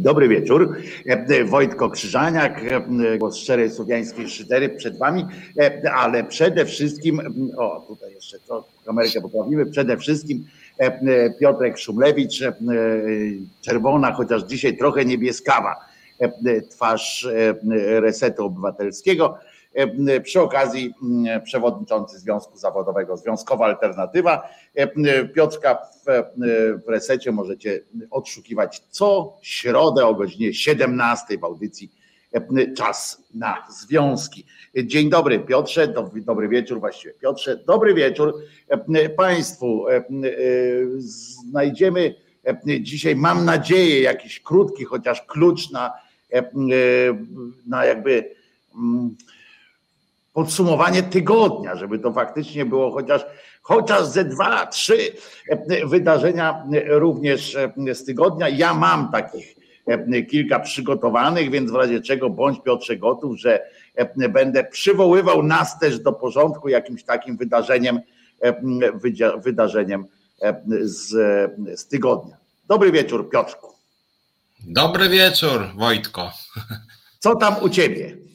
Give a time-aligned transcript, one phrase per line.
[0.00, 0.76] Dobry wieczór.
[1.44, 2.60] Wojtko Krzyżaniak,
[3.18, 5.26] głos szczerej słowiańskiej szydery przed wami,
[5.94, 7.20] ale przede wszystkim,
[7.56, 10.44] o tutaj jeszcze to kamerkę poprawimy, przede wszystkim
[11.40, 12.42] Piotrek Szumlewicz,
[13.60, 15.74] czerwona, chociaż dzisiaj trochę niebieskawa
[16.70, 17.28] twarz
[18.00, 19.38] Resetu Obywatelskiego.
[20.22, 20.94] Przy okazji
[21.44, 24.48] przewodniczący Związku Zawodowego Związkowa Alternatywa.
[25.34, 25.78] Piotrka
[26.86, 31.92] w resecie możecie odszukiwać co środę o godzinie 17 w audycji
[32.76, 34.46] Czas na Związki.
[34.84, 38.34] Dzień dobry Piotrze, dobry wieczór właściwie Piotrze, dobry wieczór
[39.16, 39.84] Państwu.
[40.98, 42.14] Znajdziemy
[42.80, 45.92] dzisiaj, mam nadzieję, jakiś krótki chociaż klucz na,
[47.66, 48.34] na jakby
[50.38, 53.26] podsumowanie tygodnia, żeby to faktycznie było chociaż,
[53.62, 54.98] chociaż ze dwa, trzy
[55.84, 57.56] wydarzenia również
[57.92, 58.48] z tygodnia.
[58.48, 59.54] Ja mam takich
[60.30, 63.60] kilka przygotowanych, więc w razie czego bądź Piotrze gotów, że
[64.28, 68.00] będę przywoływał nas też do porządku jakimś takim wydarzeniem,
[69.44, 70.06] wydarzeniem
[70.80, 71.10] z,
[71.80, 72.36] z tygodnia.
[72.68, 73.72] Dobry wieczór, Piotrku.
[74.60, 76.32] Dobry wieczór, Wojtko.
[77.18, 78.27] Co tam u ciebie?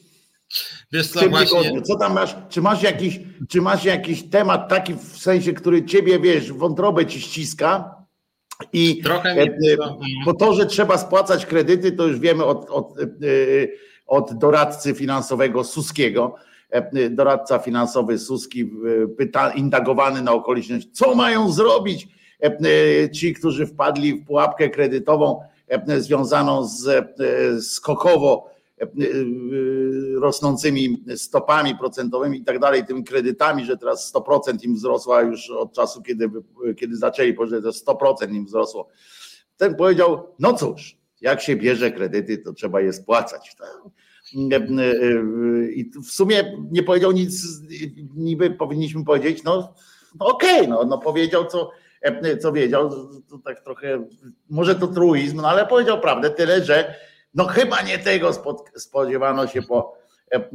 [0.92, 1.82] Wiesz co, właśnie...
[1.82, 2.36] co tam masz?
[2.48, 7.20] Czy masz, jakiś, czy masz jakiś temat taki w sensie, który ciebie, wiesz, wątrobę ci
[7.20, 7.94] ściska?
[8.72, 9.76] I Trochę nie...
[10.24, 12.94] po to, że trzeba spłacać kredyty, to już wiemy od, od,
[14.06, 16.34] od doradcy finansowego Suskiego.
[17.10, 18.70] Doradca finansowy Suski
[19.18, 22.08] pyta, indagowany na okoliczność, co mają zrobić
[23.12, 25.40] ci, którzy wpadli w pułapkę kredytową
[25.98, 27.06] związaną z
[27.66, 28.53] skokowo
[30.20, 35.72] rosnącymi stopami procentowymi i tak dalej, tymi kredytami, że teraz 100% im wzrosła już od
[35.72, 36.30] czasu, kiedy,
[36.76, 38.88] kiedy zaczęli, to 100% im wzrosło.
[39.56, 43.56] Ten powiedział, no cóż, jak się bierze kredyty, to trzeba je spłacać.
[45.74, 47.46] I w sumie nie powiedział nic,
[48.14, 49.74] niby powinniśmy powiedzieć, no,
[50.20, 51.70] no okej, okay, no, no powiedział, co,
[52.40, 52.90] co wiedział,
[53.28, 54.08] to tak trochę,
[54.50, 56.94] może to truizm, no ale powiedział prawdę, tyle, że
[57.34, 58.30] no chyba nie tego
[58.76, 59.96] spodziewano się po,
[60.34, 60.48] e,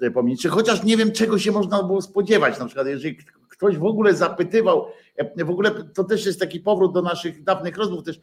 [0.00, 2.58] e, po ministrze, chociaż nie wiem czego się można było spodziewać.
[2.58, 3.18] Na przykład jeżeli
[3.48, 4.86] ktoś w ogóle zapytywał,
[5.16, 8.20] e, w ogóle to też jest taki powrót do naszych dawnych rozmów też,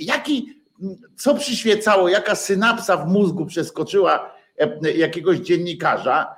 [0.00, 0.62] jaki,
[1.16, 4.34] co przyświecało, jaka synapsa w mózgu przeskoczyła
[4.96, 6.34] jakiegoś dziennikarza,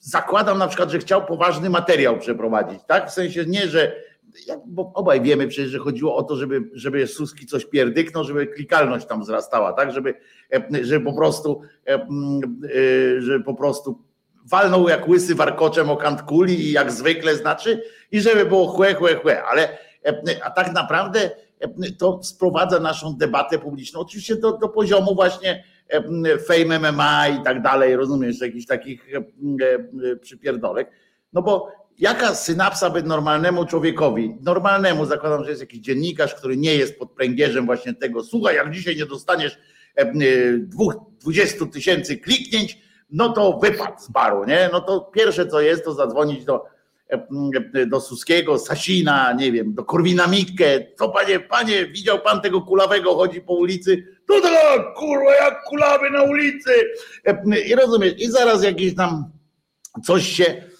[0.00, 3.10] zakładam na przykład, że chciał poważny materiał przeprowadzić, tak?
[3.10, 3.96] W sensie nie, że
[4.66, 9.06] bo obaj wiemy przecież, że chodziło o to, żeby, żeby Suski coś pierdyknął, żeby klikalność
[9.06, 10.14] tam wzrastała, tak, żeby,
[10.82, 11.60] żeby po prostu,
[13.18, 14.02] żeby po prostu
[14.44, 18.94] walnął jak łysy warkoczem o kant kuli i jak zwykle znaczy i żeby było chłe,
[18.94, 19.78] chłe, chłe, ale
[20.42, 21.30] a tak naprawdę
[21.98, 25.64] to sprowadza naszą debatę publiczną oczywiście do, do poziomu właśnie
[26.48, 29.08] fame MMA i tak dalej, rozumiesz, jakichś takich
[30.20, 30.90] przypierdolek,
[31.32, 36.74] no bo jaka synapsa by normalnemu człowiekowi, normalnemu, zakładam, że jest jakiś dziennikarz, który nie
[36.74, 39.58] jest pod pręgierzem właśnie tego, słuchaj, jak dzisiaj nie dostaniesz
[39.96, 40.12] e,
[40.58, 42.78] dwóch, 20 tysięcy kliknięć,
[43.10, 44.68] no to wypad z baru, nie?
[44.72, 46.64] No to pierwsze co jest, to zadzwonić do,
[47.08, 52.62] e, do Suskiego, Sasina, nie wiem, do Korwina Mikke, co panie, panie, widział pan tego
[52.62, 56.70] kulawego, chodzi po ulicy, no tak, kurwa, jak kulawy na ulicy.
[57.24, 59.24] E, I rozumiesz, i zaraz jakieś tam
[60.04, 60.73] coś się E,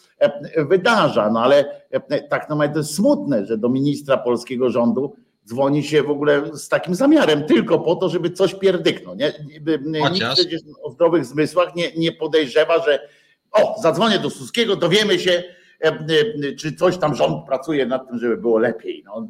[0.68, 1.30] wydarza.
[1.30, 6.02] No ale e, tak naprawdę to jest smutne, że do ministra polskiego rządu dzwoni się
[6.02, 9.20] w ogóle z takim zamiarem, tylko po to, żeby coś pierdyknąć.
[9.20, 9.32] Nie?
[10.10, 13.08] Nikt przecież o zdrowych zmysłach nie, nie podejrzewa, że
[13.52, 15.42] o, zadzwonię do Suskiego, dowiemy się,
[15.80, 19.02] e, czy coś tam rząd pracuje nad tym, żeby było lepiej.
[19.06, 19.28] No,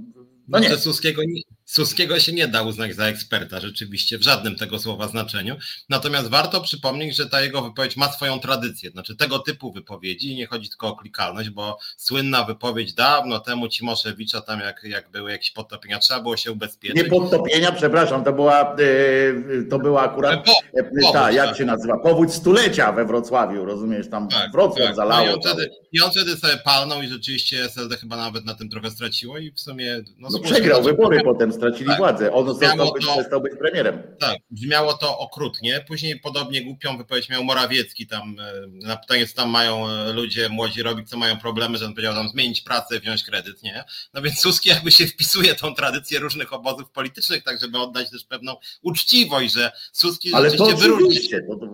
[0.48, 0.76] no nie.
[0.76, 1.22] Suskiego,
[1.64, 5.56] Suskiego się nie da uznać za eksperta rzeczywiście w żadnym tego słowa znaczeniu.
[5.88, 8.90] Natomiast warto przypomnieć, że ta jego wypowiedź ma swoją tradycję.
[8.90, 13.68] Znaczy tego typu wypowiedzi i nie chodzi tylko o klikalność, bo słynna wypowiedź dawno temu
[13.68, 16.96] Cimoszewicza, tam jak, jak były jakieś podtopienia, trzeba było się ubezpieczyć.
[16.96, 21.56] Nie podtopienia, przepraszam, to była, yy, to była akurat, po, yy, ta, jak tak.
[21.56, 24.96] się nazywa, powódź stulecia we Wrocławiu, rozumiesz, tam tak, Wrocław tak.
[24.96, 25.26] zalało.
[25.26, 28.54] No i, on wtedy, I on wtedy sobie palnął i rzeczywiście SLD chyba nawet na
[28.54, 30.02] tym trochę straciło i w sumie...
[30.18, 31.98] No, no przegrał wybory potem stracili tak.
[31.98, 32.32] władzę.
[32.32, 34.02] On został być, to, przestał być premierem.
[34.20, 35.84] Tak, brzmiało to okrutnie.
[35.88, 38.52] Później podobnie głupią wypowiedź miał Morawiecki tam e,
[38.86, 42.14] na pytanie, co tam mają e, ludzie młodzi robić, co mają problemy, że on powiedział
[42.14, 43.84] tam zmienić pracę, wziąć kredyt, nie?
[44.14, 48.24] No więc Suski jakby się wpisuje tą tradycję różnych obozów politycznych, tak żeby oddać też
[48.24, 51.66] pewną uczciwość, że Suski Ale rzeczywiście wyróżnia, to, to,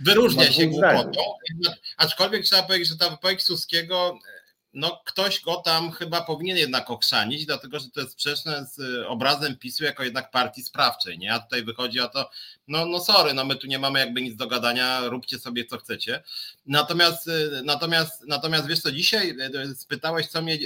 [0.00, 1.20] wyróżnia się głupotą,
[1.96, 4.18] aczkolwiek trzeba powiedzieć, że ta wypowiedź Suskiego
[4.74, 9.56] no ktoś go tam chyba powinien jednak okrzanić, dlatego że to jest sprzeczne z obrazem
[9.56, 11.34] PiSu jako jednak partii sprawczej, nie?
[11.34, 12.30] A tutaj wychodzi o to,
[12.68, 15.78] no, no sorry, no my tu nie mamy jakby nic do gadania, róbcie sobie co
[15.78, 16.22] chcecie.
[16.66, 17.30] Natomiast,
[17.64, 19.36] natomiast, natomiast wiesz co, dzisiaj
[19.76, 20.58] spytałeś, co mnie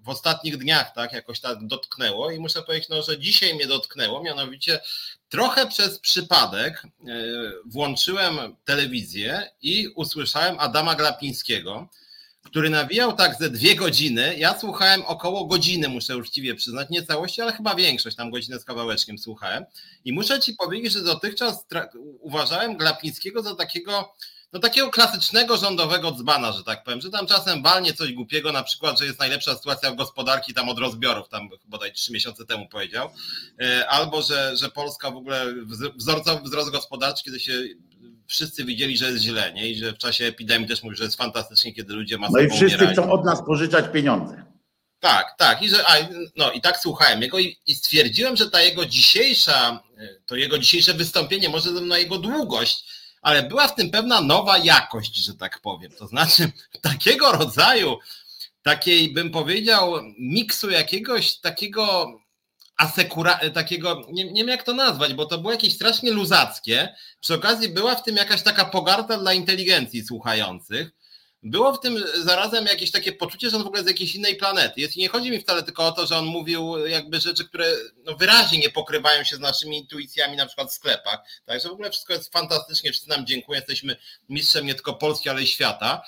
[0.00, 4.22] w ostatnich dniach tak jakoś tak dotknęło i muszę powiedzieć, no, że dzisiaj mnie dotknęło,
[4.22, 4.80] mianowicie
[5.28, 6.82] trochę przez przypadek
[7.64, 11.88] włączyłem telewizję i usłyszałem Adama Glapińskiego,
[12.46, 14.34] który nawijał tak ze dwie godziny.
[14.38, 18.64] Ja słuchałem około godziny, muszę uczciwie przyznać, nie całości, ale chyba większość, tam godzinę z
[18.64, 19.64] kawałeczkiem słuchałem.
[20.04, 21.66] I muszę ci powiedzieć, że dotychczas
[22.20, 24.14] uważałem Glapińskiego za takiego,
[24.52, 28.62] no takiego klasycznego rządowego dzbana, że tak powiem, że tam czasem walnie coś głupiego, na
[28.62, 32.68] przykład, że jest najlepsza sytuacja w gospodarki tam od rozbiorów, tam bodaj trzy miesiące temu
[32.68, 33.10] powiedział,
[33.60, 35.54] e, albo że, że Polska w ogóle
[35.96, 37.52] wzorcowy wzrost gospodarczy, kiedy się
[38.28, 39.70] wszyscy widzieli, że jest źle, nie?
[39.70, 42.48] I że w czasie epidemii też mówi, że jest fantastycznie, kiedy ludzie masowo No i
[42.50, 42.92] wszyscy umierają.
[42.92, 44.44] chcą od nas pożyczać pieniądze.
[45.00, 45.62] Tak, tak.
[45.62, 45.94] I, że, a,
[46.36, 49.80] no, i tak słuchałem jego i, i, stwierdziłem, że ta jego dzisiejsza,
[50.26, 52.84] to jego dzisiejsze wystąpienie, może ze mną jego długość,
[53.22, 55.92] ale była w tym pewna nowa jakość, że tak powiem.
[55.98, 56.52] To znaczy
[56.82, 57.98] takiego rodzaju,
[58.62, 62.12] takiej bym powiedział, miksu jakiegoś takiego
[62.76, 66.94] asekura, takiego, nie, nie wiem jak to nazwać, bo to było jakieś strasznie luzackie.
[67.20, 70.90] Przy okazji była w tym jakaś taka pogarda dla inteligencji słuchających.
[71.42, 74.80] Było w tym zarazem jakieś takie poczucie, że on w ogóle z jakiejś innej planety
[74.80, 74.96] jest.
[74.96, 77.72] I nie chodzi mi wcale tylko o to, że on mówił jakby rzeczy, które
[78.04, 81.20] no wyraźnie nie pokrywają się z naszymi intuicjami, na przykład w sklepach.
[81.44, 83.96] Także w ogóle wszystko jest fantastycznie, wszyscy nam dziękują, jesteśmy
[84.28, 86.02] mistrzem nie tylko Polski, ale i świata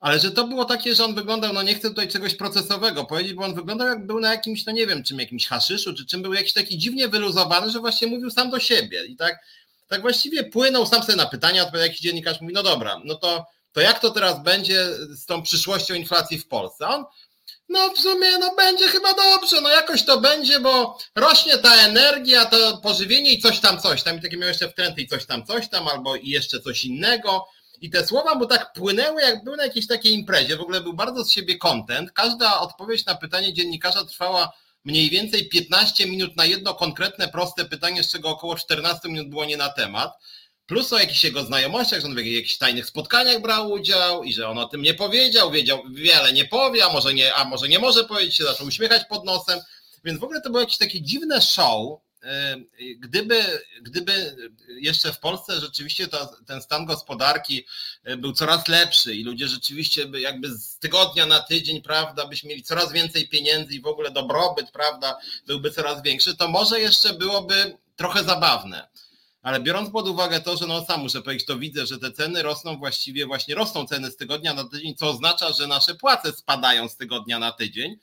[0.00, 3.34] ale że to było takie, że on wyglądał, no nie chcę tutaj czegoś procesowego powiedzieć,
[3.34, 6.22] bo on wyglądał jak był na jakimś, no nie wiem, czym jakimś haszyszu, czy czym
[6.22, 9.06] był jakiś taki dziwnie wyluzowany, że właśnie mówił sam do siebie.
[9.06, 9.38] I tak,
[9.88, 13.46] tak właściwie płynął sam sobie na pytania, odpowiadał jakiś dziennikarz, mówi, no dobra, no to,
[13.72, 16.88] to jak to teraz będzie z tą przyszłością inflacji w Polsce?
[16.88, 17.04] On,
[17.68, 22.44] no w sumie, no będzie chyba dobrze, no jakoś to będzie, bo rośnie ta energia,
[22.44, 25.46] to pożywienie i coś tam, coś tam, i takie miał jeszcze wtręty i coś tam,
[25.46, 27.46] coś tam, albo i jeszcze coś innego,
[27.80, 30.56] i te słowa mu tak płynęły, jak był na jakiejś takiej imprezie.
[30.56, 32.12] W ogóle był bardzo z siebie content.
[32.12, 34.52] Każda odpowiedź na pytanie dziennikarza trwała
[34.84, 39.44] mniej więcej 15 minut na jedno konkretne, proste pytanie, z czego około 14 minut było
[39.44, 40.12] nie na temat.
[40.66, 44.48] Plus o jakichś jego znajomościach, że on w jakichś tajnych spotkaniach brał udział i że
[44.48, 47.78] on o tym nie powiedział, wiedział, wiele nie powie, a może nie, a może nie
[47.78, 49.60] może powiedzieć, się zaczął uśmiechać pod nosem.
[50.04, 52.00] Więc w ogóle to było jakieś takie dziwne show,
[52.98, 53.44] Gdyby,
[53.82, 54.36] gdyby
[54.68, 57.66] jeszcze w Polsce rzeczywiście to, ten stan gospodarki
[58.04, 62.48] e, był coraz lepszy i ludzie rzeczywiście by jakby z tygodnia na tydzień, prawda, byśmy
[62.48, 67.14] mieli coraz więcej pieniędzy i w ogóle dobrobyt, prawda, byłby coraz większy, to może jeszcze
[67.14, 68.88] byłoby trochę zabawne.
[69.42, 72.42] Ale biorąc pod uwagę to, że no sam muszę powiedzieć, to widzę, że te ceny
[72.42, 76.88] rosną właściwie, właśnie rosną ceny z tygodnia na tydzień, co oznacza, że nasze płace spadają
[76.88, 77.96] z tygodnia na tydzień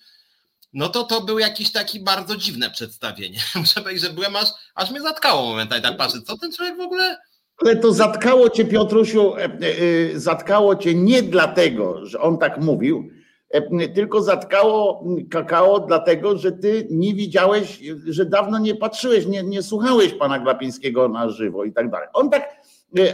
[0.73, 3.39] no to to był jakiś taki bardzo dziwne przedstawienie.
[3.55, 6.81] Muszę powiedzieć, że byłem aż, aż mnie zatkało momentami, tak patrzę, co ten człowiek w
[6.81, 7.17] ogóle...
[7.57, 13.09] Ale to zatkało cię, Piotrusiu, e, e, zatkało cię nie dlatego, że on tak mówił,
[13.49, 19.63] e, tylko zatkało kakao dlatego, że ty nie widziałeś, że dawno nie patrzyłeś, nie, nie
[19.63, 22.07] słuchałeś pana Glapińskiego na żywo i tak dalej.
[22.13, 22.56] On tak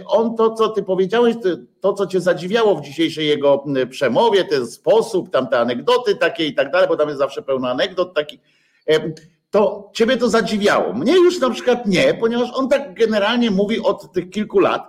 [0.07, 1.35] on to, co ty powiedziałeś,
[1.81, 6.53] to, co cię zadziwiało w dzisiejszej jego przemowie, ten sposób, tam te anegdoty takie i
[6.53, 8.39] tak dalej, bo tam jest zawsze pełno anegdot takich,
[9.49, 10.93] to ciebie to zadziwiało.
[10.93, 14.87] Mnie już na przykład nie, ponieważ on tak generalnie mówi od tych kilku lat.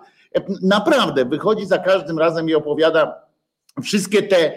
[0.63, 3.25] Naprawdę wychodzi za każdym razem i opowiada
[3.83, 4.53] wszystkie te,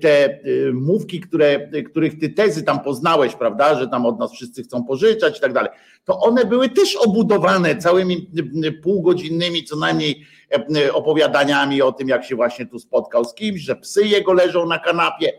[0.00, 0.38] te e,
[0.72, 5.38] mówki, które, których ty tezy tam poznałeś, prawda, że tam od nas wszyscy chcą pożyczać
[5.38, 5.70] i tak dalej,
[6.04, 8.30] to one były też obudowane całymi
[8.82, 10.26] półgodzinnymi co najmniej
[10.92, 14.78] opowiadaniami o tym, jak się właśnie tu spotkał z kimś, że psy jego leżą na
[14.78, 15.32] kanapie.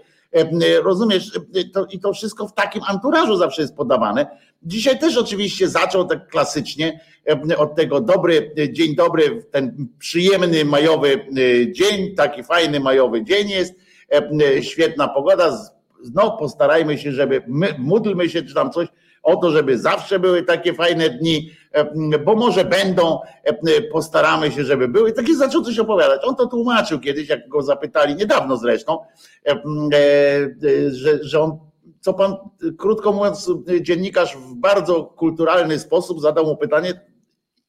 [0.83, 1.39] Rozumiesz,
[1.73, 4.27] to, i to wszystko w takim anturażu zawsze jest podawane.
[4.63, 6.99] Dzisiaj też oczywiście zaczął tak klasycznie
[7.57, 11.25] od tego dobry, dzień dobry, ten przyjemny majowy
[11.71, 13.73] dzień, taki fajny majowy dzień jest,
[14.61, 15.57] świetna pogoda,
[16.13, 18.87] no postarajmy się, żeby, my, módlmy się czy tam coś
[19.23, 21.51] o to, żeby zawsze były takie fajne dni,
[22.25, 23.19] bo może będą,
[23.91, 25.13] postaramy się, żeby były.
[25.13, 26.21] Taki zaczął coś opowiadać.
[26.23, 28.99] On to tłumaczył kiedyś, jak go zapytali, niedawno zresztą,
[30.91, 31.59] że, że on
[31.99, 32.35] co pan,
[32.77, 33.51] krótko mówiąc,
[33.81, 37.01] dziennikarz w bardzo kulturalny sposób zadał mu pytanie,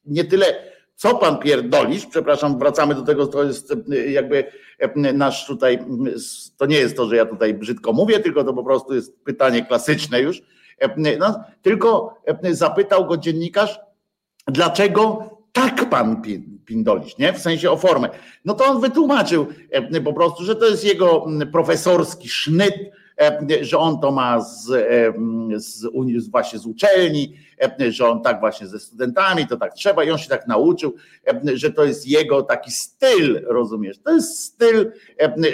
[0.05, 3.73] nie tyle co pan pierdolisz, przepraszam, wracamy do tego, to jest
[4.07, 4.43] jakby
[5.13, 5.79] nasz tutaj,
[6.57, 9.65] to nie jest to, że ja tutaj brzydko mówię, tylko to po prostu jest pytanie
[9.65, 10.41] klasyczne już,
[11.19, 12.17] no, tylko
[12.51, 13.79] zapytał go dziennikarz,
[14.47, 16.21] dlaczego tak pan
[16.65, 17.33] Pindolisz, nie?
[17.33, 18.09] W sensie o formę.
[18.45, 19.47] No to on wytłumaczył
[20.03, 22.75] po prostu, że to jest jego profesorski sznyt,
[23.61, 24.65] że on to ma z,
[25.57, 27.37] z, właśnie z uczelni,
[27.89, 30.95] że on tak właśnie ze studentami, to tak trzeba i on się tak nauczył,
[31.53, 33.99] że to jest jego taki styl, rozumiesz?
[34.03, 34.91] To jest styl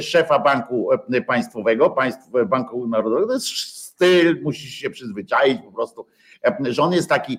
[0.02, 0.90] szefa banku
[1.28, 6.06] państwowego, państw, banku narodowego, to jest styl, musisz się przyzwyczaić po prostu,
[6.62, 7.38] że on jest taki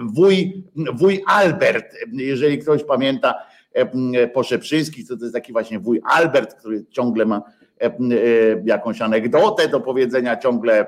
[0.00, 3.34] wuj, wuj Albert, jeżeli ktoś pamięta
[4.34, 7.55] Poszeprzyński, to, to jest taki właśnie wuj Albert, który ciągle ma E, e,
[8.64, 10.86] jakąś anegdotę do powiedzenia, ciągle e,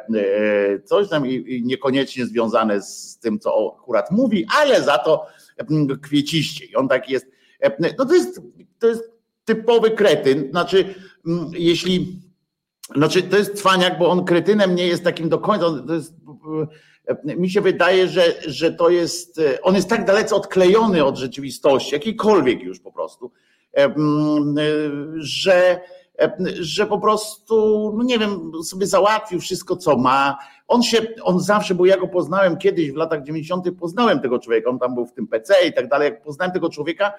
[0.85, 5.26] coś tam i niekoniecznie związane z tym, co akurat mówi, ale za to
[6.02, 6.64] kwieciście.
[6.64, 7.26] I on taki jest.
[7.99, 8.40] No to jest,
[8.78, 9.02] to jest
[9.45, 10.50] typowy kretyn.
[10.50, 10.95] Znaczy,
[11.52, 12.23] jeśli.
[12.97, 15.66] Znaczy, to jest cwaniak, bo on kretynem nie jest takim do końca.
[15.87, 16.14] To jest,
[17.25, 19.40] mi się wydaje, że, że to jest.
[19.62, 23.30] On jest tak dalece odklejony od rzeczywistości, jakiejkolwiek już po prostu,
[25.16, 25.80] że
[26.60, 27.54] że po prostu,
[27.96, 30.38] no nie wiem, sobie załatwił wszystko, co ma.
[30.68, 34.70] On się, on zawsze, bo ja go poznałem kiedyś w latach 90., poznałem tego człowieka,
[34.70, 36.04] on tam był w tym PC i tak dalej.
[36.04, 37.12] Jak poznałem tego człowieka,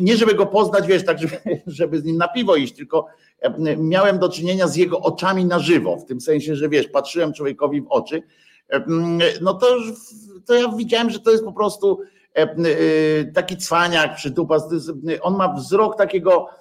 [0.00, 3.06] nie żeby go poznać, wiesz, tak, żeby, żeby z nim na piwo iść, tylko
[3.78, 7.82] miałem do czynienia z jego oczami na żywo, w tym sensie, że wiesz, patrzyłem człowiekowi
[7.82, 8.22] w oczy,
[9.40, 9.66] no to,
[10.46, 12.00] to ja widziałem, że to jest po prostu
[13.34, 14.68] taki cwaniak, przytupas,
[15.22, 16.58] on ma wzrok takiego E,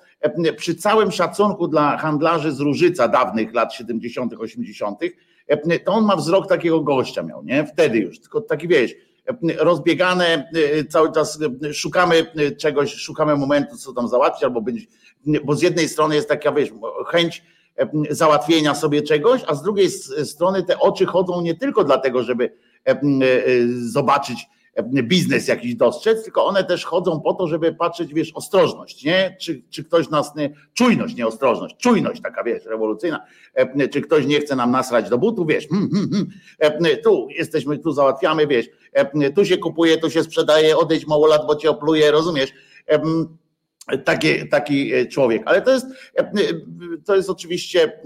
[0.58, 5.00] przy całym szacunku dla handlarzy z Różyca dawnych lat 70., 80.,
[5.48, 7.66] e, to on ma wzrok takiego gościa miał, nie?
[7.66, 8.92] Wtedy już, tylko taki wiesz,
[9.28, 10.52] e, rozbiegane,
[10.90, 11.40] cały czas
[11.74, 12.26] szukamy
[12.58, 14.88] czegoś, szukamy momentu, co tam załatwić, albo być,
[15.44, 16.70] bo z jednej strony jest taka, wiesz,
[17.08, 17.44] chęć
[18.10, 19.90] załatwienia sobie czegoś, a z drugiej
[20.26, 22.54] strony te oczy chodzą nie tylko dlatego, żeby
[23.76, 24.48] zobaczyć
[24.82, 29.38] biznes jakiś dostrzec, tylko one też chodzą po to, żeby patrzeć, wiesz, ostrożność, nie?
[29.42, 33.26] Czy, czy ktoś nas nie, czujność, nie ostrożność, czujność taka, wiesz, rewolucyjna,
[33.92, 36.28] czy ktoś nie chce nam nasrać do butu, wiesz, hmm, hmm,
[36.60, 37.02] hmm.
[37.04, 38.66] tu jesteśmy, tu załatwiamy, wiesz,
[39.36, 42.54] tu się kupuje, tu się sprzedaje, odejdź mało lat, bo cię opluje, rozumiesz?
[44.06, 45.86] Taki, taki e, człowiek, ale to jest,
[47.06, 48.02] to jest oczywiście,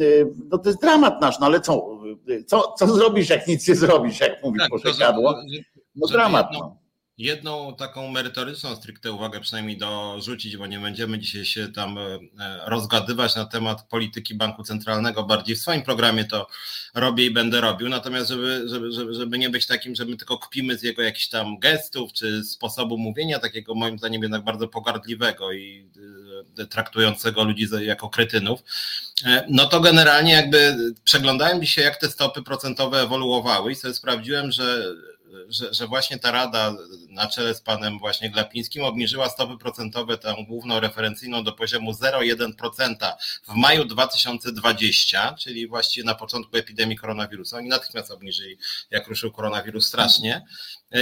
[0.51, 1.99] no to jest dramat nasz, no ale co,
[2.45, 5.35] co, co zrobisz, jak nic nie zrobisz, jak mówi tak, poszekadło?
[5.97, 6.47] No dramat.
[6.51, 6.77] Jedną, no.
[7.17, 12.19] jedną taką merytoryczną stricte uwagę przynajmniej dorzucić, bo nie będziemy dzisiaj się tam e,
[12.65, 16.47] rozgadywać na temat polityki Banku Centralnego, bardziej w swoim programie to
[16.95, 20.37] robię i będę robił, natomiast żeby, żeby, żeby, żeby nie być takim, że my tylko
[20.37, 25.51] kpimy z jego jakichś tam gestów, czy sposobu mówienia, takiego moim zdaniem jednak bardzo pogardliwego
[25.51, 25.89] i
[26.59, 28.63] e, traktującego ludzi jako kretynów,
[29.25, 34.51] e, no to generalnie jakby przeglądałem dzisiaj, jak te stopy procentowe ewoluowały i sobie sprawdziłem,
[34.51, 34.83] że
[35.49, 36.73] że, że właśnie ta Rada
[37.09, 43.13] na czele z panem właśnie Glapińskim obniżyła stopy procentowe, tę główną referencyjną do poziomu 0,1%
[43.47, 47.57] w maju 2020, czyli właściwie na początku epidemii koronawirusa.
[47.57, 48.57] Oni natychmiast obniżyli,
[48.91, 50.45] jak ruszył koronawirus strasznie.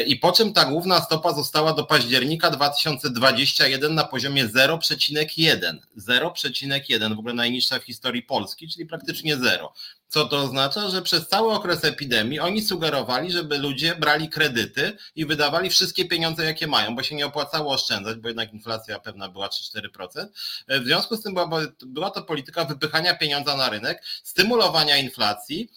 [0.08, 5.78] I po czym ta główna stopa została do października 2021 na poziomie 0,1.
[5.98, 9.74] 0,1 w ogóle najniższa w historii Polski, czyli praktycznie zero.
[10.16, 10.90] Co to oznacza?
[10.90, 16.46] Że przez cały okres epidemii oni sugerowali, żeby ludzie brali kredyty i wydawali wszystkie pieniądze,
[16.46, 20.28] jakie mają, bo się nie opłacało oszczędzać, bo jednak inflacja pewna była 3-4%.
[20.68, 25.72] W związku z tym była, była to polityka wypychania pieniądza na rynek, stymulowania inflacji,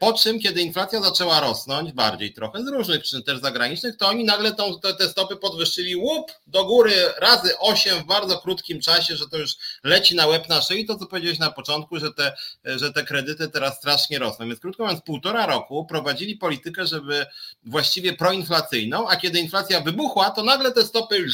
[0.00, 4.24] po czym, kiedy inflacja zaczęła rosnąć bardziej trochę z różnych przyczyn też zagranicznych, to oni
[4.24, 9.16] nagle tą, te, te stopy podwyższyli łup do góry razy 8 w bardzo krótkim czasie,
[9.16, 10.86] że to już leci na łeb na szyi.
[10.86, 14.46] To, co powiedziałeś na początku, że te, że te kredyty teraz strasznie rosną.
[14.46, 17.26] Więc krótko mówiąc, półtora roku prowadzili politykę, żeby
[17.64, 21.26] właściwie proinflacyjną, a kiedy inflacja wybuchła, to nagle te stopy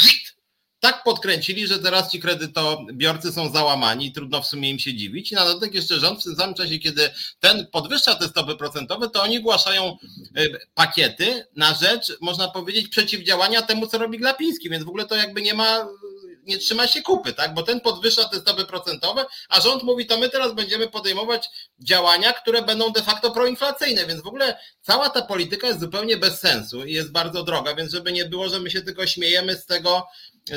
[0.80, 5.32] tak podkręcili, że teraz ci kredytobiorcy są załamani i trudno w sumie im się dziwić.
[5.32, 9.10] I na dodatek jeszcze rząd w tym samym czasie, kiedy ten podwyższa te stopy procentowe,
[9.10, 9.96] to oni głaszają
[10.38, 15.16] y, pakiety na rzecz, można powiedzieć, przeciwdziałania temu, co robi Glapiński, więc w ogóle to
[15.16, 15.86] jakby nie ma
[16.42, 17.54] nie trzyma się kupy, tak?
[17.54, 22.32] Bo ten podwyższa te stopy procentowe, a rząd mówi, to my teraz będziemy podejmować działania,
[22.32, 26.84] które będą de facto proinflacyjne, więc w ogóle cała ta polityka jest zupełnie bez sensu
[26.84, 30.06] i jest bardzo droga, więc żeby nie było, że my się tylko śmiejemy z tego,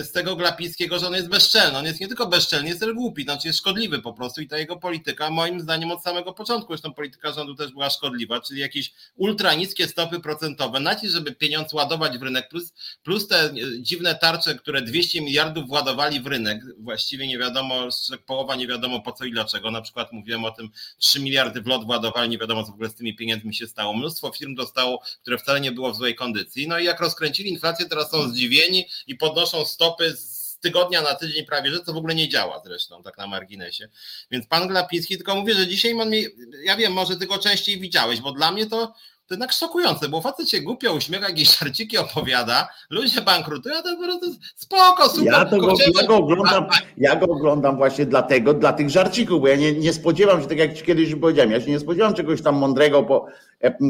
[0.02, 1.78] z tego Glapińskiego, że on jest bezczelny.
[1.78, 4.58] On jest nie tylko bezczelny, jest też głupi, znaczy jest szkodliwy po prostu i ta
[4.58, 8.94] jego polityka, moim zdaniem od samego początku, zresztą polityka rządu też była szkodliwa, czyli jakieś
[9.16, 12.74] ultra niskie stopy procentowe, nacisk, żeby pieniądz ładować w rynek, plus,
[13.04, 17.88] plus te dziwne tarcze, które 200 miliardów władowali w rynek, właściwie nie wiadomo,
[18.26, 21.68] połowa nie wiadomo po co i dlaczego, na przykład mówiłem o tym, 3 miliardy w
[21.68, 25.02] lot władowali, nie wiadomo co w ogóle z tymi pieniędzmi się stało, mnóstwo firm dostało,
[25.22, 28.86] które wcale nie było w złej kondycji, no i jak rozkręcili inflację, teraz są zdziwieni
[29.08, 29.83] i podnoszą stopy
[30.16, 33.90] z tygodnia na tydzień prawie, że to w ogóle nie działa zresztą, tak na marginesie.
[34.32, 36.26] Więc pan Glapiński, tylko mówię, że dzisiaj mi,
[36.64, 38.94] ja wiem, może ty go częściej widziałeś, bo dla mnie to
[39.28, 43.96] to jednak szokujące, bo facet się głupio uśmiecha, jakieś żarciki opowiada, ludzie bankrutują, a to
[43.96, 44.26] po prostu
[44.56, 45.26] spoko, super.
[45.26, 49.48] Ja, to go, ja, go oglądam, ja go oglądam właśnie dlatego, dla tych żarcików, bo
[49.48, 52.42] ja nie, nie spodziewam się, tak jak ci kiedyś powiedziałem, ja się nie spodziewam czegoś
[52.42, 53.28] tam mądrego po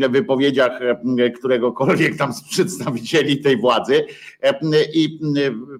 [0.10, 0.80] wypowiedziach
[1.20, 4.06] e, któregokolwiek tam z przedstawicieli tej władzy
[4.42, 4.54] e,
[4.94, 5.20] i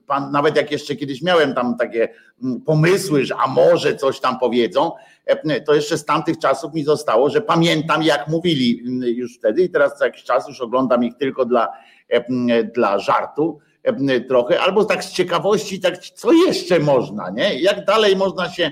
[0.08, 2.10] pan, nawet jak jeszcze kiedyś miałem tam takie
[2.66, 4.92] pomysły, że a może coś tam powiedzą,
[5.66, 9.98] to jeszcze z tamtych czasów mi zostało, że pamiętam jak mówili już wtedy i teraz
[9.98, 11.68] co jakiś czas już oglądam ich tylko dla,
[12.76, 13.60] dla żartu
[14.28, 17.62] trochę, albo tak z ciekawości, tak co jeszcze można, nie?
[17.62, 18.72] Jak dalej można się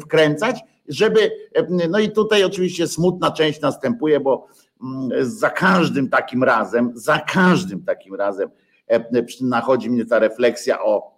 [0.00, 0.60] wkręcać,
[0.92, 1.30] żeby,
[1.88, 4.46] no i tutaj oczywiście smutna część następuje, bo
[5.20, 8.50] za każdym takim razem, za każdym takim razem
[9.40, 11.12] nachodzi mnie ta refleksja o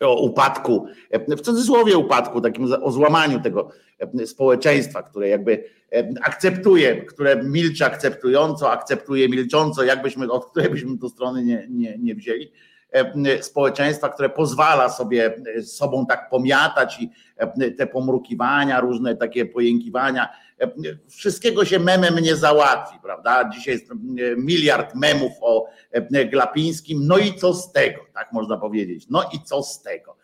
[0.00, 0.86] o upadku,
[1.28, 3.70] w cudzysłowie upadku, takim o złamaniu tego
[4.26, 5.64] społeczeństwa, które jakby
[6.22, 12.14] akceptuje, które milczy akceptująco, akceptuje milcząco, jakbyśmy, od której byśmy tu strony nie, nie, nie
[12.14, 12.52] wzięli,
[13.40, 17.10] społeczeństwa, które pozwala sobie sobą tak pomiatać i
[17.78, 20.28] te pomrukiwania, różne takie pojękiwania,
[21.08, 23.50] wszystkiego się memem nie załatwi, prawda?
[23.54, 23.86] Dzisiaj jest
[24.36, 25.66] miliard memów o
[26.30, 30.16] Glapińskim, no i co z tego, tak można powiedzieć, no i co z tego.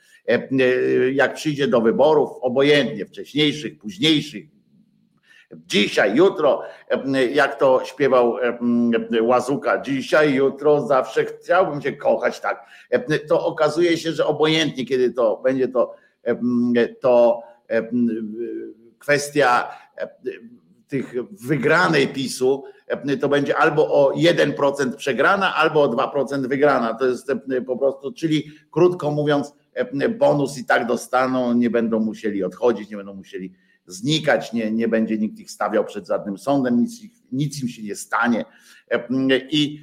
[1.12, 4.44] Jak przyjdzie do wyborów, obojętnie wcześniejszych, późniejszych,
[5.66, 6.62] dzisiaj, jutro,
[7.32, 8.36] jak to śpiewał
[9.20, 12.66] Łazuka, dzisiaj, jutro, zawsze chciałbym się kochać, tak.
[13.28, 15.94] To okazuje się, że obojętnie, kiedy to będzie to,
[17.00, 17.42] to
[18.98, 19.68] kwestia
[20.88, 22.64] tych wygranej PiSu,
[23.20, 26.94] to będzie albo o 1% przegrana, albo o 2% wygrana.
[26.94, 27.32] To jest
[27.66, 29.54] po prostu, czyli krótko mówiąc,
[30.18, 33.52] bonus i tak dostaną, nie będą musieli odchodzić, nie będą musieli
[33.86, 37.96] znikać, nie, nie będzie nikt ich stawiał przed żadnym sądem, nic, nic im się nie
[37.96, 38.44] stanie.
[39.50, 39.80] I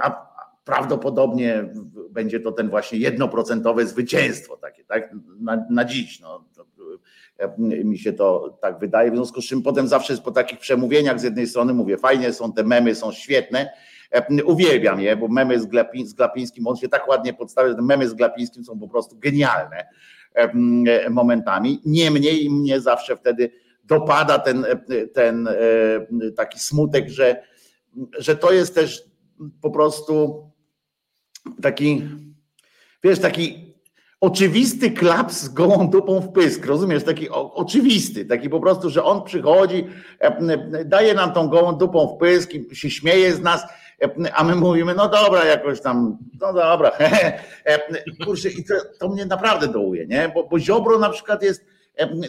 [0.00, 0.28] a
[0.64, 1.68] prawdopodobnie
[2.10, 6.20] będzie to ten właśnie jednoprocentowe zwycięstwo takie, tak, na, na dziś.
[6.20, 6.44] No,
[7.84, 11.22] mi się to tak wydaje, w związku z czym potem zawsze po takich przemówieniach z
[11.22, 13.70] jednej strony mówię, fajnie są te memy, są świetne,
[14.44, 15.68] uwielbiam je, bo memy z,
[16.04, 19.86] z Glapińskim, on się tak ładnie podstawia, że memy z Glapińskim są po prostu genialne
[21.10, 21.80] momentami.
[21.84, 23.50] Niemniej mnie zawsze wtedy
[23.84, 24.66] dopada ten,
[25.14, 25.48] ten
[26.36, 27.42] taki smutek, że,
[28.18, 29.04] że to jest też
[29.62, 30.44] po prostu
[31.62, 32.02] taki,
[33.04, 33.68] wiesz, taki
[34.20, 37.04] oczywisty klaps z gołą dupą w pysk, rozumiesz?
[37.04, 39.86] Taki o, oczywisty, taki po prostu, że on przychodzi,
[40.84, 43.62] daje nam tą gołą dupą w pysk i się śmieje z nas,
[44.34, 46.92] a my mówimy, no dobra, jakoś tam, no dobra,
[48.24, 50.32] kurczę, i to, to mnie naprawdę dołuje, nie?
[50.34, 51.64] Bo, bo Ziobro na przykład jest,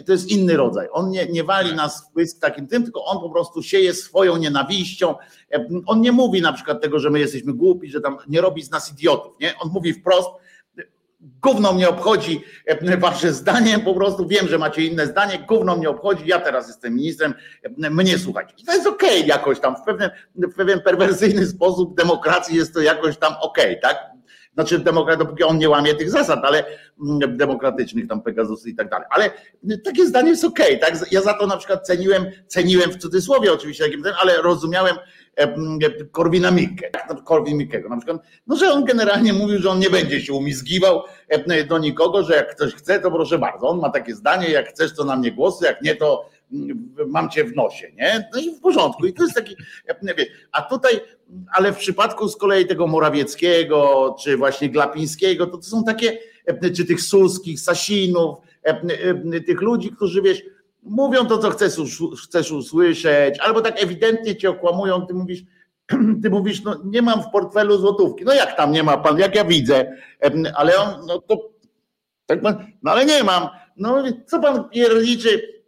[0.06, 0.88] to jest inny rodzaj.
[0.92, 5.14] On nie, nie wali nas w takim tym, tylko on po prostu sieje swoją nienawiścią.
[5.86, 8.70] On nie mówi na przykład tego, że my jesteśmy głupi, że tam nie robi z
[8.70, 9.54] nas idiotów, nie?
[9.58, 10.28] On mówi wprost,
[11.20, 12.44] Gówno mnie obchodzi
[12.98, 16.94] wasze zdanie, po prostu wiem, że macie inne zdanie, gówno mnie obchodzi, ja teraz jestem
[16.94, 17.34] ministrem,
[17.76, 18.54] mnie słuchać.
[18.58, 22.74] I to jest okej okay jakoś tam, w pewien, w pewien perwersyjny sposób demokracji jest
[22.74, 24.10] to jakoś tam okej, okay, tak?
[24.54, 26.64] Znaczy demokrat, dopóki on nie łamie tych zasad, ale
[27.02, 29.06] mm, demokratycznych tam Pegasusy i tak dalej.
[29.10, 29.30] Ale
[29.84, 31.12] takie zdanie jest okej, okay, tak?
[31.12, 33.84] Ja za to na przykład ceniłem, ceniłem w cudzysłowie oczywiście,
[34.20, 34.96] ale rozumiałem
[36.12, 36.90] Korwina Mikke,
[37.24, 41.02] Korwin Mikkego na przykład, no że on generalnie mówił, że on nie będzie się umizgiwał
[41.68, 44.94] do nikogo, że jak ktoś chce, to proszę bardzo, on ma takie zdanie, jak chcesz,
[44.94, 46.30] to na mnie głosy, jak nie, to
[47.06, 48.28] mam cię w nosie, nie?
[48.34, 49.06] No i w porządku.
[49.06, 49.56] I to jest taki,
[50.52, 51.00] a tutaj,
[51.52, 56.18] ale w przypadku z kolei tego Morawieckiego, czy właśnie Glapińskiego, to to są takie,
[56.76, 58.36] czy tych Suskich, Sasinów,
[59.46, 60.42] tych ludzi, którzy wiesz,
[60.82, 61.74] mówią to, co chcesz,
[62.24, 65.42] chcesz usłyszeć, albo tak ewidentnie cię okłamują, ty mówisz,
[66.22, 68.24] ty mówisz, no nie mam w portfelu złotówki.
[68.24, 69.92] No jak tam nie ma pan, jak ja widzę,
[70.54, 71.50] ale on, no to,
[72.26, 73.48] tak pan, no ale nie mam.
[73.76, 75.60] No co pan pierniczy?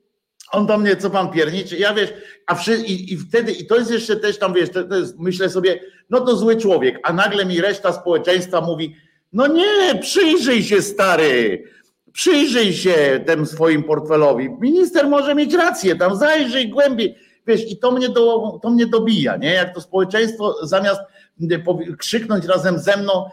[0.53, 1.77] On do mnie, co pan pierniczy?
[1.77, 2.12] Ja wiesz,
[2.46, 5.18] a wszy, i, i wtedy, i to jest jeszcze też tam, wiesz, to, to jest,
[5.18, 8.96] myślę sobie, no to zły człowiek, a nagle mi reszta społeczeństwa mówi,
[9.33, 11.64] No nie, przyjrzyj się stary,
[12.12, 14.48] przyjrzyj się temu swoim portfelowi.
[14.61, 17.14] Minister może mieć rację, tam zajrzyj głębiej.
[17.46, 19.53] Wiesz, i to mnie, do, to mnie dobija, nie?
[19.53, 21.01] Jak to społeczeństwo zamiast
[21.98, 23.25] krzyknąć razem ze mną,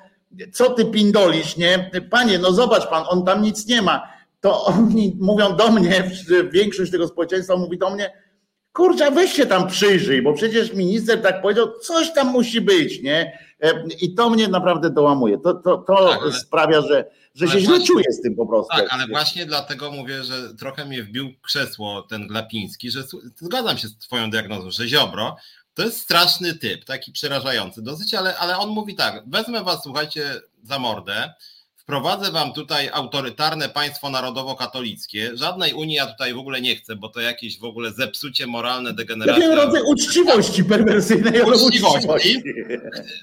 [0.54, 1.92] co ty pindolisz, nie?
[2.10, 4.08] Panie, no zobacz pan, on tam nic nie ma.
[4.42, 6.12] To oni mówią do mnie,
[6.52, 8.13] większość tego społeczeństwa mówi do mnie,
[8.74, 13.39] kurczę, weź się tam przyjrzyj, bo przecież minister tak powiedział, coś tam musi być, nie?
[13.63, 15.38] E, I to mnie naprawdę dołamuje.
[15.38, 17.06] To, to, to tak, sprawia, że,
[17.39, 18.78] że się źle czuję z tym po prostu.
[18.78, 23.04] Tak, ale właśnie dlatego mówię, że trochę mnie wbił krzesło ten Glapiński, że
[23.36, 25.36] zgadzam się z twoją diagnozą, że Ziobro
[25.73, 30.41] to jest straszny typ, taki przerażający dosyć, ale, ale on mówi tak, wezmę was, słuchajcie,
[30.63, 31.34] za mordę,
[31.89, 35.32] wprowadzę wam tutaj autorytarne państwo narodowo-katolickie.
[35.38, 38.93] Żadnej Unii ja tutaj w ogóle nie chcę, bo to jakieś w ogóle zepsucie moralne,
[38.93, 39.43] degeneracja.
[39.43, 41.41] Jakiego rodzaj uczciwości perwersyjnej.
[41.41, 42.43] Uczciwości.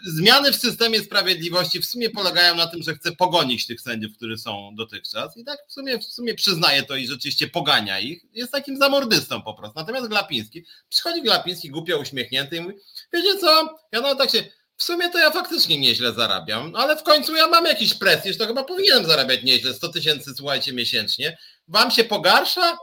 [0.07, 4.39] Zmiany w systemie sprawiedliwości w sumie polegają na tym, że chcę pogonić tych sędziów, którzy
[4.39, 8.23] są dotychczas i tak w sumie, w sumie przyznaję to i rzeczywiście pogania ich.
[8.33, 9.79] Jest takim zamordystą po prostu.
[9.79, 12.75] Natomiast Glapiński, przychodzi Glapiński głupio uśmiechnięty i mówi,
[13.13, 14.45] wiecie co, ja no tak się
[14.77, 18.39] w sumie to ja faktycznie nieźle zarabiam, no ale w końcu ja mam jakiś prestiż,
[18.39, 21.39] to chyba powinienem zarabiać nieźle, 100 tysięcy, słuchajcie, miesięcznie.
[21.69, 22.79] Wam się pogarsza?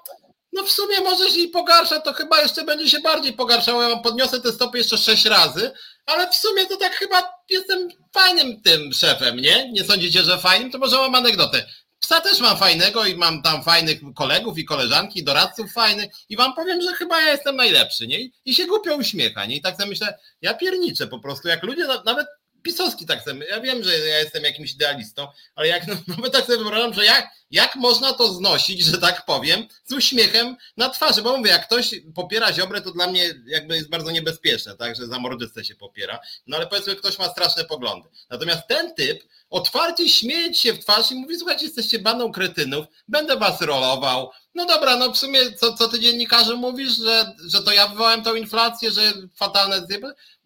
[0.53, 3.82] No w sumie może jeśli pogarsza, to chyba jeszcze będzie się bardziej pogarszało.
[3.82, 5.71] Ja wam podniosę te stopy jeszcze sześć razy,
[6.06, 9.71] ale w sumie to tak chyba jestem fajnym tym szefem, nie?
[9.71, 10.71] Nie sądzicie, że fajnym?
[10.71, 11.65] To może mam anegdotę.
[12.04, 16.54] Psa też mam fajnego i mam tam fajnych kolegów i koleżanki, doradców fajnych i wam
[16.54, 18.18] powiem, że chyba ja jestem najlepszy, nie?
[18.46, 19.56] I się głupio uśmiecha, nie?
[19.56, 22.28] I tak sobie myślę, ja pierniczę po prostu, jak ludzie, nawet
[22.63, 26.45] pisowski tak sobie, ja wiem, że ja jestem jakimś idealistą, ale jak no, nawet tak
[26.45, 31.21] sobie wyobrażam, że jak, jak można to znosić, że tak powiem, z uśmiechem na twarzy,
[31.21, 35.08] bo mówię, jak ktoś popiera Ziobrę, to dla mnie jakby jest bardzo niebezpieczne, tak, że
[35.08, 38.10] za mordystę się popiera, no ale powiedzmy, ktoś ma straszne poglądy.
[38.30, 43.38] Natomiast ten typ otwarcie śmieje się w twarz i mówi, słuchajcie, jesteście bandą kretynów, będę
[43.38, 47.71] was rolował, no dobra, no w sumie co, co ty dziennikarze mówisz, że, że to
[47.71, 49.88] ja wywołałem tą inflację, że fatalne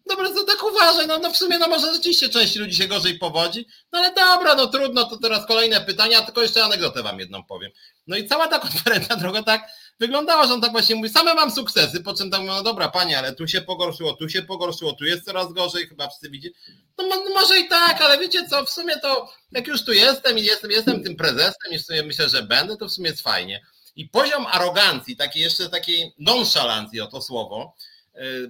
[0.08, 3.18] Dobra, to tak uważaj, no, no w sumie no może rzeczywiście część ludzi się gorzej
[3.18, 7.44] powodzi, no ale dobra, no trudno, to teraz kolejne pytania, tylko jeszcze anegdotę wam jedną
[7.44, 7.70] powiem.
[8.06, 9.68] No i cała ta konferencja trochę tak
[10.00, 12.88] wyglądała, że on tak właśnie mówi, same mam sukcesy, po czym tam mówią, no dobra
[12.88, 16.58] panie, ale tu się pogorszyło, tu się pogorszyło, tu jest coraz gorzej, chyba wszyscy widzicie.
[16.98, 20.38] No, no może i tak, ale wiecie co, w sumie to jak już tu jestem
[20.38, 23.22] i jestem, jestem tym prezesem i w sumie myślę, że będę, to w sumie jest
[23.22, 23.66] fajnie.
[23.96, 27.74] I poziom arogancji, takiej jeszcze takiej nonszalancji, o to słowo,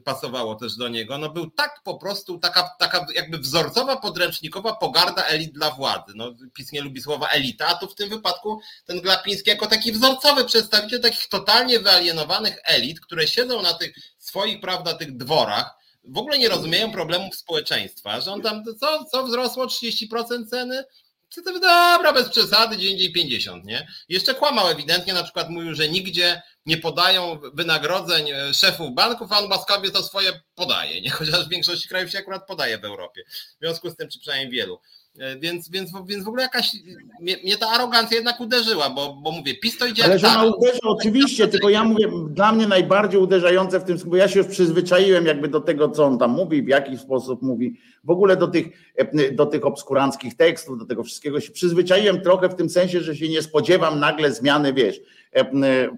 [0.04, 5.24] pasowało też do niego, no był tak po prostu, taka, taka jakby wzorcowa, podręcznikowa pogarda
[5.24, 6.12] elit dla władzy.
[6.14, 9.92] No, PiS nie lubi słowa elita, a tu w tym wypadku ten Glapiński jako taki
[9.92, 16.18] wzorcowy przedstawiciel takich totalnie wyalienowanych elit, które siedzą na tych swoich, prawda, tych dworach, w
[16.18, 20.84] ogóle nie rozumieją problemów społeczeństwa, że on tam, co, co wzrosło 30% ceny?
[21.30, 23.88] Co to dobra, bez przesady, gdzie indziej 50, nie?
[24.08, 29.38] Jeszcze kłamał ewidentnie, na przykład mówił, że nigdzie nie podają wynagrodzeń e, szefów banków, a
[29.38, 31.10] on łaskawie to swoje podaje, nie?
[31.10, 33.22] chociaż w większości krajów się akurat podaje w Europie.
[33.28, 34.78] W związku z tym, czy przynajmniej wielu.
[35.18, 36.72] E, więc, więc, więc w ogóle jakaś,
[37.20, 40.44] mnie, mnie ta arogancja jednak uderzyła, bo, bo mówię, PiS to idzie Ale że ona
[40.44, 44.48] uderza oczywiście, tylko ja mówię, dla mnie najbardziej uderzające w tym, bo ja się już
[44.48, 48.48] przyzwyczaiłem jakby do tego, co on tam mówi, w jaki sposób mówi, w ogóle do
[48.48, 53.00] tych, e, do tych obskuranckich tekstów, do tego wszystkiego się przyzwyczaiłem trochę w tym sensie,
[53.00, 55.00] że się nie spodziewam nagle zmiany, wiesz,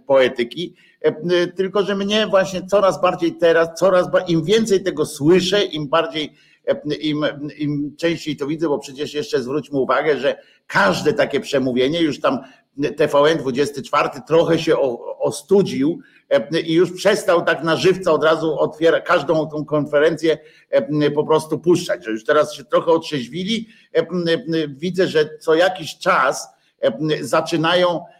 [0.07, 0.75] poetyki,
[1.57, 6.35] tylko że mnie właśnie coraz bardziej teraz, coraz im więcej tego słyszę, im bardziej
[7.01, 7.25] im,
[7.59, 12.39] im częściej to widzę, bo przecież jeszcze zwróćmy uwagę, że każde takie przemówienie, już tam
[12.97, 14.79] TVN 24 trochę się
[15.19, 16.01] ostudził
[16.65, 20.39] i już przestał tak na żywca od razu otwiera każdą tą konferencję
[21.15, 23.69] po prostu puszczać, że już teraz się trochę otrzeźwili.
[24.69, 26.49] Widzę, że co jakiś czas
[27.21, 28.01] zaczynają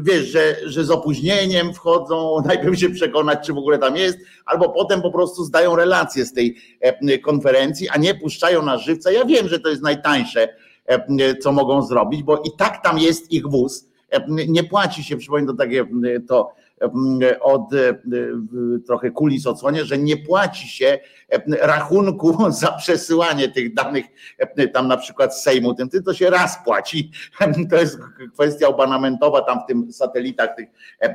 [0.00, 4.68] wiesz, że, że z opóźnieniem wchodzą, najpierw się przekonać, czy w ogóle tam jest, albo
[4.68, 9.10] potem po prostu zdają relacje z tej e, konferencji, a nie puszczają na żywca.
[9.10, 10.48] Ja wiem, że to jest najtańsze,
[10.86, 13.88] e, co mogą zrobić, bo i tak tam jest ich wóz.
[14.28, 15.86] Nie płaci się, przypomnę to takie
[16.28, 16.52] to
[17.40, 17.70] od
[18.86, 20.98] trochę kulis odsłonie, że nie płaci się
[21.60, 24.04] rachunku za przesyłanie tych danych
[24.72, 27.10] tam na przykład z Sejmu, tym to się raz płaci.
[27.70, 27.98] To jest
[28.34, 30.68] kwestia abonamentowa tam w tym satelitach, tych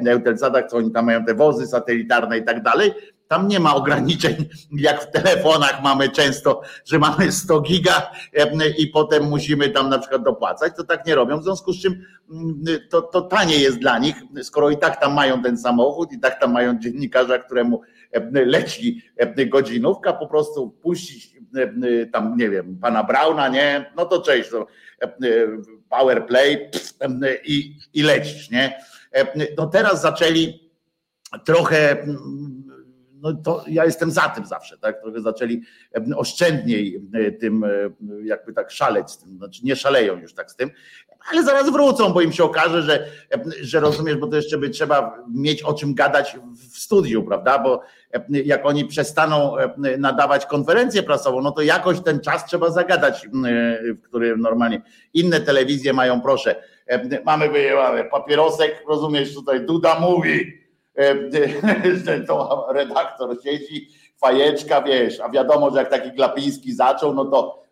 [0.07, 2.93] Eutelsatach, co oni tam mają te wozy satelitarne i tak dalej.
[3.27, 4.35] Tam nie ma ograniczeń,
[4.71, 8.11] jak w telefonach mamy często, że mamy 100 giga
[8.77, 12.05] i potem musimy tam na przykład dopłacać, to tak nie robią, w związku z czym
[12.31, 16.19] mm, to, to tanie jest dla nich, skoro i tak tam mają ten samochód i
[16.19, 17.81] tak tam mają dziennikarza, któremu
[18.31, 19.01] leci
[19.47, 21.37] godzinówka, po prostu puścić
[22.11, 23.91] tam nie wiem, pana Brauna, nie?
[23.95, 24.67] No to cześć, to
[25.89, 26.69] power play
[27.45, 28.79] i, i lecisz, nie?
[29.57, 30.71] No teraz zaczęli
[31.45, 32.07] trochę
[33.21, 35.01] no to ja jestem za tym zawsze, tak?
[35.01, 35.61] Trochę zaczęli
[36.15, 37.01] oszczędniej
[37.39, 37.65] tym
[38.23, 40.69] jakby tak szaleć z tym, znaczy nie szaleją już tak z tym,
[41.31, 43.07] ale zaraz wrócą, bo im się okaże, że,
[43.61, 46.37] że rozumiesz, bo to jeszcze by trzeba mieć o czym gadać
[46.71, 47.59] w studiu, prawda?
[47.59, 47.81] Bo
[48.29, 49.55] jak oni przestaną
[49.97, 53.27] nadawać konferencję prasową, no to jakoś ten czas trzeba zagadać,
[53.95, 54.81] w którym normalnie
[55.13, 56.55] inne telewizje mają, proszę,
[57.25, 60.53] mamy wyjebane papierosek, rozumiesz, tutaj Duda mówi,
[62.27, 67.59] to redaktor siedzi, fajeczka, wiesz, a wiadomo, że jak taki Glapiński zaczął, no to E,
[67.59, 67.66] e,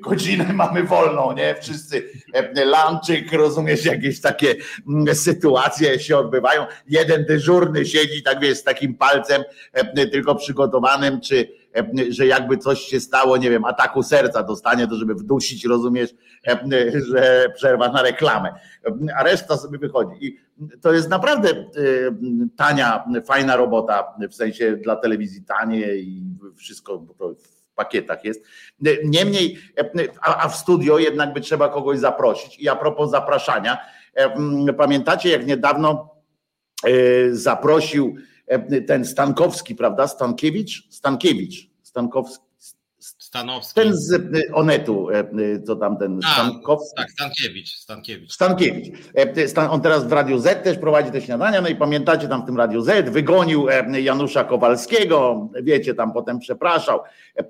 [0.00, 1.54] godzinę mamy wolną, nie?
[1.60, 4.54] Wszyscy e, lanczyk, rozumiesz, jakieś takie
[4.88, 6.66] mm, sytuacje się odbywają.
[6.86, 9.42] Jeden dyżurny siedzi, tak wiesz, z takim palcem
[10.12, 11.48] tylko przygotowanym, czy
[12.08, 16.14] że jakby coś się stało, nie wiem, ataku serca dostanie, to żeby wdusić, rozumiesz,
[17.06, 18.54] że przerwa na reklamę.
[19.16, 20.26] A reszta sobie wychodzi.
[20.26, 20.38] I
[20.82, 21.48] to jest naprawdę
[22.56, 26.22] tania, fajna robota, w sensie dla telewizji tanie i
[26.56, 27.34] wszystko, bo to
[27.74, 28.44] pakietach jest.
[29.04, 29.58] Niemniej,
[30.20, 32.58] a, a w studio jednak by trzeba kogoś zaprosić.
[32.58, 33.78] I a propos zapraszania,
[34.76, 36.14] pamiętacie jak niedawno
[36.84, 36.90] e,
[37.34, 38.16] zaprosił
[38.86, 40.08] ten Stankowski, prawda?
[40.08, 40.88] Stankiewicz?
[40.90, 41.70] Stankiewicz.
[41.82, 42.44] Stankowski.
[43.18, 43.74] Stanowski.
[43.74, 46.96] Ten z y, Onetu, e, y, co tam ten A, Stankowski.
[46.96, 47.76] Tak, Stankiewicz.
[47.76, 48.32] Stankiewicz.
[48.32, 48.98] Stankiewicz.
[49.56, 52.46] E, on teraz w Radiu Z też prowadzi te śniadania, no i pamiętacie tam w
[52.46, 57.00] tym Radiu Z, wygonił e, Janusza Kowalskiego, wiecie, tam potem przepraszał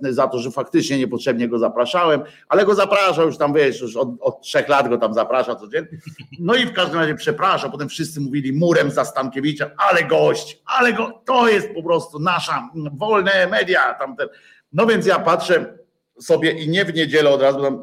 [0.00, 4.08] za to, że faktycznie niepotrzebnie go zapraszałem, ale go zapraszał już tam, wiesz, już od,
[4.20, 5.98] od trzech lat go tam zaprasza codziennie.
[6.40, 10.92] No i w każdym razie przepraszał, potem wszyscy mówili murem za Stankiewicza, ale gość, ale
[10.92, 14.28] go, to jest po prostu nasza wolne media, tamten
[14.74, 15.78] no więc ja patrzę
[16.20, 17.82] sobie i nie w niedzielę od razu,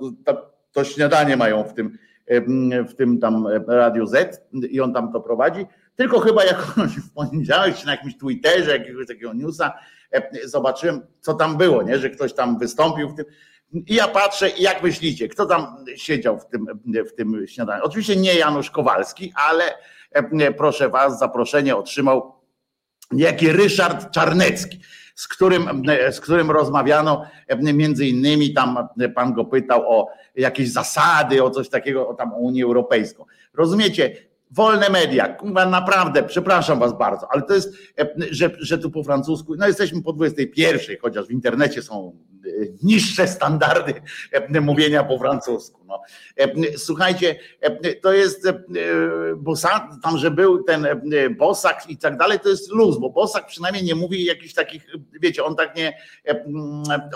[0.71, 1.97] to śniadanie mają w tym,
[2.89, 7.75] w tym tam Radio Z i on tam to prowadzi, tylko chyba jakoś w poniedziałek
[7.75, 9.73] czy na jakimś Twitterze, jakiegoś takiego newsa
[10.43, 11.99] zobaczyłem, co tam było, nie?
[11.99, 13.25] że ktoś tam wystąpił w tym.
[13.73, 16.65] I ja patrzę, jak myślicie, kto tam siedział w tym,
[17.09, 17.83] w tym śniadaniu?
[17.83, 19.63] Oczywiście nie Janusz Kowalski, ale
[20.57, 22.35] proszę was, zaproszenie otrzymał
[23.11, 24.79] niejaki Ryszard Czarnecki
[25.21, 27.25] z którym, z którym rozmawiano,
[27.61, 32.63] między innymi tam pan go pytał o jakieś zasady, o coś takiego, o tam Unię
[32.63, 33.25] Europejską.
[33.53, 34.15] Rozumiecie?
[34.51, 35.37] Wolne media,
[35.69, 37.73] naprawdę, przepraszam was bardzo, ale to jest,
[38.31, 42.17] że, że tu po francusku, no jesteśmy po 21, chociaż w internecie są
[42.83, 43.93] niższe standardy
[44.61, 45.81] mówienia po francusku.
[45.87, 46.01] No.
[46.77, 47.35] Słuchajcie,
[48.01, 48.47] to jest,
[49.37, 49.53] bo
[50.03, 50.87] tam, że był ten
[51.37, 54.87] Bosak i tak dalej, to jest luz, bo Bosak przynajmniej nie mówi jakichś takich,
[55.21, 55.97] wiecie, on tak nie,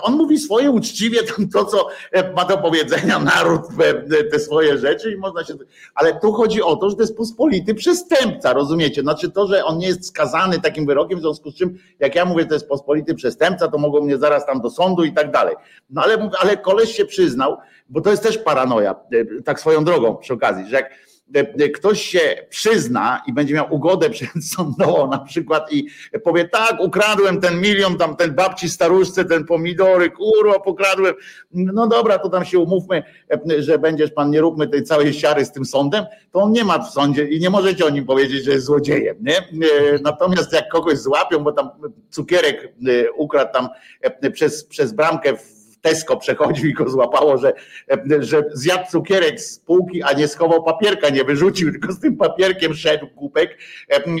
[0.02, 1.18] on mówi swoje uczciwie
[1.52, 1.88] to, co
[2.36, 3.62] ma do powiedzenia naród,
[4.30, 5.54] te swoje rzeczy i można się,
[5.94, 9.02] ale tu chodzi o to, że to jest pospolity przestępca, rozumiecie?
[9.02, 12.24] Znaczy to, że on nie jest skazany takim wyrokiem, w związku z czym, jak ja
[12.24, 15.54] mówię, to jest pospolity przestępca, to mogą mnie zaraz tam do sądu i tak dalej.
[15.90, 17.56] No ale, ale koleś się przyznał,
[17.88, 20.90] bo to jest też paranoja, e, tak swoją drogą przy okazji, że jak
[21.74, 25.86] ktoś się przyzna i będzie miał ugodę przedsądową na przykład i
[26.24, 31.14] powie tak, ukradłem ten milion, tam ten babci staruszce, ten pomidory, kurwa, pokradłem,
[31.52, 33.02] no dobra, to tam się umówmy,
[33.50, 36.64] e, że będziesz pan, nie róbmy tej całej siary z tym sądem, to on nie
[36.64, 39.48] ma w sądzie i nie możecie o nim powiedzieć, że jest złodziejem, nie?
[40.02, 41.70] Natomiast jak kogoś złapią, bo tam
[42.10, 42.72] cukierek
[43.16, 43.68] ukradł tam
[44.32, 45.55] przez, przez bramkę w
[45.86, 47.52] Tesco przechodził i go złapało, że,
[48.20, 52.74] że zjadł cukierek z półki, a nie schował papierka, nie wyrzucił, tylko z tym papierkiem
[52.74, 53.58] szedł kupek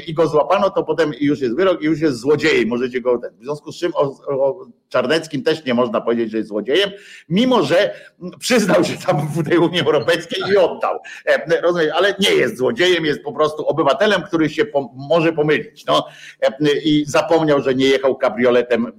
[0.06, 3.20] i go złapano, to potem już jest wyrok i już jest złodziejem, możecie go...
[3.40, 6.90] W związku z czym o, o Czarneckim też nie można powiedzieć, że jest złodziejem,
[7.28, 7.94] mimo że
[8.38, 10.98] przyznał się tam w tej Unii Europejskiej i oddał.
[11.62, 15.84] Rozumiem, ale nie jest złodziejem, jest po prostu obywatelem, który się po, może pomylić.
[15.86, 16.06] No.
[16.84, 18.92] I zapomniał, że nie jechał kabrioletem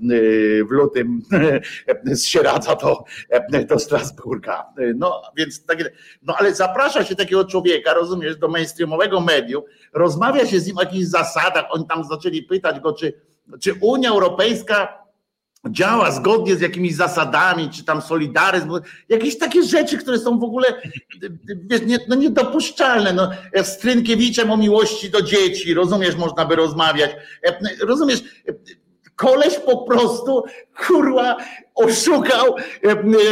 [0.69, 1.21] w lutym
[2.05, 2.25] z
[2.61, 4.65] Sieradza do, do Strasburga.
[4.95, 5.91] No więc takie,
[6.21, 10.81] no ale zaprasza się takiego człowieka, rozumiesz, do mainstreamowego medium, rozmawia się z nim o
[10.81, 13.13] jakichś zasadach, oni tam zaczęli pytać go, czy,
[13.59, 15.07] czy Unia Europejska
[15.69, 18.71] działa zgodnie z jakimiś zasadami, czy tam solidaryzm,
[19.09, 20.81] jakieś takie rzeczy, które są w ogóle
[21.69, 23.13] wiesz, nie, no niedopuszczalne.
[23.13, 23.31] No,
[23.63, 27.11] z Trynkiewiczem o miłości do dzieci, rozumiesz, można by rozmawiać.
[27.81, 28.23] Rozumiesz,
[29.17, 30.43] koleś po prostu,
[30.87, 31.37] kurwa,
[31.75, 32.55] oszukał,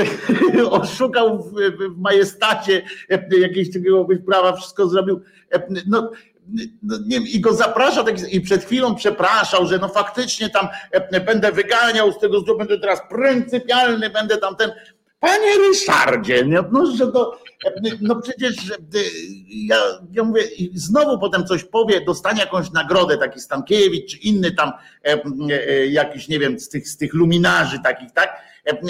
[0.81, 5.21] oszukał w, w majestacie jakiegoś takiego prawa, wszystko zrobił.
[5.87, 6.11] No,
[6.83, 10.67] no, nie, i go zaprasza tak, i przed chwilą przepraszał, że no faktycznie tam
[11.25, 14.71] będę wyganiał z tego, będę teraz pryncypialny, będę tam ten.
[15.25, 17.39] Panie Ryszardzie, no, że to,
[18.01, 18.55] no przecież
[19.47, 19.77] ja,
[20.11, 20.41] ja mówię,
[20.73, 24.71] znowu potem coś powie, dostanie jakąś nagrodę, taki Stankiewicz, czy inny tam
[25.89, 28.41] jakiś, nie wiem, z tych, z tych luminarzy takich, tak?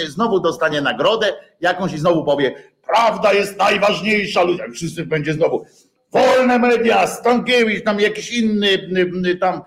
[0.08, 2.54] Znowu dostanie nagrodę jakąś i znowu powie,
[2.86, 5.66] prawda jest najważniejsza, ludzie, wszyscy będzie znowu,
[6.12, 8.90] wolne media, Stankiewicz, tam jakiś inny,
[9.40, 9.62] tam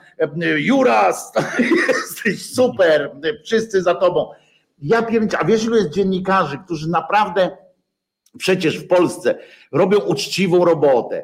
[0.58, 1.32] Juras,
[1.88, 3.12] jesteś super,
[3.46, 4.32] wszyscy za tobą.
[4.82, 7.58] Ja wiem, a wiesz ilu jest dziennikarzy, którzy naprawdę
[8.38, 9.40] przecież w Polsce
[9.72, 11.24] robią uczciwą robotę,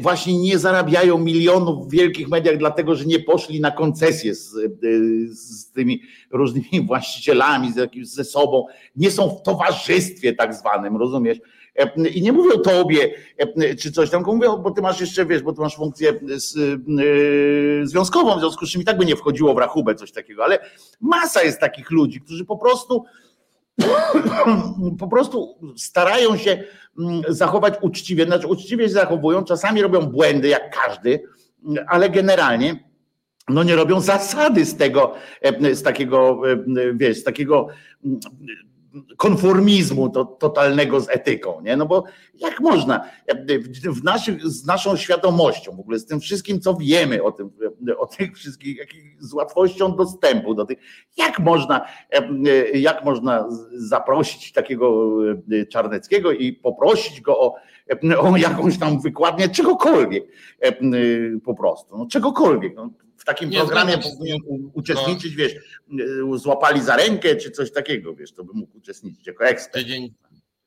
[0.00, 4.54] właśnie nie zarabiają milionów w wielkich mediach, dlatego że nie poszli na koncesję z,
[5.32, 11.38] z tymi różnymi właścicielami, z, ze sobą, nie są w towarzystwie tak zwanym, rozumiesz?
[12.12, 13.14] I nie mówię o tobie
[13.78, 16.20] czy coś tam, tylko mówię, bo ty masz jeszcze, wiesz, bo ty masz funkcję
[17.82, 20.58] związkową, w związku z czym i tak by nie wchodziło w rachubę coś takiego, ale
[21.00, 23.04] masa jest takich ludzi, którzy po prostu
[25.00, 26.64] po prostu starają się
[27.28, 31.22] zachować uczciwie, znaczy uczciwie się zachowują, czasami robią błędy jak każdy,
[31.86, 32.90] ale generalnie
[33.48, 35.14] no nie robią zasady z tego,
[35.72, 36.42] z takiego,
[36.94, 37.68] wiesz, z takiego
[39.16, 41.76] konformizmu to, totalnego z etyką, nie?
[41.76, 43.04] No bo jak można
[43.84, 47.50] w naszych, z naszą świadomością, w ogóle z tym wszystkim, co wiemy o tym,
[47.98, 48.86] o tych wszystkich,
[49.18, 50.78] z łatwością dostępu do tych,
[51.16, 51.86] jak można,
[52.74, 55.10] jak można zaprosić takiego
[55.68, 57.54] Czarneckiego i poprosić go o,
[58.18, 60.24] o jakąś tam wykładnię czegokolwiek
[61.44, 62.74] po prostu, no czegokolwiek.
[62.76, 64.40] No w takim nie, programie powinien
[64.72, 65.52] uczestniczyć, wiesz,
[66.36, 69.74] złapali za rękę czy coś takiego, wiesz, to by mógł uczestniczyć jako ekspert.
[69.74, 70.14] Tydzień,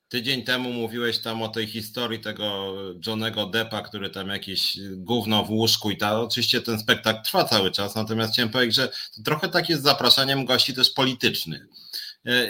[0.08, 2.74] tydzień temu mówiłeś tam o tej historii tego
[3.06, 6.14] Johnego Deppa, który tam jakieś gówno w łóżku i tak.
[6.14, 10.44] Oczywiście ten spektakl trwa cały czas, natomiast chciałem powiedzieć, że to trochę tak jest zapraszaniem
[10.44, 11.66] gości też politycznych.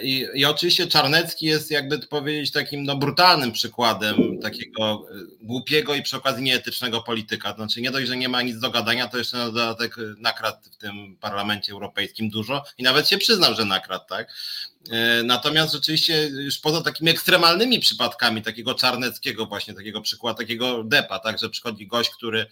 [0.03, 6.01] I, I, oczywiście Czarnecki jest, jakby powiedzieć, takim no, brutalnym przykładem takiego e, głupiego i
[6.01, 7.53] przy okazji nieetycznego polityka.
[7.53, 10.77] Znaczy, nie dość, że nie ma nic do gadania, to jeszcze na dodatek nakradł w
[10.77, 14.33] tym parlamencie europejskim dużo i nawet się przyznał, że nakradł, tak?
[14.89, 21.19] E, natomiast rzeczywiście już poza takimi ekstremalnymi przypadkami takiego czarneckiego właśnie, takiego przykładu, takiego depa,
[21.19, 22.45] tak, że przychodzi gość, który,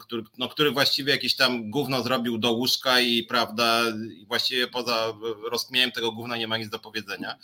[0.00, 3.82] który, no, który właściwie jakieś tam gówno zrobił do łóżka i prawda,
[4.26, 5.12] właściwie poza
[5.50, 7.38] rozkmieniem tego gówna nie ma nic do powiedzenia,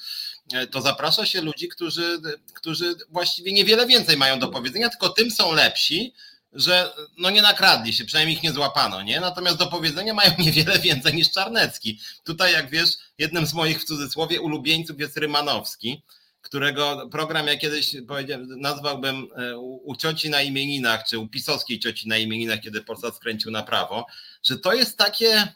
[0.53, 2.19] e, to zaprasza się ludzi, którzy,
[2.55, 6.15] którzy właściwie niewiele więcej mają do powiedzenia, tylko tym są lepsi,
[6.53, 9.21] że no nie nakradli się, przynajmniej ich nie złapano, nie?
[9.21, 12.01] Natomiast do powiedzenia mają niewiele więcej niż Czarnecki.
[12.25, 12.88] Tutaj, jak wiesz,
[13.19, 16.03] jednym z moich w cudzysłowie ulubieńców jest Rymanowski,
[16.43, 17.97] którego program ja kiedyś
[18.57, 23.51] nazwałbym e, u cioci na imieninach, czy u pisowskiej cioci na imieninach, kiedy Polsat skręcił
[23.51, 24.07] na prawo,
[24.43, 25.55] że to jest takie,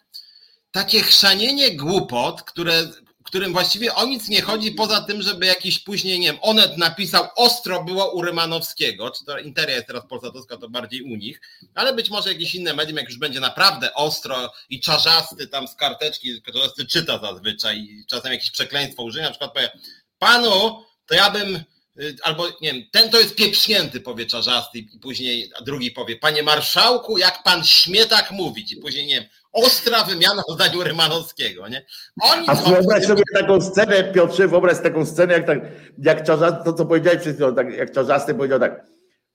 [0.71, 2.89] takie chrzanienie głupot, które,
[3.27, 7.29] którym właściwie o nic nie chodzi, poza tym, żeby jakiś później, nie wiem, Onet napisał
[7.37, 11.41] ostro było u Rymanowskiego, czy to Interia jest teraz polsatowska, to bardziej u nich,
[11.75, 15.75] ale być może jakieś inne medium, jak już będzie naprawdę ostro i czarzasty tam z
[15.75, 19.71] karteczki, czarzasty czyta zazwyczaj i czasem jakieś przekleństwo użyje, na przykład powie,
[20.19, 21.57] panu, to ja bym
[22.01, 26.43] y, albo nie wiem, ten to jest pieprznięty, powie czarzasty i później drugi powie, panie
[26.43, 31.69] marszałku, jak pan śmie tak mówić i później nie wiem, ostra wymiana w zdaniu Rymanowskiego,
[31.69, 31.87] nie?
[32.23, 35.59] Oni A wyobraź sobie taką scenę, Piotrze, wyobraź taką scenę, jak, tak,
[35.99, 38.87] jak Czarzasty, to co powiedziałeś przed chwilą, tak, jak Czarzasty powiedział tak,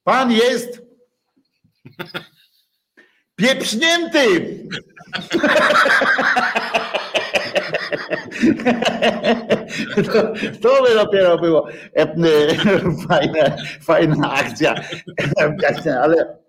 [0.03, 0.81] pan jest
[3.36, 4.57] pieprznięty!
[10.13, 11.67] To, to by dopiero było
[13.07, 14.75] fajna, fajna akcja,
[16.01, 16.40] ale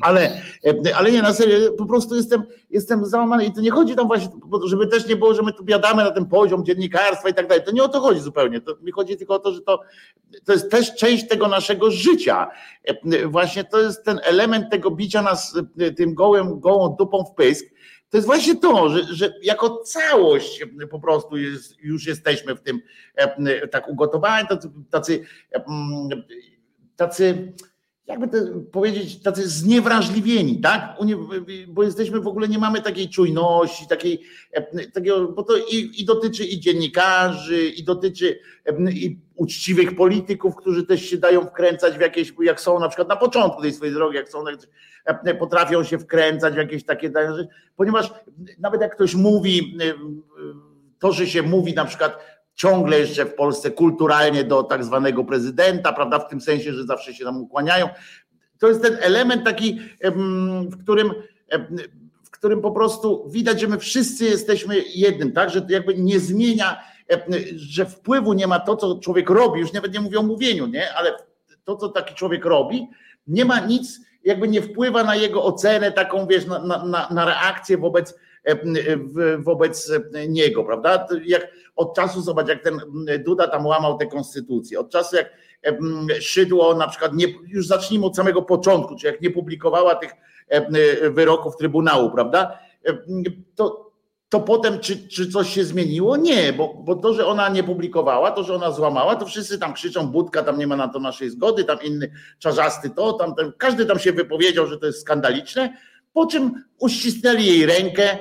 [0.00, 0.42] ale,
[0.94, 4.28] ale nie, na serio, po prostu jestem, jestem załamany i to nie chodzi tam właśnie,
[4.64, 7.64] żeby też nie było, że my tu biadamy na ten poziom dziennikarstwa i tak dalej.
[7.64, 8.60] To nie o to chodzi zupełnie.
[8.60, 9.80] To mi chodzi tylko o to, że to,
[10.44, 12.50] to jest też część tego naszego życia.
[13.26, 15.54] Właśnie to jest ten element tego bicia nas
[15.96, 17.66] tym gołym, gołą dupą w pysk.
[18.10, 22.80] To jest właśnie to, że, że jako całość po prostu jest, już jesteśmy w tym
[23.70, 25.24] tak ugotowani, tacy, tacy,
[26.96, 27.52] tacy
[28.06, 28.36] jakby to
[28.72, 30.96] powiedzieć, tacy zniewrażliwieni, tak?
[31.68, 36.04] Bo jesteśmy w ogóle, nie mamy takiej czujności, takiej, e, takiego, bo to i, i
[36.04, 42.00] dotyczy i dziennikarzy, i dotyczy e, i uczciwych polityków, którzy też się dają wkręcać w
[42.00, 44.44] jakieś, jak są na przykład na początku tej swojej drogi, jak są,
[45.04, 47.12] e, potrafią się wkręcać w jakieś takie,
[47.76, 48.10] ponieważ
[48.58, 49.78] nawet jak ktoś mówi,
[50.98, 55.92] to, że się mówi na przykład ciągle jeszcze w Polsce kulturalnie do tak zwanego prezydenta,
[55.92, 57.88] prawda, w tym sensie, że zawsze się tam ukłaniają.
[58.58, 59.80] to jest ten element taki,
[60.70, 61.12] w którym
[62.24, 65.50] w którym po prostu widać, że my wszyscy jesteśmy jednym, tak?
[65.50, 66.80] Że jakby nie zmienia,
[67.56, 70.94] że wpływu nie ma to, co człowiek robi, już nawet nie mówię o mówieniu, nie?
[70.94, 71.16] Ale
[71.64, 72.88] to, co taki człowiek robi,
[73.26, 77.78] nie ma nic, jakby nie wpływa na jego ocenę, taką wiesz, na, na, na reakcję
[77.78, 78.18] wobec,
[79.38, 79.92] wobec
[80.28, 81.06] niego, prawda?
[81.24, 82.80] Jak od czasu, zobacz, jak ten
[83.24, 85.30] Duda tam łamał tę konstytucję, od czasu jak
[86.20, 90.12] Szydło na przykład, nie, już zacznijmy od samego początku, czy jak nie publikowała tych
[91.10, 92.58] wyroków Trybunału, prawda?
[93.54, 93.92] To,
[94.28, 96.16] to potem czy, czy coś się zmieniło?
[96.16, 99.72] Nie, bo, bo to, że ona nie publikowała, to, że ona złamała, to wszyscy tam
[99.74, 103.52] krzyczą, budka, tam nie ma na to naszej zgody, tam inny czarzasty to, tam, tam
[103.58, 105.76] każdy tam się wypowiedział, że to jest skandaliczne,
[106.12, 108.18] po czym uścisnęli jej rękę,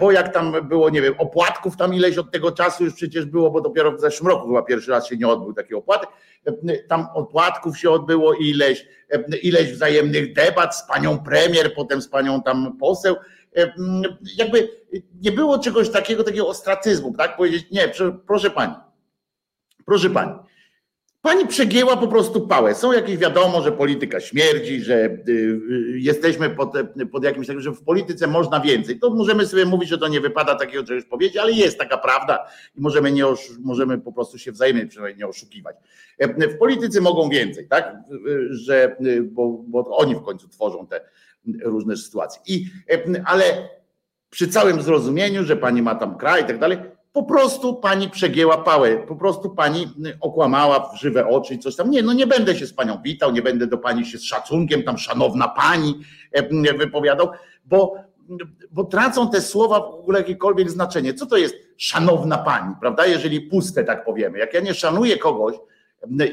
[0.00, 3.50] bo jak tam było, nie wiem, opłatków tam ileś od tego czasu już przecież było,
[3.50, 6.08] bo dopiero w zeszłym roku chyba pierwszy raz się nie odbył taki opłatek,
[6.88, 8.86] tam opłatków się odbyło ileś,
[9.42, 13.16] ileś wzajemnych debat z panią premier, potem z panią tam poseł,
[14.36, 14.68] jakby
[15.22, 17.36] nie było czegoś takiego, takiego ostracyzmu, tak?
[17.36, 17.92] Powiedzieć, nie,
[18.26, 18.74] proszę pani,
[19.86, 20.32] proszę pani,
[21.26, 22.74] Pani przegięła po prostu pałę.
[22.74, 26.72] Są jakieś wiadomo, że polityka śmierdzi, że y, y, jesteśmy pod,
[27.12, 28.98] pod jakimś takim, że w polityce można więcej.
[28.98, 32.46] To możemy sobie mówić, że to nie wypada takiego czegoś powiedzieć, ale jest taka prawda
[32.76, 33.24] i możemy, nie
[33.60, 35.76] możemy po prostu się wzajemnie przynajmniej nie oszukiwać.
[36.18, 37.96] E, w polityce mogą więcej, tak?
[38.50, 41.00] Że, y, bo, bo oni w końcu tworzą te
[41.64, 42.42] różne sytuacje.
[42.46, 43.44] I, e, ale
[44.30, 46.78] przy całym zrozumieniu, że pani ma tam kraj i tak dalej,
[47.16, 49.88] po prostu pani przegięła pałę, po prostu pani
[50.20, 51.90] okłamała w żywe oczy i coś tam.
[51.90, 54.82] Nie, no nie będę się z panią witał, nie będę do pani się z szacunkiem,
[54.82, 56.00] tam szanowna pani
[56.32, 57.28] e, wypowiadał,
[57.64, 57.94] bo,
[58.70, 61.14] bo tracą te słowa w ogóle jakiekolwiek znaczenie.
[61.14, 63.06] Co to jest szanowna pani, prawda?
[63.06, 64.38] Jeżeli puste, tak powiemy.
[64.38, 65.54] Jak ja nie szanuję kogoś,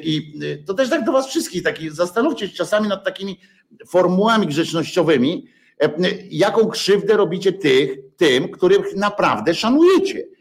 [0.01, 3.39] i to też tak do was wszystkich, taki, zastanówcie się czasami nad takimi
[3.87, 5.47] formułami grzecznościowymi,
[5.83, 5.89] e,
[6.29, 10.32] jaką krzywdę robicie tych, tym, których naprawdę szanujecie.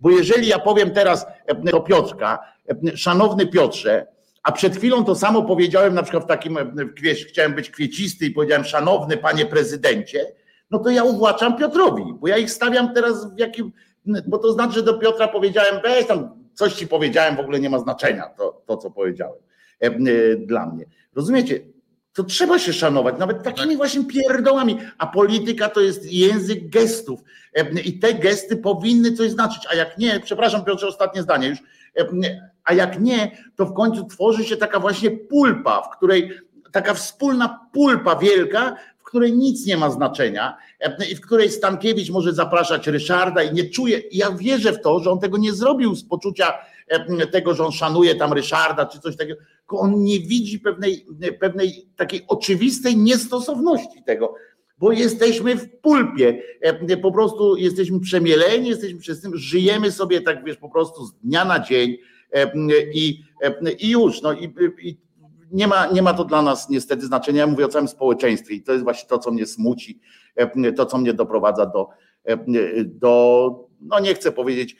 [0.00, 2.38] Bo jeżeli ja powiem teraz e, do Piotrka,
[2.68, 4.06] e, szanowny Piotrze,
[4.42, 8.30] a przed chwilą to samo powiedziałem na przykład w takim, e, chciałem być kwiecisty i
[8.30, 10.26] powiedziałem szanowny panie prezydencie,
[10.70, 13.72] no to ja uwłaczam Piotrowi, bo ja ich stawiam teraz w jakim,
[14.26, 17.70] bo to znaczy, że do Piotra powiedziałem, weź tam, coś ci powiedziałem, w ogóle nie
[17.70, 19.38] ma znaczenia to, to co powiedziałem
[20.38, 20.84] dla mnie.
[21.14, 21.60] Rozumiecie?
[22.12, 23.76] To trzeba się szanować, nawet takimi tak.
[23.76, 24.78] właśnie pierdołami.
[24.98, 27.20] A polityka to jest język gestów.
[27.84, 29.62] I te gesty powinny coś znaczyć.
[29.70, 31.58] A jak nie, przepraszam Piotrze, ostatnie zdanie już.
[32.64, 36.30] A jak nie, to w końcu tworzy się taka właśnie pulpa, w której
[36.72, 40.56] taka wspólna pulpa wielka, w której nic nie ma znaczenia
[41.10, 44.02] i w której Stankiewicz może zapraszać Ryszarda i nie czuje.
[44.12, 46.54] Ja wierzę w to, że on tego nie zrobił z poczucia
[47.32, 51.06] tego, że on szanuje tam Ryszarda czy coś takiego on nie widzi pewnej,
[51.40, 54.34] pewnej takiej oczywistej niestosowności tego,
[54.78, 60.44] bo jesteśmy w pulpie, e, po prostu jesteśmy przemieleni, jesteśmy przez tym, żyjemy sobie tak,
[60.44, 61.96] wiesz, po prostu z dnia na dzień
[62.32, 62.52] e,
[62.94, 64.98] i, e, i już, no i, i
[65.52, 67.40] nie ma, nie ma to dla nas niestety znaczenia.
[67.40, 70.00] Ja mówię o całym społeczeństwie i to jest właśnie to, co mnie smuci,
[70.76, 71.88] to, co mnie doprowadza do,
[72.84, 74.76] do no nie chcę powiedzieć,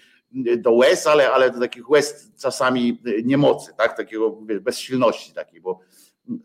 [0.59, 3.97] do łez, ale, ale do takich łez czasami niemocy, tak?
[3.97, 5.81] takiego bezsilności takiej, bo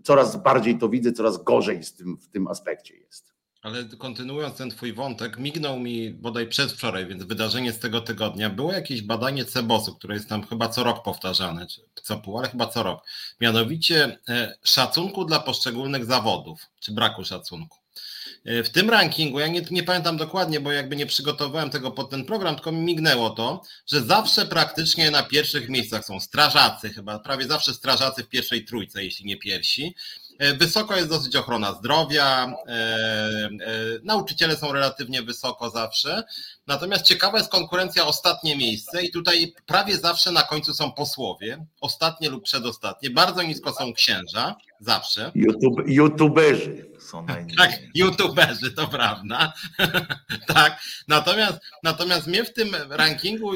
[0.04, 3.34] coraz bardziej to widzę, coraz gorzej z tym, w tym aspekcie jest.
[3.62, 8.74] Ale kontynuując ten twój wątek, mignął mi bodaj przedwczoraj, więc wydarzenie z tego tygodnia, było
[8.74, 12.68] jakieś badanie Cebosu, które jest tam chyba co rok powtarzane, czy co pół, ale chyba
[12.68, 13.06] co rok.
[13.42, 17.83] Mianowicie e, szacunku dla poszczególnych zawodów, czy braku szacunku.
[18.46, 22.10] E, w tym rankingu, ja nie, nie, pamiętam dokładnie, bo jakby nie przygotowałem tego pod
[22.10, 27.20] ten program, tylko mi mignęło to, że zawsze praktycznie na pierwszych miejscach są strażacy, chyba
[27.20, 29.96] prawie zawsze strażacy w pierwszej trójce, jeśli nie piersi.
[30.40, 33.40] E, wysoko jest dosyć ochrona zdrowia, e,
[34.04, 36.24] nauczyciele są relatywnie wysoko zawsze,
[36.68, 42.30] natomiast ciekawa jest konkurencja ostatnie miejsce i tutaj prawie zawsze na końcu są posłowie, ostatnie
[42.30, 45.32] lub przedostatnie, bardzo nisko są księża, zawsze.
[45.36, 47.58] YouTube, YouTuberzy są najniżej.
[47.58, 49.54] Tak, YouTuberzy, to prawda.
[50.48, 53.52] tak, natomiast, natomiast mnie w tym rankingu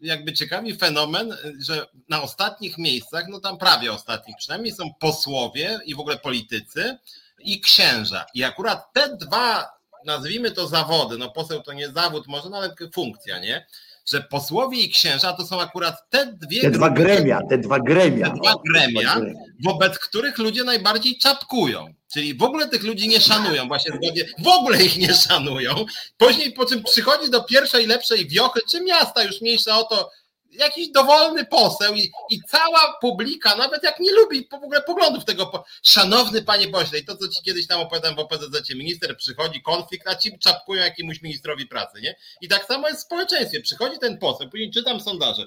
[0.00, 5.94] jakby ciekawi fenomen, że na ostatnich miejscach, no tam prawie ostatnich przynajmniej są posłowie i
[5.94, 6.98] w ogóle politycy
[7.38, 8.26] i księża.
[8.34, 9.70] I akurat te dwa,
[10.04, 13.66] nazwijmy to zawody, no poseł to nie zawód może, no ale funkcja, nie?
[14.12, 16.60] Że posłowie i księża to są akurat te dwie.
[16.60, 18.30] Te dwa gremia, te dwa gremia.
[18.30, 19.20] Te dwa gremia,
[19.64, 21.94] wobec których ludzie najbardziej czapkują.
[22.12, 25.84] Czyli w ogóle tych ludzi nie szanują, właśnie zgodnie, w ogóle ich nie szanują.
[26.16, 30.10] Później po czym przychodzi do pierwszej, lepszej wiochy, czy miasta już mniejsza o to,
[30.58, 35.64] jakiś dowolny poseł i, i cała publika, nawet jak nie lubi w ogóle poglądów tego,
[35.82, 40.08] szanowny panie pośle, i to co ci kiedyś tam opowiadałem w OPZZ, minister przychodzi, konflikt,
[40.08, 42.14] a ci czapkują jakiemuś ministrowi pracy, nie?
[42.40, 45.46] I tak samo jest w społeczeństwie, przychodzi ten poseł, później czytam sondaże,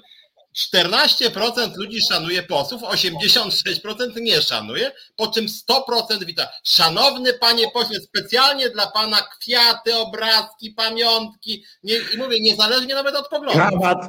[0.74, 6.48] 14% ludzi szanuje posłów, 86% nie szanuje, po czym 100% wita.
[6.64, 11.64] Szanowny panie pośle, specjalnie dla pana kwiaty, obrazki, pamiątki.
[11.82, 13.58] Nie, I mówię, niezależnie nawet od poglądu.
[13.58, 14.06] Krawat.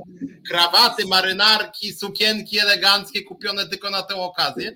[0.49, 4.71] Krawaty, marynarki, sukienki eleganckie kupione tylko na tę okazję.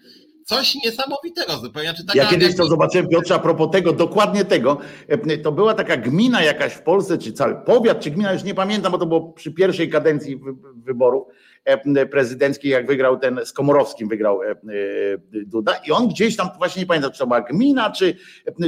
[0.45, 1.93] Coś niesamowitego zupełnie.
[1.93, 4.78] Taka, ja kiedyś to zobaczyłem, Piotrze, a propos tego, dokładnie tego.
[5.07, 8.55] E, to była taka gmina jakaś w Polsce, czy cały powiat, czy gmina, już nie
[8.55, 10.39] pamiętam, bo to było przy pierwszej kadencji
[10.76, 11.28] wyborów
[12.11, 14.55] prezydenckiej, jak wygrał ten z Komorowskim, wygrał e, e,
[15.45, 18.18] Duda i on gdzieś tam, właśnie nie pamiętam, czy to była gmina, czy,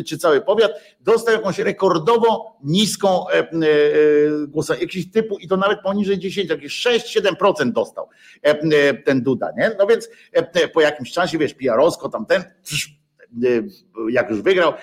[0.08, 0.72] czy cały powiat,
[1.02, 3.26] dostał jakąś rekordowo niską
[4.48, 8.10] głos, jakiś typu i to nawet poniżej 10, jakieś 6-7% dostał
[9.06, 9.72] ten Duda, nie?
[9.80, 10.10] No więc
[10.74, 12.44] po jakimś czasie, wiesz, Pijarowsko, tamten,
[14.10, 14.74] jak już wygrał,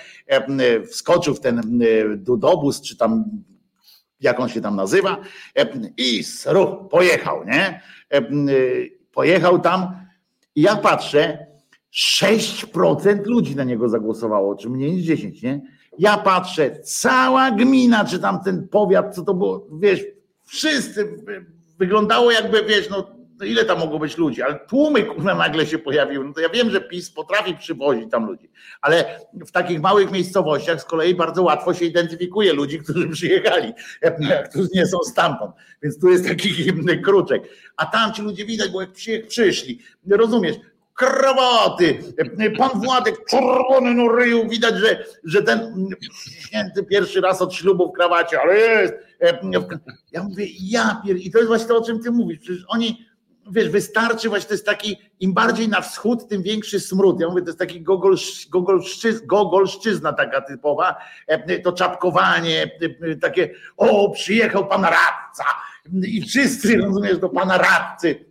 [0.91, 1.81] wskoczył w ten
[2.17, 3.25] Dudobus, czy tam
[4.21, 5.21] jak on się tam nazywa,
[5.97, 7.81] i ruch pojechał, nie?
[9.13, 10.07] Pojechał tam
[10.55, 11.47] i ja patrzę,
[12.21, 15.61] 6% ludzi na niego zagłosowało, czy mniej niż 10, nie?
[15.99, 20.05] Ja patrzę, cała gmina, czy tam ten powiat, co to było, wiesz,
[20.45, 21.17] wszyscy
[21.79, 26.25] wyglądało jakby, wiesz, no no ile tam mogło być ludzi, ale tłumy nagle się pojawiły.
[26.25, 30.81] No to ja wiem, że PiS potrafi przywozić tam ludzi, ale w takich małych miejscowościach
[30.81, 33.73] z kolei bardzo łatwo się identyfikuje ludzi, którzy przyjechali,
[34.51, 35.55] którzy nie są stamtąd.
[35.83, 36.73] Więc tu jest taki
[37.05, 37.43] kruczek.
[37.77, 38.91] A tam ci ludzie widać, bo jak
[39.29, 39.79] przyszli,
[40.11, 40.57] rozumiesz,
[40.97, 41.99] krawaty,
[42.59, 45.89] pan Władek czerwony no ryju, widać, że, że ten
[46.41, 48.95] święty pierwszy raz od ślubu w krawacie, ale jest.
[50.13, 51.17] Ja mówię, ja pier...
[51.17, 52.39] I to jest właśnie to, o czym ty mówisz.
[52.39, 53.06] Przecież oni
[53.51, 57.21] wiesz, wystarczy właśnie, to jest taki, im bardziej na wschód, tym większy smród.
[57.21, 58.17] Ja mówię, to jest taki gogol,
[58.51, 62.71] gogolszczyz, gogolszczyzna taka typowa, e, to czapkowanie,
[63.03, 65.45] e, takie, o, przyjechał pan radca
[66.03, 68.26] i wszyscy, rozumiesz, do pana radcy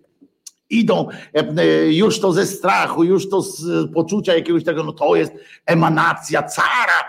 [0.69, 5.33] idą e, już to ze strachu, już to z poczucia jakiegoś tego, no to jest
[5.65, 7.07] emanacja cara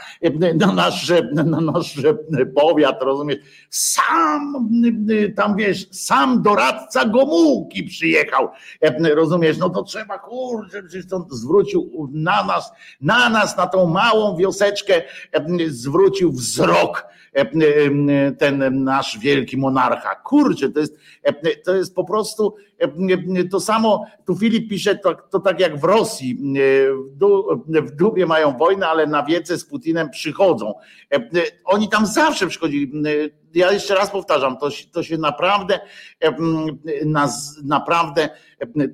[0.54, 2.00] na nasz, na nasz
[2.54, 3.38] powiat, rozumiesz?
[3.70, 4.68] Sam
[5.36, 8.48] tam wiesz, sam doradca Gomułki przyjechał,
[8.80, 9.58] e, rozumiesz?
[9.58, 15.02] No to trzeba, kurczę, przecież to zwrócił na nas, na nas, na tą małą wioseczkę
[15.68, 17.06] zwrócił wzrok
[18.38, 20.14] ten nasz wielki monarcha.
[20.14, 20.98] Kurczę, to jest,
[21.64, 22.54] to jest po prostu
[23.50, 26.38] to samo, tu Filip pisze, to, to tak jak w Rosji,
[27.82, 30.74] w Dubie mają wojnę, ale na wiece z Putinem przychodzą.
[31.64, 32.92] Oni tam zawsze przychodzili.
[33.54, 35.80] Ja jeszcze raz powtarzam, to, to się naprawdę,
[37.64, 38.28] naprawdę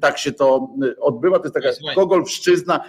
[0.01, 0.69] tak się to
[1.01, 1.39] odbywa.
[1.39, 2.81] To jest taka Gogolszczyzna.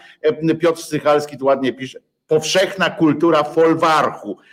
[0.60, 4.44] Piotr Sychalski tu ładnie pisze powszechna kultura folwarchu e,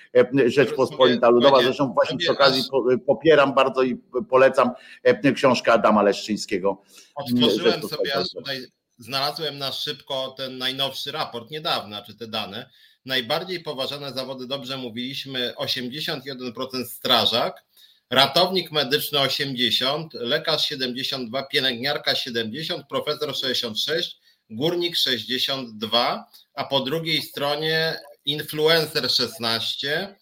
[0.46, 1.62] Rzeczpospolita Ludowa.
[1.62, 2.62] Zresztą właśnie przy okazji
[3.06, 3.96] popieram bardzo i
[4.30, 4.70] polecam
[5.02, 6.82] e, książkę Adama Leszczyńskiego.
[7.14, 8.60] Otworzyłem sobie, tutaj
[8.98, 12.70] znalazłem na szybko ten najnowszy raport niedawno, czy te dane.
[13.04, 17.64] Najbardziej poważane zawody, dobrze mówiliśmy, 81% strażak,
[18.10, 28.00] ratownik medyczny 80, lekarz 72, pielęgniarka 70, profesor 66, górnik 62, a po drugiej stronie
[28.24, 30.16] influencer 16,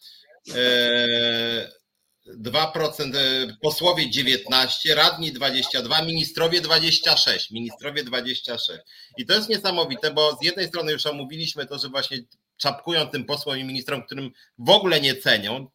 [2.36, 8.70] 2% e, posłowie 19, radni 22, ministrowie 26, ministrowie 26.
[9.18, 12.18] I to jest niesamowite, bo z jednej strony już omówiliśmy to, że właśnie
[12.56, 15.66] czapkują tym posłom i ministrom, którym w ogóle nie cenią,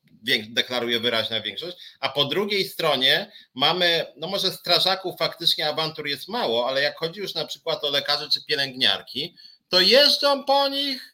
[0.49, 6.67] deklaruje wyraźna większość, a po drugiej stronie mamy, no może strażaków faktycznie awantur jest mało,
[6.67, 9.36] ale jak chodzi już na przykład o lekarzy czy pielęgniarki,
[9.69, 11.12] to jeżdżą po nich,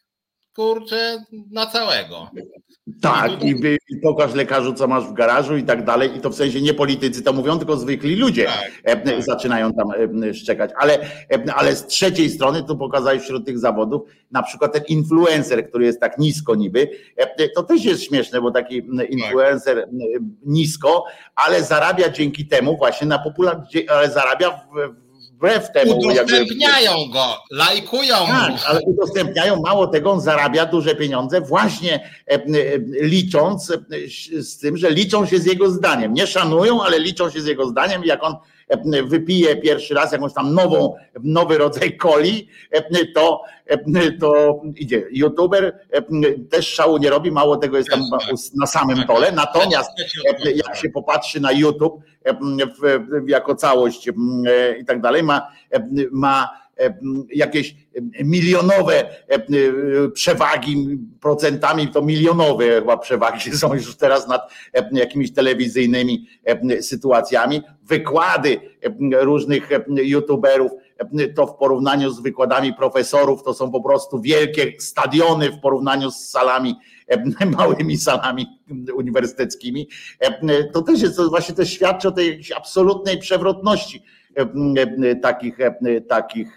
[0.54, 2.30] kurczę, na całego.
[3.02, 3.54] Tak, i,
[3.88, 6.16] i pokaż lekarzu, co masz w garażu i tak dalej.
[6.16, 9.22] I to w sensie nie politycy to mówią, tylko zwykli ludzie tak, e, tak.
[9.22, 9.88] zaczynają tam
[10.24, 10.70] e, szczekać.
[10.78, 15.68] Ale, e, ale z trzeciej strony, tu pokazałeś wśród tych zawodów, na przykład ten influencer,
[15.68, 16.90] który jest tak nisko niby,
[17.54, 19.90] to też jest śmieszne, bo taki influencer tak.
[20.46, 25.09] nisko, ale zarabia dzięki temu właśnie na popularności, ale zarabia w,
[25.40, 25.98] wbrew temu.
[25.98, 28.14] Udostępniają jakby, go, lajkują.
[28.26, 32.40] Tak, ale udostępniają, mało tego, on zarabia duże pieniądze właśnie e, e,
[32.88, 33.78] licząc e,
[34.42, 36.14] z tym, że liczą się z jego zdaniem.
[36.14, 38.04] Nie szanują, ale liczą się z jego zdaniem.
[38.04, 38.36] Jak on
[39.04, 42.48] wypije pierwszy raz jakąś tam nową, nowy rodzaj coli,
[43.14, 43.42] to,
[44.20, 45.02] to idzie.
[45.10, 45.78] YouTuber
[46.50, 48.00] też szału nie robi, mało tego jest tam
[48.60, 49.90] na samym tole, natomiast
[50.54, 52.02] jak się popatrzy na YouTube
[53.26, 54.08] jako całość
[54.80, 55.48] i tak dalej, ma,
[56.10, 56.60] ma
[57.34, 57.76] jakieś
[58.24, 59.16] milionowe
[60.12, 64.52] przewagi procentami, to milionowe chyba przewagi są już teraz nad
[64.92, 66.26] jakimiś telewizyjnymi
[66.80, 67.62] sytuacjami.
[67.82, 68.60] Wykłady
[69.12, 70.72] różnych youtuberów
[71.36, 76.28] to w porównaniu z wykładami profesorów to są po prostu wielkie stadiony w porównaniu z
[76.28, 76.74] salami,
[77.58, 78.46] małymi salami
[78.94, 79.88] uniwersyteckimi.
[80.72, 84.02] To też jest, to właśnie to świadczy o tej absolutnej przewrotności
[85.22, 85.56] takich,
[86.08, 86.56] takich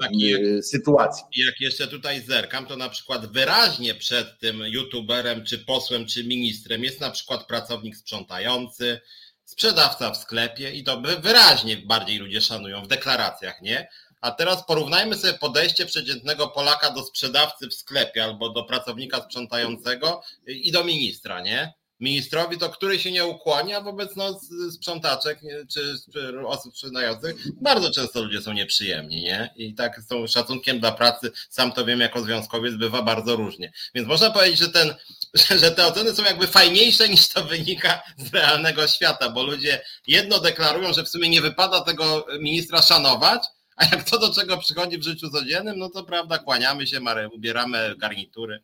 [0.00, 1.24] tak, jak, sytuacji.
[1.36, 6.84] Jak jeszcze tutaj zerkam, to na przykład wyraźnie przed tym youtuberem, czy posłem, czy ministrem
[6.84, 9.00] jest na przykład pracownik sprzątający,
[9.44, 13.88] sprzedawca w sklepie i to wyraźnie bardziej ludzie szanują w deklaracjach, nie?
[14.20, 20.22] A teraz porównajmy sobie podejście przeciętnego Polaka do sprzedawcy w sklepie albo do pracownika sprzątającego
[20.46, 21.72] i do ministra, nie?
[22.00, 24.40] Ministrowi, to który się nie ukłania wobec no,
[24.72, 25.40] sprzątaczek
[25.72, 27.36] czy, czy osób sprzedających.
[27.60, 29.54] Bardzo często ludzie są nieprzyjemni, nie?
[29.56, 33.72] I tak z szacunkiem dla pracy, sam to wiem jako związkowiec, bywa bardzo różnie.
[33.94, 34.94] Więc można powiedzieć, że ten
[35.60, 40.40] że te oceny są jakby fajniejsze niż to wynika z realnego świata, bo ludzie jedno
[40.40, 43.42] deklarują, że w sumie nie wypada tego ministra szanować,
[43.76, 47.00] a jak to do czego przychodzi w życiu codziennym, no to prawda, kłaniamy się,
[47.32, 48.62] ubieramy garnitury.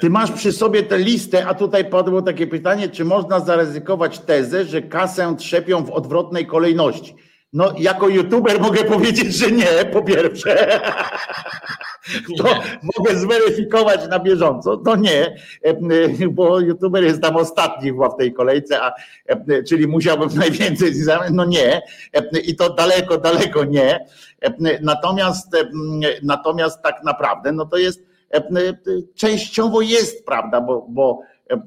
[0.00, 4.64] Ty masz przy sobie tę listę, a tutaj padło takie pytanie, czy można zaryzykować tezę,
[4.64, 7.14] że kasę trzepią w odwrotnej kolejności?
[7.52, 10.56] No, jako youtuber mogę powiedzieć, że nie, po pierwsze.
[12.38, 12.44] To
[12.98, 14.76] mogę zweryfikować na bieżąco.
[14.76, 15.36] To nie,
[16.30, 18.92] bo youtuber jest tam ostatni chyba w tej kolejce, a,
[19.68, 20.92] czyli musiałbym najwięcej
[21.30, 21.82] No nie.
[22.44, 24.06] I to daleko, daleko nie.
[24.82, 25.56] Natomiast,
[26.22, 28.13] natomiast tak naprawdę, no to jest
[29.14, 31.20] częściowo jest prawda, bo, bo,
[31.50, 31.62] e,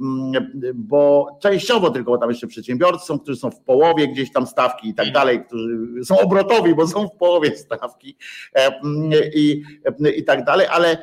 [0.76, 4.90] bo częściowo tylko, bo tam jeszcze przedsiębiorcy są, którzy są w połowie gdzieś tam stawki
[4.90, 8.18] i tak dalej, którzy są obrotowi, bo są w połowie stawki
[9.36, 9.64] i,
[10.18, 10.98] i tak dalej, ale,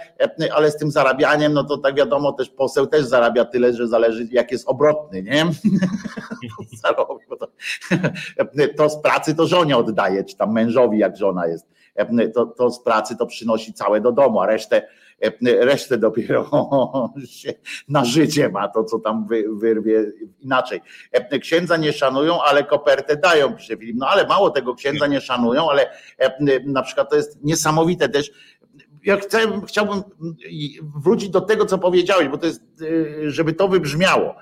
[0.55, 4.29] ale z tym zarabianiem, no to tak wiadomo, też poseł też zarabia tyle, że zależy
[4.31, 5.47] jak jest obrotny, nie?
[8.77, 11.67] to, z pracy to żonie oddaje, czy tam mężowi, jak żona jest.
[12.35, 15.04] To, to z pracy to przynosi całe do domu, a resztę E,
[15.61, 16.51] resztę dopiero
[17.27, 17.55] się
[17.89, 20.05] na życie ma to, co tam wyrwie
[20.41, 20.81] inaczej.
[21.13, 23.97] E, księdza nie szanują, ale kopertę dają, pisze Filip.
[23.99, 28.31] No ale mało tego, księdza nie szanują, ale e, na przykład to jest niesamowite też,
[29.05, 30.03] ja chcę, chciałbym
[30.97, 32.63] wrócić do tego, co powiedziałeś, bo to jest,
[33.27, 34.35] żeby to wybrzmiało,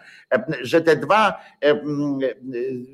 [0.63, 1.41] że te dwa,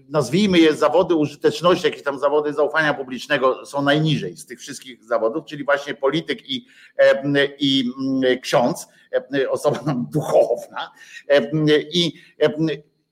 [0.08, 5.44] nazwijmy je zawody użyteczności, jakieś tam zawody zaufania publicznego są najniżej z tych wszystkich zawodów,
[5.44, 6.66] czyli właśnie polityk i,
[7.58, 7.92] i
[8.42, 8.88] ksiądz,
[9.50, 10.90] osoba duchowna
[11.92, 12.12] i,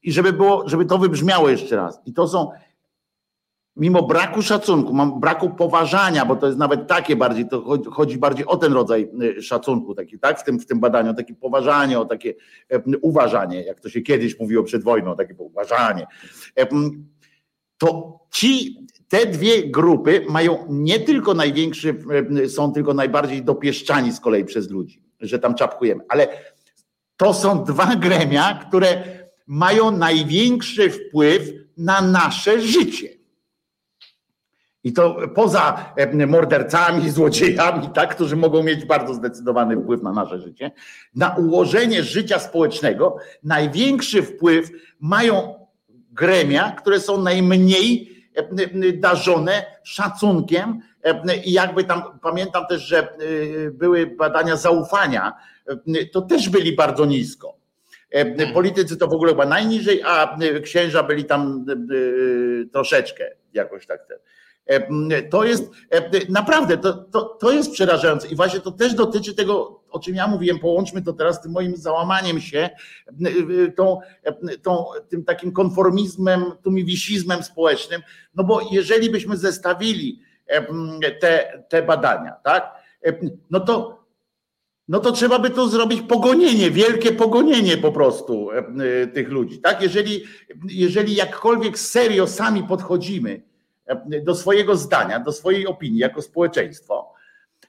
[0.02, 2.00] i żeby było, żeby to wybrzmiało jeszcze raz.
[2.06, 2.50] I to są
[3.76, 8.46] mimo braku szacunku, mam braku poważania, bo to jest nawet takie bardziej, to chodzi bardziej
[8.46, 9.08] o ten rodzaj
[9.38, 12.34] y, szacunku, taki, tak, w tym, w tym badaniu, takie poważanie, o takie
[12.70, 16.06] e, uważanie, jak to się kiedyś mówiło przed wojną, takie uważanie.
[16.58, 16.66] E,
[17.78, 21.96] to ci, te dwie grupy mają nie tylko największy,
[22.44, 26.28] e, są tylko najbardziej dopieszczani z kolei przez ludzi, że tam czapkujemy, ale
[27.16, 29.04] to są dwa gremia, które
[29.46, 31.42] mają największy wpływ
[31.76, 33.15] na nasze życie.
[34.86, 40.40] I to poza e, mordercami, złodziejami, tak, którzy mogą mieć bardzo zdecydowany wpływ na nasze
[40.40, 40.70] życie,
[41.14, 44.70] na ułożenie życia społecznego największy wpływ
[45.00, 45.66] mają
[46.12, 50.80] gremia, które są najmniej e, darzone szacunkiem
[51.44, 53.10] i jakby tam pamiętam też, że e,
[53.70, 55.32] były badania zaufania,
[56.12, 57.56] to też byli bardzo nisko.
[58.54, 61.66] Politycy to w ogóle chyba najniżej, a księża byli tam
[62.72, 64.00] troszeczkę jakoś tak.
[65.30, 65.70] To jest
[66.28, 70.26] naprawdę, to, to, to jest przerażające i właśnie to też dotyczy tego, o czym ja
[70.26, 72.70] mówiłem, połączmy to teraz z tym moim załamaniem się,
[73.76, 74.00] tą,
[74.62, 78.02] tą, tym takim konformizmem, tumiwisizmem społecznym,
[78.34, 80.20] no bo jeżeli byśmy zestawili
[81.20, 82.74] te, te badania, tak,
[83.50, 83.96] no to
[84.88, 88.48] no to trzeba by to zrobić pogonienie, wielkie pogonienie po prostu
[89.14, 89.58] tych ludzi.
[89.58, 89.82] Tak?
[89.82, 90.24] Jeżeli,
[90.68, 93.42] jeżeli jakkolwiek serio sami podchodzimy
[94.24, 97.16] do swojego zdania, do swojej opinii jako społeczeństwo,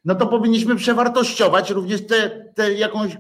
[0.06, 3.18] no to powinniśmy przewartościować również te, te jakąś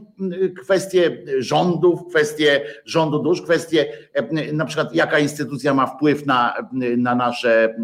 [0.61, 3.85] kwestię rządów, kwestię rządu dusz, kwestię
[4.53, 6.53] na przykład jaka instytucja ma wpływ na,
[6.97, 7.75] na nasze,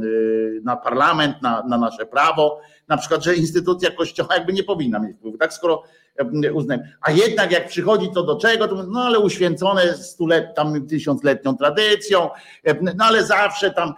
[0.64, 5.18] na parlament, na, na nasze prawo, na przykład, że instytucja kościoła jakby nie powinna mieć
[5.18, 5.54] wpływu, tak?
[5.54, 5.84] Skoro
[6.54, 6.84] uznałem.
[7.02, 12.30] A jednak jak przychodzi to do czego, to no ale uświęcone stulet, tam tysiącletnią tradycją,
[12.84, 13.94] no ale zawsze tam,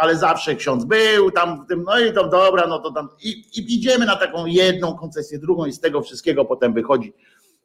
[0.00, 3.28] ale zawsze ksiądz był tam w tym, no i to dobra, no to tam i,
[3.30, 7.12] i idziemy na taką jedną koncesję, drugą i z tego wszystkiego potem wychodzi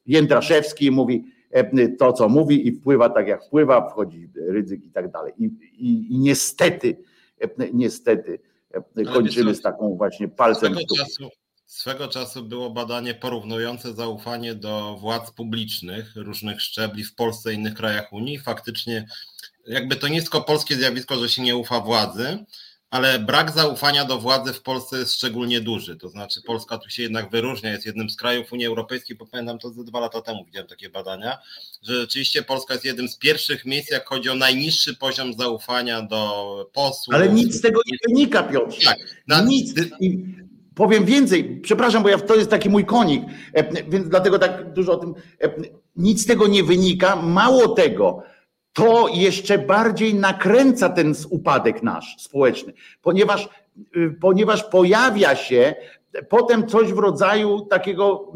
[0.05, 1.23] Jędraszewski i mówi
[1.99, 5.33] to, co mówi i wpływa tak jak wpływa, wchodzi ryzyk i tak dalej.
[5.37, 5.45] I,
[5.77, 6.97] i, i niestety,
[7.73, 8.39] niestety
[9.13, 11.29] kończymy z taką właśnie palcem w czasu,
[11.69, 17.73] Swego czasu było badanie porównujące zaufanie do władz publicznych różnych szczebli w Polsce i innych
[17.73, 18.39] krajach Unii.
[18.39, 19.07] Faktycznie,
[19.67, 22.45] jakby to tylko polskie zjawisko, że się nie ufa władzy,
[22.89, 25.95] ale brak zaufania do władzy w Polsce jest szczególnie duży.
[25.95, 29.59] To znaczy, Polska tu się jednak wyróżnia, jest jednym z krajów Unii Europejskiej, bo pamiętam
[29.59, 31.37] to ze dwa lata temu widziałem takie badania,
[31.83, 36.69] że rzeczywiście Polska jest jednym z pierwszych miejsc, jak chodzi o najniższy poziom zaufania do
[36.73, 37.15] posłów.
[37.15, 38.83] Ale nic z tego nie wynika, Piotr.
[38.83, 38.97] Tak,
[39.27, 39.41] na...
[39.41, 39.73] nic.
[40.79, 43.23] Powiem więcej, przepraszam, bo ja, to jest taki mój konik,
[43.53, 45.13] e, więc dlatego tak dużo o tym.
[45.41, 45.49] E,
[45.95, 47.15] nic z tego nie wynika.
[47.15, 48.23] Mało tego,
[48.73, 53.49] to jeszcze bardziej nakręca ten upadek nasz społeczny, ponieważ,
[53.95, 55.75] y, ponieważ pojawia się
[56.29, 58.31] potem coś w rodzaju takiego,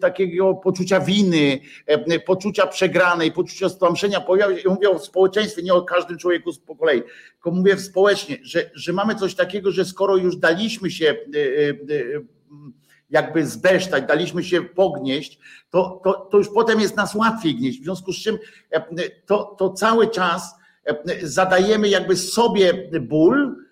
[0.00, 4.20] takiego poczucia winy, e, poczucia przegranej, poczucia stłamszenia.
[4.20, 7.02] Pojawia się, mówię o społeczeństwie, nie o każdym człowieku po kolei,
[7.32, 11.74] tylko mówię społecznie, że, że mamy coś takiego, że skoro już daliśmy się e, e,
[13.10, 15.38] jakby zbesztać, daliśmy się pognieść,
[15.70, 17.80] to, to, to już potem jest nas łatwiej gnieść.
[17.80, 18.38] W związku z czym
[19.26, 20.54] to, to cały czas
[21.22, 23.63] zadajemy jakby sobie ból,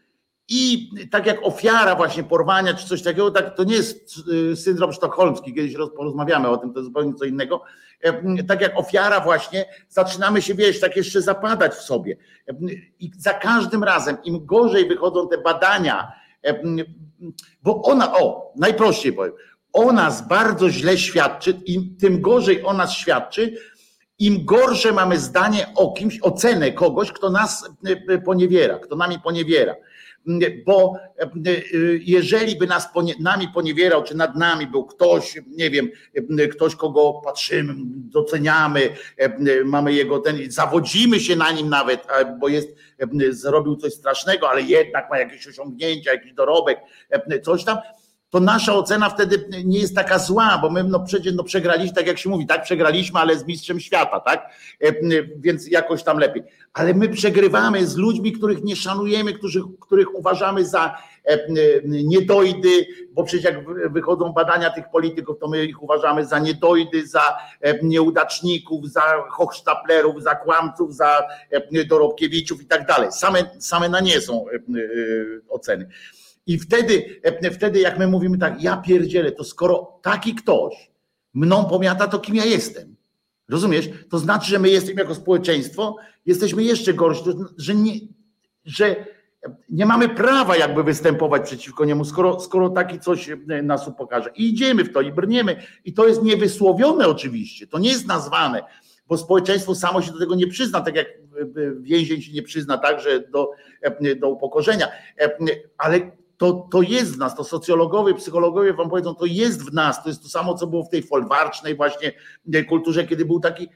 [0.55, 4.15] i tak jak ofiara właśnie porwania czy coś takiego, tak, to nie jest
[4.53, 7.63] y, syndrom sztokholmski, kiedyś porozmawiamy o tym, to jest zupełnie co innego.
[8.01, 12.17] E, tak jak ofiara właśnie, zaczynamy się, wiesz, tak jeszcze zapadać w sobie.
[12.49, 12.55] E,
[13.01, 16.13] I za każdym razem, im gorzej wychodzą te badania,
[16.45, 16.63] e,
[17.63, 19.33] bo ona, o, najprościej powiem,
[19.73, 23.55] o nas bardzo źle świadczy, im tym gorzej o nas świadczy,
[24.19, 27.71] im gorsze mamy zdanie o kimś, ocenę kogoś, kto nas
[28.25, 29.75] poniewiera, kto nami poniewiera
[30.67, 31.59] bo e, e,
[32.01, 32.89] jeżeli by nas
[33.21, 35.89] nami poniewierał, czy nad nami był ktoś, nie wiem,
[36.39, 38.91] e, ktoś, kogo patrzymy, doceniamy,
[39.65, 42.07] mamy jego ten, zawodzimy się na nim nawet,
[42.41, 42.69] bo jest,
[43.31, 46.79] zrobił coś strasznego, ale jednak ma jakieś osiągnięcia, jakiś dorobek,
[47.43, 47.79] coś tam,
[48.33, 52.07] to nasza ocena wtedy nie jest taka zła, bo my no przecież no przegraliśmy, tak
[52.07, 54.51] jak się mówi, tak przegraliśmy, ale z mistrzem świata, tak?
[54.81, 54.93] E,
[55.37, 56.43] więc jakoś tam lepiej.
[56.73, 61.39] Ale my przegrywamy z ludźmi, których nie szanujemy, których, których uważamy za e,
[61.85, 67.37] niedojdy, bo przecież jak wychodzą badania tych polityków, to my ich uważamy za niedojdy, za
[67.61, 71.23] e, nieudaczników, za hochsztaplerów, za kłamców, za
[71.89, 73.13] dorobkiewiczów i tak dalej.
[73.13, 74.45] Same, same na nie są
[75.49, 75.89] oceny.
[76.47, 80.91] I wtedy, e, wtedy jak my mówimy tak, ja pierdzielę, to skoro taki ktoś
[81.35, 82.97] mną pomiata, to kim ja jestem?
[83.49, 83.89] Rozumiesz?
[84.11, 87.23] To znaczy, że my jesteśmy jako społeczeństwo, jesteśmy jeszcze gorsi,
[87.57, 87.93] że nie,
[88.65, 88.97] że
[89.69, 94.31] nie mamy prawa jakby występować przeciwko niemu, skoro, skoro taki coś e, nas upokarza.
[94.37, 95.57] I idziemy w to i brniemy.
[95.85, 98.63] I to jest niewysłowione oczywiście, to nie jest nazwane,
[99.07, 101.13] bo społeczeństwo samo się do tego nie przyzna, tak jak e,
[101.81, 103.51] więzień się nie przyzna także do,
[104.21, 104.89] do upokorzenia.
[105.79, 106.11] Ale
[106.43, 110.09] to, to jest w nas, to socjologowie, psychologowie wam powiedzą, to jest w nas, to
[110.09, 112.13] jest to samo, co było w tej folwarcznej właśnie
[112.69, 113.69] kulturze, kiedy był taki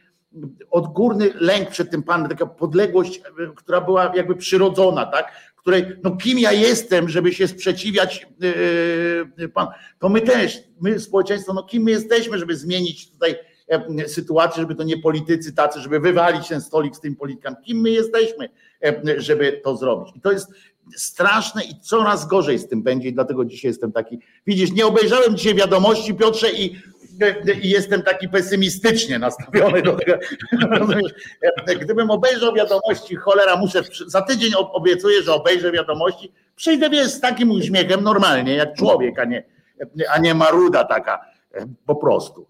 [0.70, 3.20] odgórny lęk przed tym panem, taka podległość,
[3.56, 5.32] która była jakby przyrodzona, tak?
[5.56, 8.26] Której, no kim ja jestem, żeby się sprzeciwiać
[9.38, 9.66] yy, pan,
[9.98, 13.36] to my też, my społeczeństwo, no kim my jesteśmy, żeby zmienić tutaj
[13.68, 17.56] E, sytuację, żeby to nie politycy tacy, żeby wywalić ten stolik z tym politykami.
[17.64, 18.48] Kim my jesteśmy,
[18.84, 20.16] e, żeby to zrobić?
[20.16, 20.50] I to jest
[20.96, 25.36] straszne i coraz gorzej z tym będzie i dlatego dzisiaj jestem taki, widzisz, nie obejrzałem
[25.36, 26.76] dzisiaj wiadomości Piotrze i
[27.62, 30.18] i jestem taki pesymistycznie nastawiony do tego.
[31.82, 37.50] Gdybym obejrzał wiadomości, cholera, muszę, za tydzień obiecuję, że obejrzę wiadomości, przyjdę wiesz, z takim
[37.50, 39.44] uśmiechem normalnie, jak człowiek, a nie,
[40.10, 41.20] a nie maruda taka,
[41.86, 42.46] po prostu.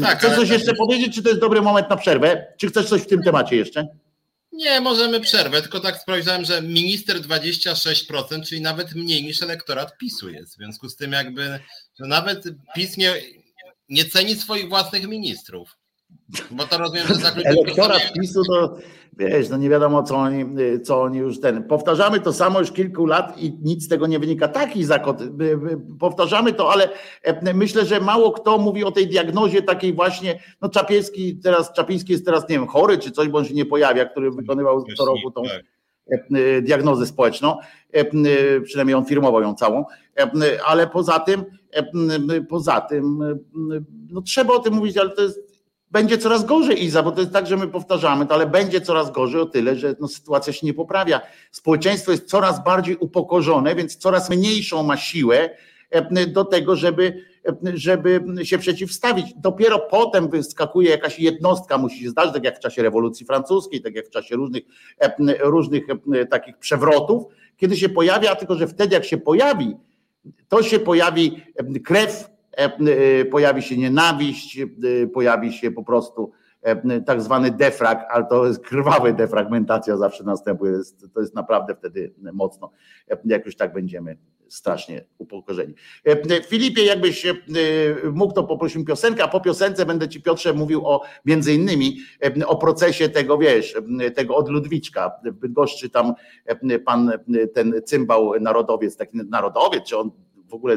[0.00, 2.46] Tak, chcesz coś jeszcze powiedzieć, czy to jest dobry moment na przerwę?
[2.56, 3.88] Czy chcesz coś w tym temacie jeszcze?
[4.52, 10.30] Nie, możemy przerwę, tylko tak sprawdzałem, że minister 26%, czyli nawet mniej niż elektorat PiSu
[10.30, 10.52] jest.
[10.52, 11.60] W związku z tym jakby,
[12.00, 12.44] że nawet
[12.74, 13.14] PiS nie,
[13.88, 15.76] nie ceni swoich własnych ministrów.
[16.50, 18.76] Bo to rozumiem, że za Elektorat PiSu to
[19.18, 20.44] wiesz, no nie wiadomo co oni,
[20.84, 21.64] co oni już ten.
[21.64, 24.48] Powtarzamy to samo już kilku lat i nic z tego nie wynika.
[24.48, 25.18] Taki zakot.
[26.00, 26.88] Powtarzamy to, ale
[27.22, 32.12] e, myślę, że mało kto mówi o tej diagnozie takiej właśnie, no Czapiński teraz, Czapiński
[32.12, 35.04] jest teraz, nie wiem, chory czy coś, bo on się nie pojawia, który wykonywał co
[35.04, 36.20] roku tą tak.
[36.34, 37.56] e, diagnozę społeczną,
[37.92, 39.84] e, przynajmniej on firmował ją całą,
[40.66, 41.44] ale poza tym,
[42.48, 43.18] poza tym,
[44.10, 45.51] no trzeba o tym mówić, ale to jest
[45.92, 49.12] będzie coraz gorzej, Iza, bo to jest tak, że my powtarzamy to, ale będzie coraz
[49.12, 51.20] gorzej o tyle, że no, sytuacja się nie poprawia.
[51.50, 55.50] Społeczeństwo jest coraz bardziej upokorzone, więc coraz mniejszą ma siłę
[55.90, 59.26] e, do tego, żeby, e, żeby się przeciwstawić.
[59.36, 63.94] Dopiero potem wyskakuje jakaś jednostka, musi się zdarzyć, tak jak w czasie rewolucji francuskiej, tak
[63.94, 64.62] jak w czasie różnych,
[64.98, 65.84] e, różnych
[66.30, 67.24] takich przewrotów,
[67.56, 69.76] kiedy się pojawia, tylko że wtedy jak się pojawi,
[70.48, 71.42] to się pojawi
[71.84, 72.31] krew
[73.30, 74.66] pojawi się nienawiść, e,
[75.06, 76.32] pojawi się po prostu
[77.06, 80.78] tak zwany defrag, ale to jest krwawy defragmentacja zawsze następuje.
[81.14, 82.70] To jest naprawdę wtedy mocno,
[83.24, 84.16] jak już tak będziemy
[84.48, 85.74] strasznie upokorzeni.
[86.48, 87.26] Filipie, jakbyś
[88.12, 91.96] mógł, to poprosił piosenkę, a po piosence będę ci Piotrze mówił o między innymi
[92.46, 93.74] o procesie tego, wiesz,
[94.14, 95.12] tego od Ludwiczka.
[95.24, 96.14] W Bydgoszczy tam
[96.84, 97.12] pan
[97.54, 100.10] ten cymbał narodowiec, taki narodowiec, czy on
[100.52, 100.76] w ogóle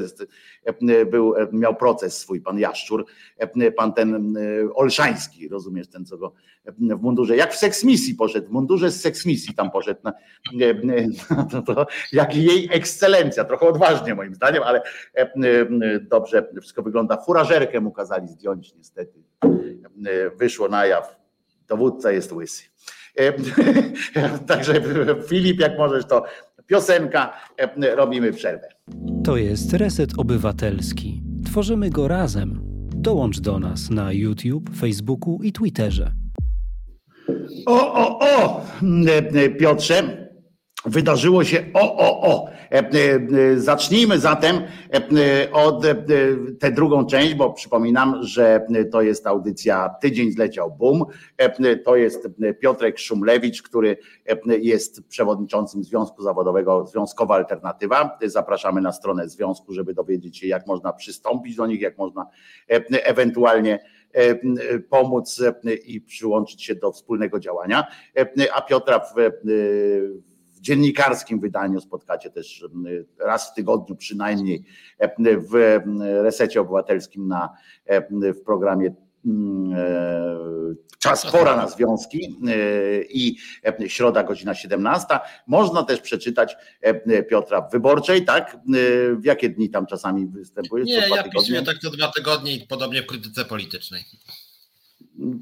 [1.06, 3.06] był, miał proces swój, pan Jaszczur,
[3.76, 4.38] pan ten
[4.76, 6.34] Olszański, rozumiesz, ten co go
[6.68, 10.14] w mundurze, jak w seksmisji poszedł, w mundurze z seksmisji tam poszedł, na,
[11.52, 14.82] to, to, jak jej ekscelencja, trochę odważnie moim zdaniem, ale
[16.02, 17.18] dobrze wszystko wygląda.
[17.18, 19.24] Furażerkę mu kazali zdjąć niestety,
[20.38, 21.16] wyszło na jaw,
[21.68, 22.64] dowódca jest łysy.
[24.48, 24.74] Także
[25.28, 26.26] Filip, jak możesz, to
[26.68, 27.34] piosenka,
[27.96, 28.75] robimy przerwę.
[29.24, 31.24] To jest Reset Obywatelski.
[31.46, 32.62] Tworzymy go razem.
[32.96, 36.12] Dołącz do nas na YouTube, Facebooku i Twitterze.
[37.66, 38.62] O, o, o,
[39.60, 40.25] Piotrze,
[40.86, 42.50] wydarzyło się o, o, o.
[42.72, 45.86] E, e, zacznijmy zatem e, od
[46.60, 51.06] tę drugą część, bo przypominam, że to jest audycja Tydzień zleciał boom.
[51.86, 52.28] To jest
[52.60, 53.98] Piotrek Szumlewicz, który
[54.62, 58.18] jest przewodniczącym Związku Zawodowego Związkowa Alternatywa.
[58.26, 62.28] Zapraszamy na stronę związku, żeby dowiedzieć się, jak można przystąpić do nich, jak można
[62.92, 63.80] ewentualnie
[64.90, 65.42] pomóc
[65.86, 67.88] i przyłączyć się do wspólnego działania.
[68.54, 69.14] A Piotra w
[70.66, 72.66] dziennikarskim wydaniu spotkacie też
[73.20, 74.64] raz w tygodniu przynajmniej
[75.20, 77.50] w resecie obywatelskim na,
[78.22, 78.94] w programie
[79.74, 80.56] e,
[81.00, 83.38] Czas pora na związki e, i
[83.88, 85.20] środa godzina 17.
[85.48, 86.56] Można też przeczytać
[87.30, 88.58] Piotra w Wyborczej, tak?
[89.20, 90.88] W jakie dni tam czasami występujesz?
[90.88, 94.04] Nie, ja pisuję tak co dwa tygodnie i podobnie w krytyce politycznej.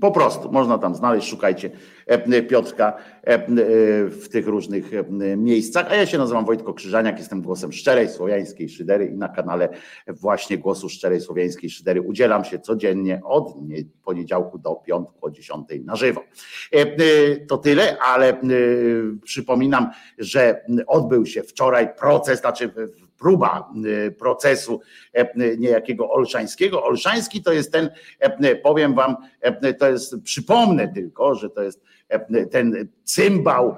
[0.02, 1.72] Po prostu można tam znaleźć, szukajcie
[2.08, 3.46] e, Piotrka e, e,
[4.06, 4.92] w tych różnych
[5.38, 5.92] miejscach.
[5.92, 9.70] A ja się nazywam Wojtko Krzyżaniak, jestem głosem szczerej słowiańskiej szydery i na kanale
[10.08, 13.54] właśnie głosu szczerej słowiańskiej szydery udzielam się codziennie od
[14.04, 16.24] poniedziałku do piątku o 10 na żywo.
[17.48, 18.42] To tyle, ale
[19.24, 22.74] przypominam, że odbył się wczoraj proces, znaczy
[23.20, 24.82] próba y, procesu
[25.14, 26.84] e, niejakiego Olszańskiego.
[26.84, 27.90] Olszański to jest ten,
[28.20, 31.82] e, powiem wam, e, to jest, przypomnę tylko, że to jest
[32.52, 33.76] ten cymbał,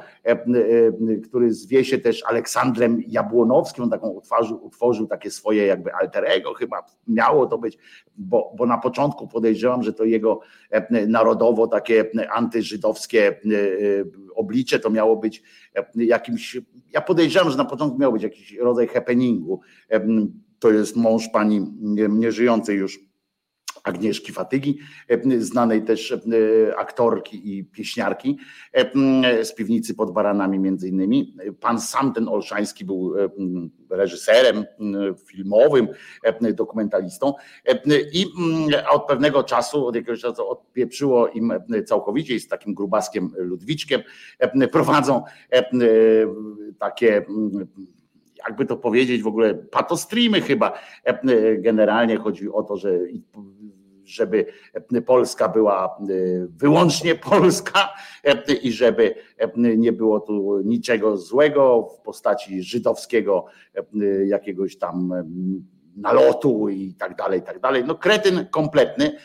[1.24, 6.54] który zwie się też Aleksandrem Jabłonowskim, on taką utworzył, utworzył takie swoje jakby alter ego,
[6.54, 7.78] chyba miało to być,
[8.18, 10.40] bo, bo na początku podejrzewam, że to jego
[11.08, 13.40] narodowo takie antyżydowskie
[14.36, 15.44] oblicze to miało być
[15.96, 16.58] jakimś,
[16.94, 19.60] ja podejrzewam, że na początku miał być jakiś rodzaj happeningu.
[20.60, 21.74] To jest mąż pani
[22.10, 23.05] nieżyjącej już
[23.86, 24.80] Agnieszki Fatygi,
[25.38, 26.18] znanej też
[26.78, 28.38] aktorki i pieśniarki
[29.44, 31.36] z piwnicy pod Baranami między innymi.
[31.60, 33.14] Pan sam ten Olszański był
[33.90, 34.66] reżyserem
[35.28, 35.88] filmowym,
[36.54, 37.34] dokumentalistą
[38.14, 38.26] i
[38.92, 41.54] od pewnego czasu, od jakiegoś czasu odpieprzyło im
[41.86, 44.02] całkowicie z takim grubaskiem Ludwiczkiem
[44.72, 45.24] prowadzą
[46.80, 47.26] takie
[48.48, 50.80] jakby to powiedzieć w ogóle patostreamy chyba
[51.58, 53.00] generalnie chodzi o to, że
[54.06, 54.46] żeby
[55.06, 55.98] Polska była
[56.50, 57.94] wyłącznie Polska
[58.62, 59.16] i żeby
[59.56, 63.46] nie było tu niczego złego w postaci żydowskiego
[64.26, 65.14] jakiegoś tam
[65.98, 67.84] nalotu i tak dalej, i tak dalej.
[67.88, 69.18] No kretyn kompletny,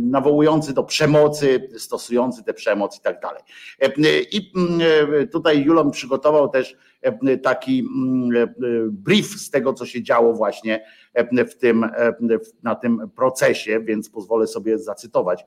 [0.00, 3.42] nawołujący do przemocy, stosujący tę przemoc i tak dalej.
[4.32, 4.52] I
[5.32, 6.76] tutaj Julon przygotował też
[7.42, 7.88] taki
[8.90, 10.84] brief z tego, co się działo właśnie
[11.48, 11.90] w tym,
[12.62, 15.44] na tym procesie, więc pozwolę sobie zacytować,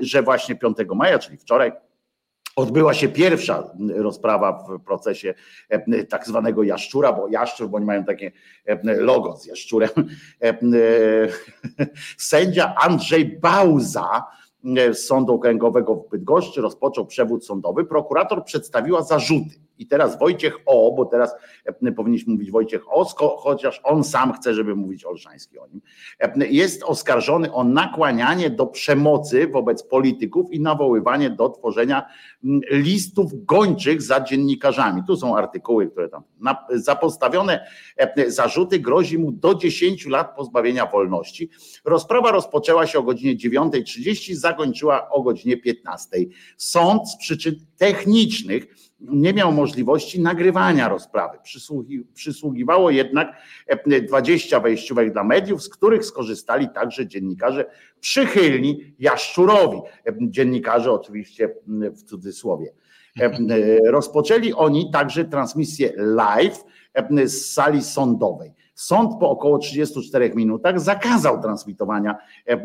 [0.00, 1.72] że właśnie 5 maja, czyli wczoraj,
[2.56, 5.34] Odbyła się pierwsza rozprawa w procesie
[6.08, 8.32] tak zwanego jaszczura, bo jaszczur, bo oni mają takie
[8.84, 9.90] logo z jaszczurem.
[12.18, 14.24] Sędzia Andrzej Bauza
[14.92, 17.84] z Sądu Okręgowego w Bydgoszczy rozpoczął przewód sądowy.
[17.84, 23.04] Prokurator przedstawiła zarzuty i teraz Wojciech O, bo teraz e, powinniśmy mówić Wojciech O,
[23.38, 25.80] chociaż on sam chce, żeby mówić Olszański o nim,
[26.20, 32.06] e, jest oskarżony o nakłanianie do przemocy wobec polityków i nawoływanie do tworzenia
[32.70, 35.02] listów gończych za dziennikarzami.
[35.06, 36.22] Tu są artykuły, które tam.
[36.70, 37.66] Za postawione
[37.96, 41.50] e, zarzuty grozi mu do 10 lat pozbawienia wolności.
[41.84, 46.26] Rozprawa rozpoczęła się o godzinie 9.30, zakończyła o godzinie 15.00.
[46.56, 51.38] Sąd z przyczyn technicznych nie miał możliwości nagrywania rozprawy.
[51.42, 53.36] Przysługi, przysługiwało jednak
[54.08, 57.64] 20 e, wejściówek dla mediów, z których skorzystali także dziennikarze
[58.00, 59.78] przychylni Jaszczurowi.
[60.06, 62.72] E, dziennikarze oczywiście w cudzysłowie.
[63.20, 63.30] E,
[63.90, 66.64] rozpoczęli oni także transmisję live
[67.24, 68.54] z sali sądowej.
[68.76, 72.16] Sąd po około 34 minutach zakazał transmitowania
[72.46, 72.58] e, e,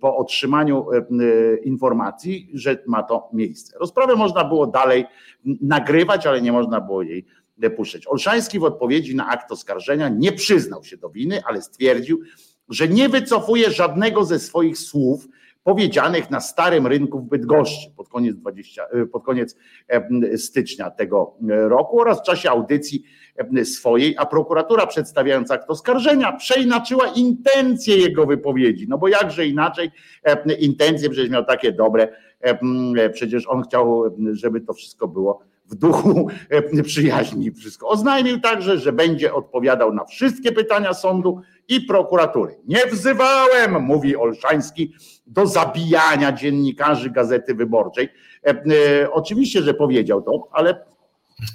[0.00, 3.78] po otrzymaniu e, informacji, że ma to miejsce.
[3.78, 5.04] Rozprawę można było dalej
[5.44, 7.26] nagrywać, ale nie można było jej
[7.76, 8.06] puszczać.
[8.06, 12.20] Olszański w odpowiedzi na akt oskarżenia nie przyznał się do winy, ale stwierdził,
[12.68, 15.28] że nie wycofuje żadnego ze swoich słów
[15.64, 19.56] powiedzianych na starym rynku w Bydgoszczy pod koniec, 20, pod koniec
[20.36, 23.04] stycznia tego roku oraz w czasie audycji
[23.64, 28.86] swojej, a prokuratura przedstawiając akt oskarżenia przeinaczyła intencje jego wypowiedzi.
[28.88, 29.90] No bo jakże inaczej
[30.58, 32.08] intencje przecież miał takie dobre,
[33.12, 34.02] przecież on chciał,
[34.32, 36.28] żeby to wszystko było w duchu
[36.84, 37.50] przyjaźni.
[37.50, 37.88] Wszystko.
[37.88, 42.56] Oznajmił także, że będzie odpowiadał na wszystkie pytania sądu i prokuratury.
[42.68, 44.92] Nie wzywałem, mówi Olszański,
[45.26, 48.08] do zabijania dziennikarzy Gazety Wyborczej.
[49.12, 50.84] Oczywiście, że powiedział to, ale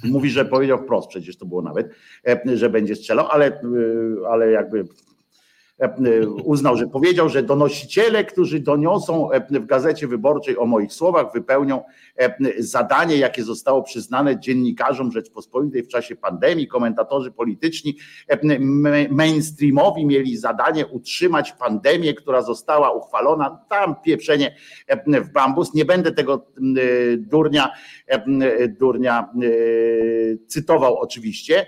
[0.04, 1.90] Mówi, że powiedział wprost, przecież to było nawet,
[2.26, 3.60] e, że będzie strzelał, ale, e,
[4.30, 4.84] ale jakby
[5.78, 11.82] e, uznał, że powiedział, że donosiciele, którzy doniosą w gazecie wyborczej o moich słowach, wypełnią
[12.58, 16.68] zadanie, jakie zostało przyznane dziennikarzom Rzeczpospolitej w czasie pandemii.
[16.68, 17.96] Komentatorzy polityczni
[19.10, 23.60] mainstreamowi mieli zadanie utrzymać pandemię, która została uchwalona.
[23.70, 24.56] Tam pieprzenie
[25.06, 25.74] w bambus.
[25.74, 26.46] Nie będę tego
[27.16, 27.70] durnia
[28.78, 29.30] durnia
[30.46, 31.66] cytował oczywiście.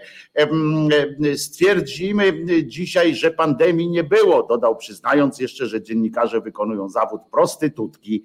[1.36, 2.32] Stwierdzimy
[2.64, 8.24] dzisiaj, że pandemii nie było, dodał przyznając jeszcze, że dziennikarze wykonują zawód prostytutki.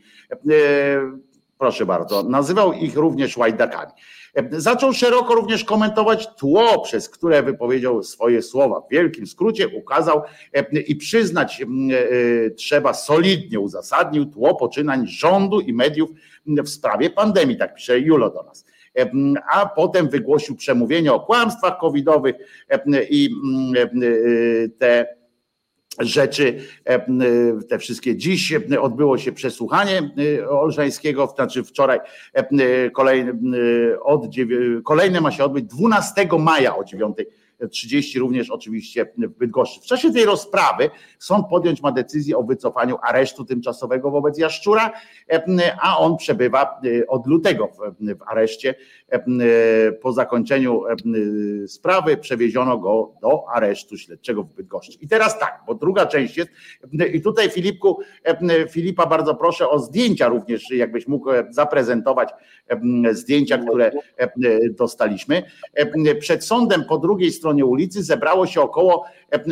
[1.58, 3.91] Proszę bardzo, nazywał ich również łajdakami.
[4.51, 8.82] Zaczął szeroko również komentować tło, przez które wypowiedział swoje słowa.
[8.82, 10.22] W wielkim skrócie ukazał
[10.88, 11.64] i przyznać
[12.58, 16.10] trzeba solidnie uzasadnił tło poczynań rządu i mediów
[16.45, 18.66] w sprawie pandemii, tak pisze Julo do nas.
[19.51, 22.36] A potem wygłosił przemówienie o kłamstwach covidowych
[23.10, 23.30] i
[24.80, 25.16] te
[26.00, 26.60] rzeczy,
[27.70, 28.16] te wszystkie.
[28.18, 30.12] Dziś odbyło się przesłuchanie
[30.50, 32.00] Olszańskiego, znaczy wczoraj
[34.04, 34.26] od,
[34.84, 37.18] kolejne ma się odbyć 12 maja o 9
[37.72, 39.82] 30 również oczywiście w Bydgoszczy.
[39.82, 40.89] W czasie tej rozprawy
[41.20, 44.91] sąd podjąć ma decyzję o wycofaniu aresztu tymczasowego wobec Jaszczura,
[45.82, 48.76] a on przebywa e, od lutego w, areszcie.
[49.10, 49.22] E,
[49.91, 50.84] po zakończeniu
[51.68, 54.97] sprawy przewieziono go do aresztu śledczego w Bydgoszczy.
[55.01, 56.49] I teraz tak, bo druga część jest
[57.14, 57.99] i tutaj Filipku,
[58.70, 62.30] Filipa bardzo proszę o zdjęcia również, jakbyś mógł zaprezentować
[63.12, 63.91] zdjęcia, które
[64.72, 65.43] dostaliśmy.
[66.20, 69.06] Przed sądem po drugiej stronie stronie ulicy zebrało się około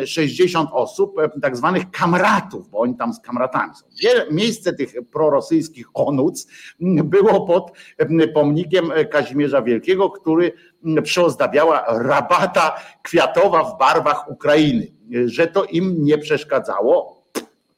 [0.06, 3.86] 60 e, osób, e, tak zwanych kamratów, bo oni tam z kamratami są.
[4.32, 6.48] Miejsce tych prorosyjskich onuc
[7.04, 7.72] było pod
[8.34, 10.52] pomnikiem Kazimierza Wielkiego, który
[11.04, 14.88] przyozdabiała rabata kwiatowa w barwach Ukrainy.
[15.26, 17.24] Że to im nie przeszkadzało,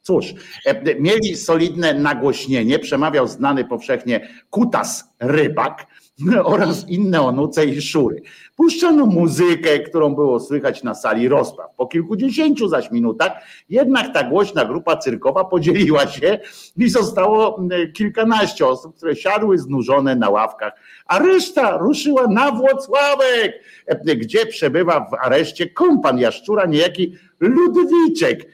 [0.02, 5.86] Cóż, e, mieli solidne nagłośnienie, przemawiał znany powszechnie Kutas Rybak,
[6.44, 8.22] oraz inne onuce i szury.
[8.56, 11.70] Puszczono muzykę, którą było słychać na sali rozpraw.
[11.76, 13.32] Po kilkudziesięciu zaś minutach
[13.68, 16.38] jednak ta głośna grupa cyrkowa podzieliła się
[16.76, 17.60] i zostało
[17.94, 20.72] kilkanaście osób, które siadły znużone na ławkach,
[21.06, 23.62] a reszta ruszyła na Włocławek,
[24.04, 28.46] gdzie przebywa w areszcie kompan jaszczura niejaki Ludwiczek,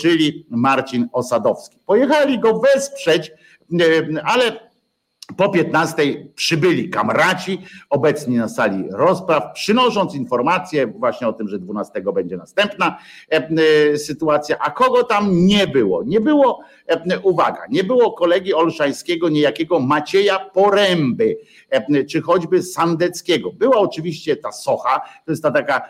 [0.00, 1.78] czyli Marcin Osadowski.
[1.86, 3.32] Pojechali go wesprzeć,
[4.24, 4.73] ale
[5.36, 6.02] po 15
[6.34, 7.58] przybyli kamraci
[7.90, 12.98] obecni na sali rozpraw, przynosząc informację właśnie o tym, że 12 będzie następna
[13.32, 13.48] e,
[13.92, 16.04] e, sytuacja, a kogo tam nie było?
[16.04, 21.36] Nie było, e, uwaga, nie było kolegi Olszańskiego, niejakiego Macieja Poręby,
[22.10, 23.52] czy choćby Sandeckiego.
[23.52, 25.88] Była oczywiście ta Socha, to jest ta taka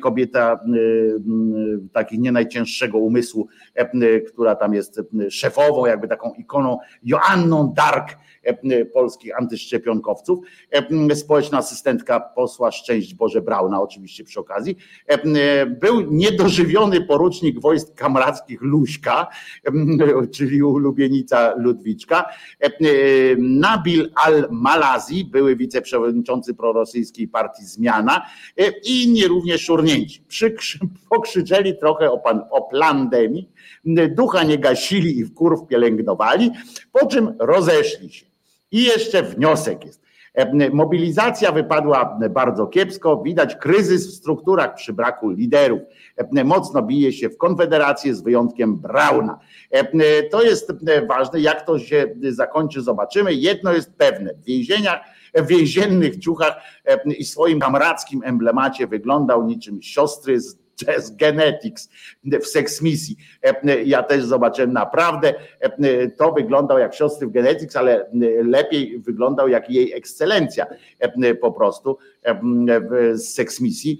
[0.00, 0.60] kobieta
[1.92, 3.48] taki nie najcięższego umysłu,
[4.28, 5.00] która tam jest
[5.30, 8.16] szefową, jakby taką ikoną Joanną Dark,
[8.92, 10.38] polskich antyszczepionkowców,
[11.10, 14.76] e, społeczna asystentka posła Szczęść Boże Brauna oczywiście przy okazji,
[15.06, 19.26] e, był niedożywiony porucznik wojsk kamrackich Luśka,
[20.34, 22.24] czyli ulubienica Ludwiczka,
[23.38, 28.26] Nabil al-Malazi, były wiceprzewodniczący prorosyjskiej partii Zmiana
[28.84, 30.22] i inni również szurnięci.
[31.10, 33.48] Pokrzyczeli trochę o, pan, o plandemii,
[34.10, 36.50] ducha nie gasili i w kurw pielęgnowali,
[36.92, 38.26] po czym rozeszli się.
[38.72, 40.08] I jeszcze wniosek jest.
[40.38, 45.80] E, mobilizacja wypadła bardzo kiepsko, widać kryzys w strukturach przy braku liderów.
[46.16, 49.38] E, mocno bije się w Konfederację z wyjątkiem Brauna.
[49.70, 50.72] E, to jest
[51.08, 53.34] ważne, jak to się zakończy, zobaczymy.
[53.34, 55.00] Jedno jest pewne, w więzieniach,
[55.34, 56.56] w więziennych ciuchach
[57.18, 61.88] i swoim kamrackim emblemacie wyglądał niczym siostry z Jazz Genetics
[62.24, 63.16] w Sex Misji.
[63.84, 65.34] Ja też zobaczyłem naprawdę,
[66.16, 68.10] to wyglądał jak siostry w Genetics, ale
[68.44, 70.66] lepiej wyglądał jak jej ekscelencja
[71.40, 71.98] po prostu
[73.12, 73.98] z Sex Misji.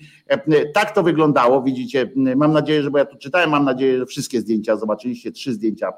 [0.74, 4.41] Tak to wyglądało, widzicie, mam nadzieję, że, bo ja tu czytałem, mam nadzieję, że wszystkie
[4.41, 5.93] zdjęcia zobaczyliście, trzy zdjęcia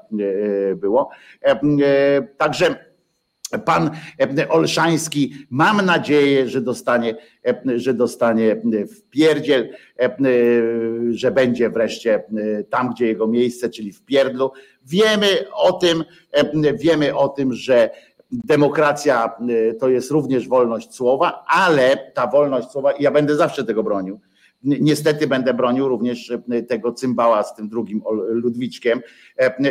[0.75, 1.09] było.
[2.37, 2.90] Także
[3.59, 3.89] Pan
[4.37, 10.17] e, Olszański, mam nadzieję, że dostanie, e, że dostanie w pierdziel, e,
[11.11, 12.23] że będzie wreszcie
[12.69, 14.51] tam, gdzie jego miejsce, czyli w pierdlu.
[14.85, 16.03] Wiemy o tym,
[16.79, 17.89] wiemy o tym, że
[18.31, 19.35] demokracja
[19.79, 24.19] to jest również wolność słowa, ale ta wolność słowa, ja będę zawsze tego bronił,
[24.63, 26.33] niestety będę bronił również
[26.67, 29.01] tego cymbała z tym drugim Ludwiczkiem,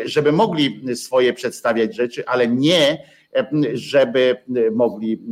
[0.05, 2.99] żeby mogli swoje przedstawiać rzeczy, ale nie
[3.72, 4.37] żeby
[4.72, 5.22] mogli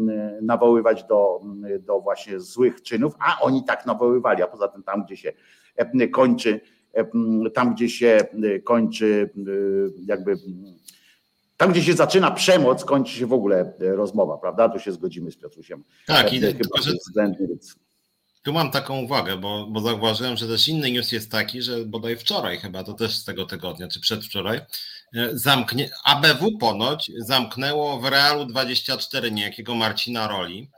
[0.42, 1.40] nawoływać do,
[1.80, 5.32] do właśnie złych czynów, a oni tak nawoływali, a poza tym tam, gdzie się
[6.12, 6.60] kończy,
[7.54, 8.18] tam, gdzie się
[8.64, 9.30] kończy
[10.06, 10.36] jakby
[11.56, 14.68] tam, gdzie się zaczyna przemoc, kończy się w ogóle rozmowa, prawda?
[14.68, 15.84] Tu się zgodzimy z Piotrusiem.
[16.06, 16.92] Tak, i tylko, że...
[18.42, 22.16] Tu mam taką uwagę, bo, bo zauważyłem, że też inny news jest taki, że bodaj
[22.16, 24.66] wczoraj chyba, to też z tego tygodnia, czy przedwczoraj, e,
[25.32, 30.70] zamknie, ABW ponoć zamknęło w Realu 24 niejakiego Marcina Roli.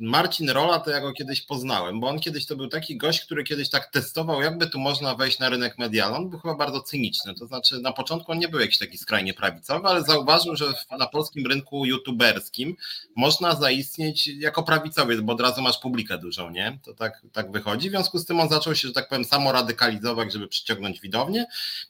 [0.00, 3.44] Marcin Rola to ja go kiedyś poznałem, bo on kiedyś to był taki gość, który
[3.44, 6.16] kiedyś tak testował, jakby tu można wejść na rynek medialny.
[6.16, 9.34] On był chyba bardzo cyniczny, to znaczy na początku on nie był jakiś taki skrajnie
[9.34, 10.64] prawicowy, ale zauważył, że
[10.98, 12.76] na polskim rynku youtuberskim
[13.16, 16.78] można zaistnieć jako prawicowiec, bo od razu masz publikę dużą, nie?
[16.84, 17.88] To tak, tak wychodzi.
[17.88, 21.46] W związku z tym on zaczął się, że tak powiem, samoradykalizować, żeby przyciągnąć widownię.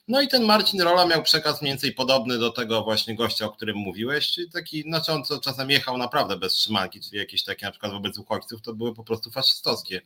[0.07, 3.49] No i ten Marcin Rola miał przekaz mniej więcej podobny do tego właśnie gościa, o
[3.49, 7.65] którym mówiłeś, czyli taki, znaczy on co czasem jechał naprawdę bez trzymanki, czyli jakieś takie
[7.65, 10.01] na przykład wobec uchodźców, to były po prostu faszystowskie,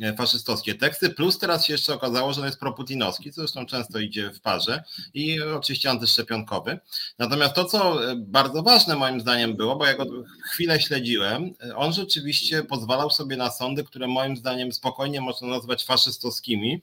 [0.00, 1.10] e, faszystowskie teksty.
[1.10, 4.84] Plus teraz się jeszcze okazało, że on jest proputinowski, co zresztą często idzie w parze
[5.14, 6.78] i oczywiście antyszczepionkowy.
[7.18, 10.04] Natomiast to, co e, bardzo ważne moim zdaniem było, bo ja go
[10.52, 15.84] chwilę śledziłem, e, on rzeczywiście pozwalał sobie na sądy, które moim zdaniem spokojnie można nazwać
[15.84, 16.82] faszystowskimi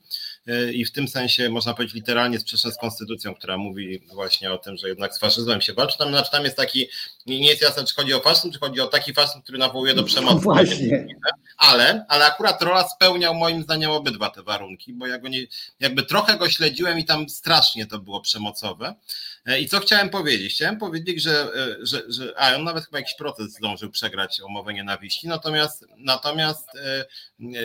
[0.74, 4.78] i w tym sensie można powiedzieć literalnie sprzeczne z konstytucją, która mówi właśnie o tym,
[4.78, 5.98] że jednak z faszyzmem się walczy.
[5.98, 6.88] Tam, znaczy tam jest taki,
[7.26, 10.04] nie jest jasne, czy chodzi o faszyzm, czy chodzi o taki faszyzm, który nawołuje do
[10.04, 10.36] przemocy.
[10.36, 11.08] No właśnie.
[11.58, 15.48] Ale, ale akurat Rola spełniał moim zdaniem obydwa te warunki, bo ja go nie,
[15.80, 18.96] jakby trochę go śledziłem i tam strasznie to było przemocowe.
[19.46, 20.54] E, I co chciałem powiedzieć?
[20.54, 24.48] Chciałem powiedzieć, że, e, że, że a on nawet chyba jakiś proces zdążył przegrać o
[24.48, 27.06] mowę nienawiści, natomiast, natomiast e,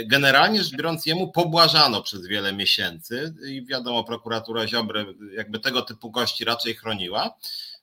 [0.05, 6.11] generalnie rzecz biorąc jemu pobłażano przez wiele miesięcy i wiadomo, prokuratura Ziobry jakby tego typu
[6.11, 7.35] gości raczej chroniła,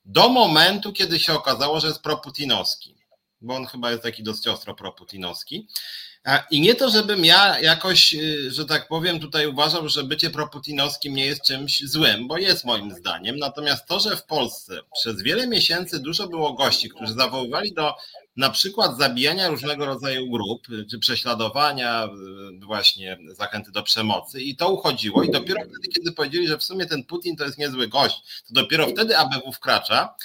[0.05, 2.97] do momentu, kiedy się okazało, że jest proputinowski
[3.41, 5.67] bo on chyba jest taki dość ostro proputinowski.
[6.51, 11.15] I nie to, żebym ja jakoś, y, że tak powiem, tutaj uważał, że bycie proputinowskim
[11.15, 13.37] nie jest czymś złym, bo jest moim zdaniem.
[13.37, 17.93] Natomiast to, że w Polsce przez wiele miesięcy dużo było gości, którzy zawoływali do
[18.37, 24.55] na przykład zabijania różnego rodzaju grup, y, czy prześladowania, y, właśnie zachęty do przemocy i
[24.55, 27.87] to uchodziło i dopiero wtedy, kiedy powiedzieli, że w sumie ten Putin to jest niezły
[27.87, 30.15] gość, to dopiero wtedy ABW wkracza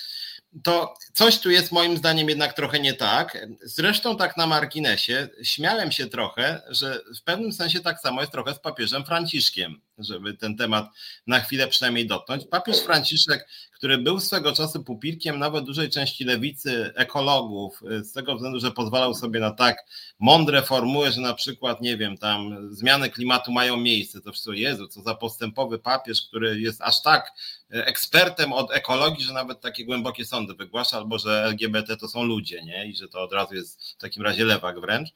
[0.64, 3.46] to coś tu jest moim zdaniem jednak trochę nie tak.
[3.62, 8.54] Zresztą tak na marginesie śmiałem się trochę, że w pewnym sensie tak samo jest trochę
[8.54, 10.86] z papieżem Franciszkiem, żeby ten temat
[11.26, 12.44] na chwilę przynajmniej dotknąć.
[12.50, 13.48] Papież Franciszek,
[13.82, 19.14] który był swego czasu pupilkiem nawet dużej części lewicy, ekologów, z tego względu, że pozwalał
[19.14, 19.76] sobie na tak
[20.18, 24.88] mądre formuły, że na przykład, nie wiem, tam zmiany klimatu mają miejsce, to wszystko, Jezu,
[24.88, 27.32] co za postępowy papież, który jest aż tak
[27.70, 32.62] ekspertem od ekologii, że nawet takie głębokie sądy wygłasza, albo że LGBT to są ludzie,
[32.64, 32.86] nie?
[32.86, 35.08] I że to od razu jest w takim razie lewak wręcz.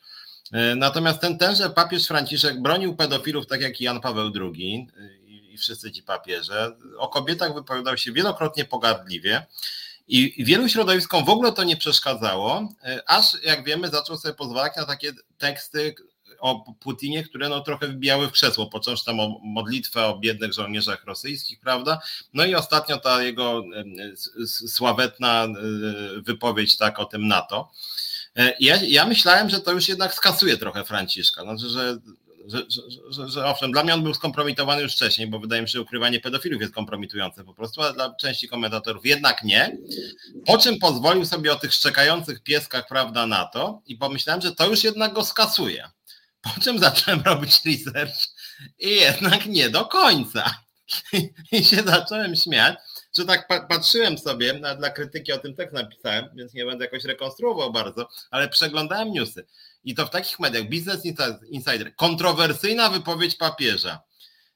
[0.52, 4.86] E, natomiast ten, tenże papież Franciszek bronił pedofilów tak jak i Jan Paweł II
[5.56, 6.76] i wszyscy ci papieże.
[6.98, 9.46] O kobietach wypowiadał się wielokrotnie pogardliwie.
[10.08, 14.76] I wielu środowiskom w ogóle to nie przeszkadzało, e, aż jak wiemy, zaczął sobie pozwalać
[14.76, 15.94] na takie teksty,
[16.38, 21.04] o Putinie, które no trochę wbijały w krzesło, począwszy tam o modlitwę o biednych żołnierzach
[21.04, 22.00] rosyjskich, prawda?
[22.34, 23.64] No i ostatnio ta jego
[24.46, 25.50] sławetna e,
[26.20, 27.70] wypowiedź tak o tym NATO.
[28.36, 31.98] E, ja, ja myślałem, że to już jednak skasuje trochę Franciszka, znaczy, że
[32.46, 32.62] że,
[33.10, 35.80] że, że, owszem, dla mnie on był skompromitowany już wcześniej, bo wydaje mi się, że
[35.80, 39.76] ukrywanie pedofilów jest kompromitujące po prostu, ale dla części komentatorów jednak nie.
[40.46, 44.66] Po czym pozwolił sobie o tych szczekających pieskach, prawda, na to i pomyślałem, że to
[44.66, 45.90] już jednak go skasuje.
[46.40, 48.16] Po czym zacząłem robić research
[48.78, 50.66] i jednak nie do końca.
[51.52, 52.78] I się zacząłem śmiać,
[53.16, 57.72] że tak patrzyłem sobie, dla krytyki o tym tekst napisałem, więc nie będę jakoś rekonstruował
[57.72, 59.46] bardzo, ale przeglądałem newsy.
[59.84, 61.02] I to w takich mediach, Business
[61.50, 64.00] Insider, kontrowersyjna wypowiedź papieża,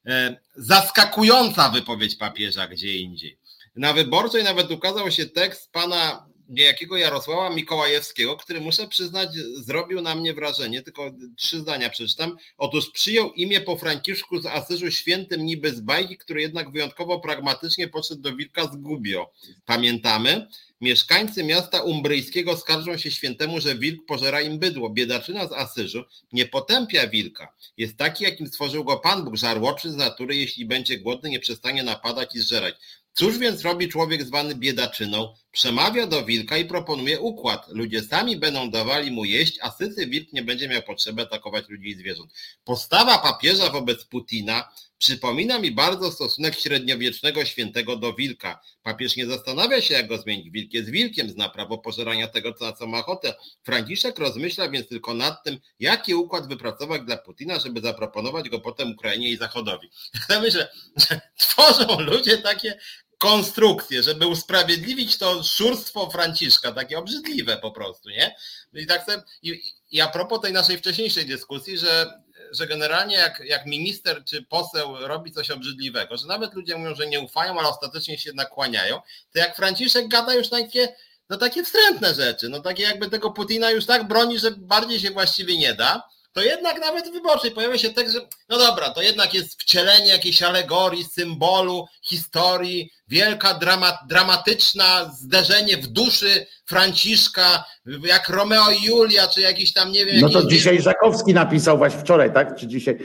[0.07, 3.39] e, zaskakująca wypowiedź papieża gdzie indziej.
[3.77, 10.15] Na wyborczej nawet ukazał się tekst pana niejakiego Jarosława Mikołajewskiego, który muszę przyznać, zrobił na
[10.15, 12.37] mnie wrażenie, tylko trzy zdania przeczytam.
[12.59, 17.89] Otóż przyjął imię po Franciszku z Asyżu świętym niby z bajki, który jednak wyjątkowo pragmatycznie
[17.89, 19.33] podszedł do wilka z Gubio.
[19.67, 20.47] Pamiętamy?
[20.81, 24.91] Mieszkańcy miasta umbryjskiego skarżą się świętemu, że wilk pożera im bydło.
[24.91, 27.55] Biedaczyna z Asyżu nie potępia wilka.
[27.77, 31.83] Jest taki, jakim stworzył go Pan Bóg, żarłoczy z natury, jeśli będzie głodny, nie przestanie
[31.83, 32.75] napadać i zżerać.
[33.15, 35.35] Cóż więc robi człowiek zwany biedaczyną?
[35.53, 37.67] Przemawia do wilka i proponuje układ.
[37.69, 41.89] Ludzie sami będą dawali mu jeść, a syty wilk nie będzie miał potrzeby atakować ludzi
[41.89, 42.33] i zwierząt.
[42.65, 44.69] Postawa papieża wobec Putina
[45.01, 48.61] przypomina mi bardzo stosunek średniowiecznego świętego do wilka.
[48.83, 50.51] Papież nie zastanawia się, jak go zmienić.
[50.51, 53.35] Wilk jest wilkiem, zna prawo pożerania tego, na co ma ochotę.
[53.63, 58.93] Franciszek rozmyśla więc tylko nad tym, jaki układ wypracować dla Putina, żeby zaproponować go potem
[58.93, 59.91] Ukrainie i Zachodowi.
[60.23, 62.79] Chcemy, że, że tworzą ludzie takie
[63.21, 68.37] konstrukcję, żeby usprawiedliwić to szurstwo Franciszka, takie obrzydliwe po prostu, nie?
[68.73, 72.23] I tak sobie, i, i a propos tej naszej wcześniejszej dyskusji, że,
[72.53, 77.07] że generalnie jak, jak minister czy poseł robi coś obrzydliwego, że nawet ludzie mówią, że
[77.07, 79.01] nie ufają, ale ostatecznie się jednak kłaniają,
[79.33, 80.97] to jak Franciszek gada już takie,
[81.29, 85.11] no takie wstrętne rzeczy, no takie jakby tego Putina już tak broni, że bardziej się
[85.11, 86.03] właściwie nie da,
[86.33, 90.07] to jednak nawet w wyborczej pojawia się tekst, że no dobra, to jednak jest wcielenie
[90.07, 97.65] jakiejś alegorii, symbolu, historii, wielka dramat, dramatyczna zderzenie w duszy Franciszka,
[98.07, 100.21] jak Romeo i Julia, czy jakiś tam, nie wiem...
[100.21, 102.57] No to dzisiaj Żakowski napisał właśnie wczoraj, tak?
[102.57, 102.99] Czy dzisiaj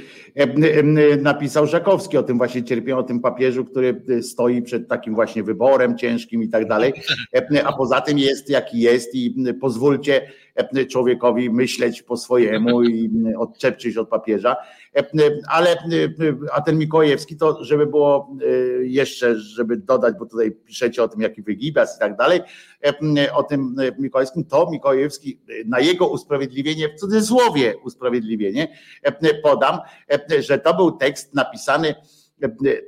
[1.22, 5.44] napisał Żakowski o tym właśnie cierpieniu, o tym papieżu, który e, stoi przed takim właśnie
[5.44, 6.94] wyborem ciężkim i tak dalej,
[7.65, 10.32] a poza tym jest jaki jest i pozwólcie
[10.91, 14.56] człowiekowi myśleć po swojemu i odczepczyć od papieża.
[15.47, 15.77] Ale
[16.53, 21.22] a ten Mikołajewski to, żeby było e, jeszcze, żeby dodać, bo tutaj piszecie o tym,
[21.22, 22.41] jaki wygibas i tak dalej,
[23.34, 28.77] o tym Mikołajewskim, to Mikołajewski na jego usprawiedliwienie, w cudzysłowie usprawiedliwienie,
[29.43, 29.80] podam,
[30.39, 31.95] że to był tekst napisany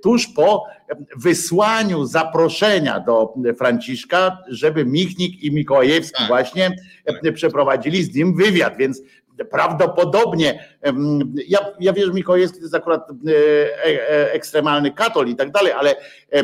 [0.04, 0.64] tuż po
[1.18, 6.28] wysłaniu zaproszenia do Franciszka, żeby Michnik i Mikołajewski tak.
[6.28, 6.76] właśnie
[7.34, 9.02] przeprowadzili z nim wywiad, więc
[9.46, 10.68] prawdopodobnie,
[11.48, 13.34] ja, ja że Mikołajewski to jest akurat e,
[13.86, 15.96] e, ekstremalny katol i tak dalej, ale
[16.32, 16.44] e,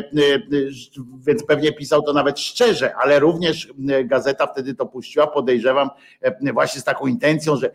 [1.26, 3.72] więc pewnie pisał to nawet szczerze, ale również
[4.04, 5.90] gazeta wtedy to puściła, podejrzewam
[6.52, 7.70] właśnie z taką intencją, że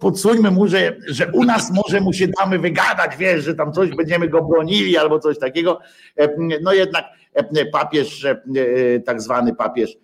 [0.00, 3.90] podsuńmy mu, że, że u nas może mu się damy wygadać, wiesz, że tam coś
[3.90, 5.80] będziemy go bronili albo coś takiego.
[6.62, 7.04] No jednak
[7.72, 8.26] papież,
[9.04, 9.96] tak zwany papież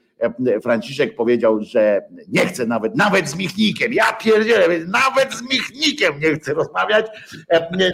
[0.63, 6.35] Franciszek powiedział, że nie chce nawet, nawet z Michnikiem, ja pierdzielę, nawet z Michnikiem nie
[6.35, 7.07] chce rozmawiać,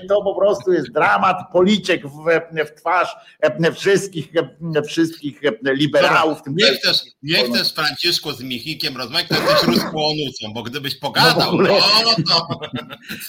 [0.08, 2.24] to po prostu jest dramat, policzek w,
[2.66, 3.16] w twarz
[3.74, 4.28] wszystkich,
[4.86, 6.42] wszystkich liberałów.
[6.42, 9.84] Tym nie, chcesz, nie chcesz Franciszku z Michnikiem rozmawiać, to jesteś
[10.54, 11.68] bo gdybyś pogadał, no,
[12.28, 12.48] to,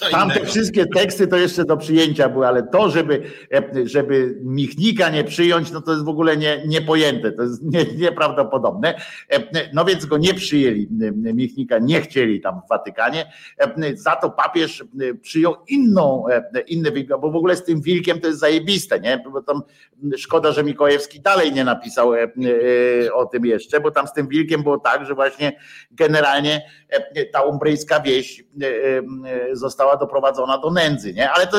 [0.00, 3.30] to Tamte wszystkie teksty to jeszcze do przyjęcia były, ale to, żeby,
[3.84, 8.85] żeby Michnika nie przyjąć, no to jest w ogóle nie, niepojęte, to jest nie, nieprawdopodobne.
[9.72, 13.32] No więc go nie przyjęli, Michnika nie chcieli tam w Watykanie,
[13.94, 14.84] za to papież
[15.22, 16.24] przyjął inną,
[16.66, 19.22] inny wilk, bo w ogóle z tym wilkiem to jest zajebiste, nie?
[19.32, 19.62] Bo tam
[20.16, 22.12] szkoda, że Mikołajewski dalej nie napisał
[23.14, 25.52] o tym jeszcze, bo tam z tym wilkiem było tak, że właśnie
[25.90, 26.70] generalnie
[27.32, 28.44] ta umbryjska wieś
[29.52, 31.30] została doprowadzona do nędzy, nie?
[31.30, 31.56] Ale to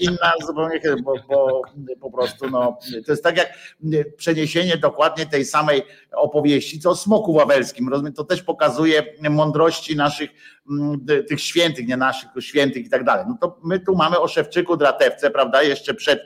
[0.00, 1.62] inna zupełnie, bo, bo
[2.00, 3.52] po prostu no, to jest tak jak
[4.16, 5.82] przeniesienie dokładnie tej samej
[6.12, 10.30] opowieści, co o smoku wawelskim, rozumiem, to też pokazuje mądrości naszych
[11.28, 13.24] tych świętych, nie naszych, świętych i tak dalej.
[13.28, 16.20] No to my tu mamy o Szewczyku Dratewce, prawda, jeszcze przed,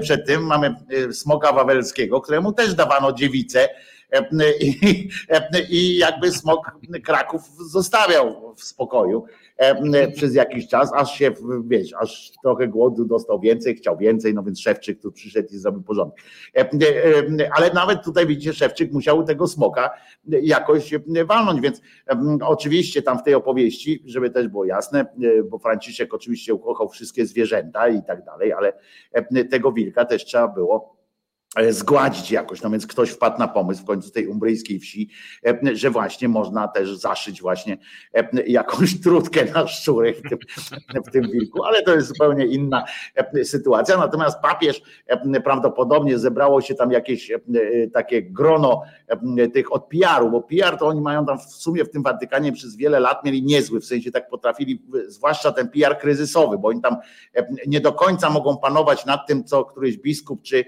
[0.00, 0.74] przed tym mamy
[1.12, 3.68] smoka wawelskiego, któremu też dawano dziewicę,
[4.60, 5.08] i,
[5.68, 6.72] i jakby smok
[7.04, 9.24] Kraków zostawiał w spokoju
[10.14, 11.30] przez jakiś czas, aż się,
[11.64, 15.82] wiesz, aż trochę głodu dostał więcej, chciał więcej, no więc Szewczyk tu przyszedł i zrobił
[15.82, 16.18] porządek.
[17.56, 19.90] Ale nawet tutaj widzicie, Szewczyk musiał tego smoka
[20.26, 20.94] jakoś
[21.26, 21.80] walnąć, więc
[22.40, 25.06] oczywiście tam w tej opowieści, żeby też było jasne,
[25.50, 28.72] bo Franciszek oczywiście ukochał wszystkie zwierzęta i tak dalej, ale
[29.50, 31.01] tego wilka też trzeba było E,
[31.70, 32.62] zgładzić jakoś.
[32.62, 35.10] No więc ktoś wpadł na pomysł w końcu tej umbryjskiej wsi,
[35.46, 37.78] e, że właśnie można też zaszyć właśnie
[38.14, 40.38] e, jakąś trutkę na szczury w tym,
[41.06, 42.84] w tym wilku, ale to jest zupełnie inna
[43.44, 43.96] sytuacja.
[43.96, 44.82] Natomiast papież
[45.44, 47.32] prawdopodobnie zebrało się tam jakieś
[47.92, 48.82] takie grono
[49.54, 52.76] tych od PR-u, bo PR to oni mają tam w sumie w tym Watykanie przez
[52.76, 56.96] wiele lat mieli niezły, w sensie tak potrafili, zwłaszcza ten PR kryzysowy, bo oni tam
[57.66, 60.64] nie do końca mogą panować nad tym, co któryś biskup czy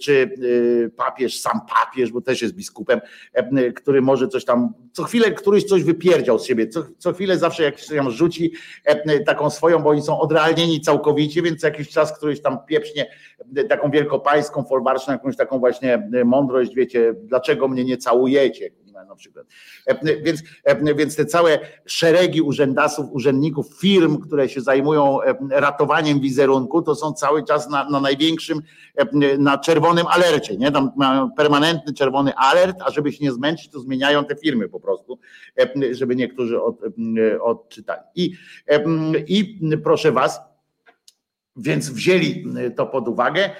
[0.00, 3.00] czy y, papież, sam papież, bo też jest biskupem,
[3.32, 7.38] e, który może coś tam, co chwilę któryś coś wypierdział z siebie, co, co chwilę
[7.38, 8.52] zawsze jak się tam rzuci
[8.84, 13.10] e, taką swoją, bo oni są odrealnieni całkowicie, więc jakiś czas któryś tam pieprznie
[13.56, 18.70] e, taką wielkopańską, folwarczną, jakąś taką właśnie mądrość, wiecie, dlaczego mnie nie całujecie,
[19.06, 19.46] na przykład.
[19.86, 26.20] E, więc, e, więc te całe szeregi urzędasów, urzędników, firm, które się zajmują e, ratowaniem
[26.20, 28.62] wizerunku, to są cały czas na, na największym,
[29.38, 30.72] na czerwonym alercie, nie?
[30.72, 34.80] Tam mają permanentny czerwony alert, a żeby się nie zmęczyć, to zmieniają te firmy po
[34.80, 35.18] prostu,
[35.90, 36.80] żeby niektórzy od,
[37.40, 38.02] odczytali.
[38.14, 38.32] I,
[39.26, 40.40] I proszę was,
[41.56, 42.44] więc wzięli
[42.76, 43.50] to pod uwagę,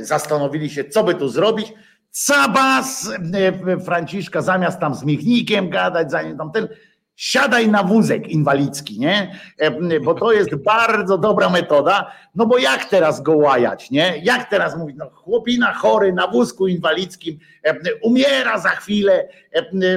[0.00, 1.74] zastanowili się, co by tu zrobić
[2.14, 6.68] Cabas e, Franciszka, zamiast tam z Michnikiem gadać, zanim tam ten,
[7.16, 9.38] siadaj na wózek inwalidzki, nie?
[9.58, 14.20] E, bo to jest bardzo dobra metoda, no bo jak teraz go łajać, nie?
[14.22, 19.28] Jak teraz mówić, no chłopina chory na wózku inwalidzkim, e, umiera za chwilę,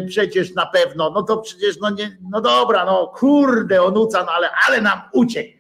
[0.08, 4.50] przecież na pewno, no to przecież, no nie, no dobra, no kurde, onuca, no ale,
[4.68, 5.57] ale nam uciekł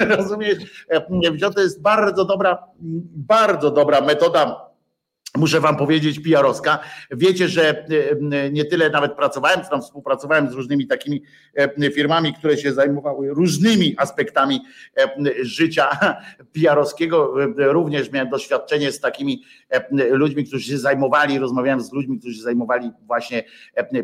[0.16, 0.84] Rozumiesz?
[1.54, 2.58] To jest bardzo dobra,
[3.16, 4.73] bardzo dobra metoda
[5.38, 6.78] Muszę wam powiedzieć, PR-owska.
[7.10, 7.86] Wiecie, że
[8.32, 11.22] e, nie tyle nawet pracowałem, tam współpracowałem z różnymi takimi
[11.54, 14.60] e, firmami, które się zajmowały różnymi aspektami
[14.96, 15.10] e,
[15.42, 15.88] życia
[16.54, 17.34] PR-owskiego.
[17.56, 19.42] Również miałem doświadczenie z takimi
[20.10, 23.44] ludźmi, którzy się zajmowali, rozmawiałem z ludźmi, którzy się zajmowali właśnie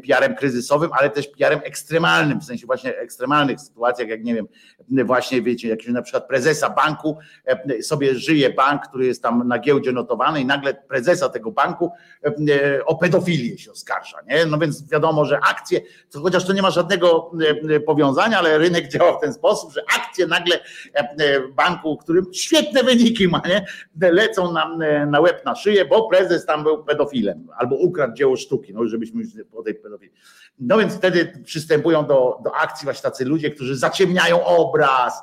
[0.06, 4.46] PR-em kryzysowym, ale też PR-em ekstremalnym, w sensie właśnie ekstremalnych sytuacjach, jak nie wiem,
[5.06, 7.18] właśnie wiecie, jak na przykład prezesa banku
[7.82, 11.90] sobie żyje bank, który jest tam na giełdzie notowany i nagle prezes prezesa tego banku
[12.24, 14.18] e, o pedofilię się oskarża.
[14.28, 14.46] Nie?
[14.46, 15.80] No więc wiadomo, że akcje,
[16.10, 17.32] to chociaż to nie ma żadnego
[17.70, 20.60] e, powiązania, ale rynek działa w ten sposób, że akcje nagle
[20.94, 23.66] e, banku, którym świetne wyniki ma, nie?
[24.10, 28.74] lecą nam na łeb na szyję, bo prezes tam był pedofilem albo ukradł dzieło sztuki,
[28.74, 30.14] no żebyśmy już po tej pedofilii.
[30.58, 35.22] No więc wtedy przystępują do, do akcji właśnie tacy ludzie, którzy zaciemniają obraz,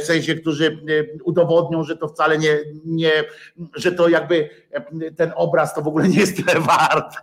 [0.00, 0.78] w sensie, którzy
[1.24, 3.24] udowodnią, że to wcale nie, nie
[3.74, 4.50] że to jakby
[5.16, 7.16] ten obraz to w ogóle nie jest tyle wart,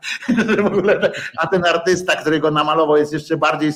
[1.41, 3.71] a ten artysta, który go namalował jest jeszcze bardziej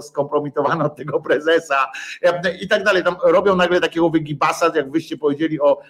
[0.00, 1.86] skompromitowany od tego prezesa
[2.60, 3.04] i tak dalej.
[3.04, 5.80] Tam robią nagle takiego wygibasa, jak wyście powiedzieli o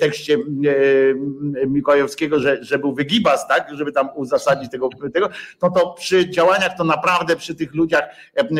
[0.00, 5.28] tekście e, Mikołajewskiego, że, że był wygibas, tak, żeby tam uzasadnić tego, tego,
[5.62, 8.04] no to przy działaniach to naprawdę przy tych ludziach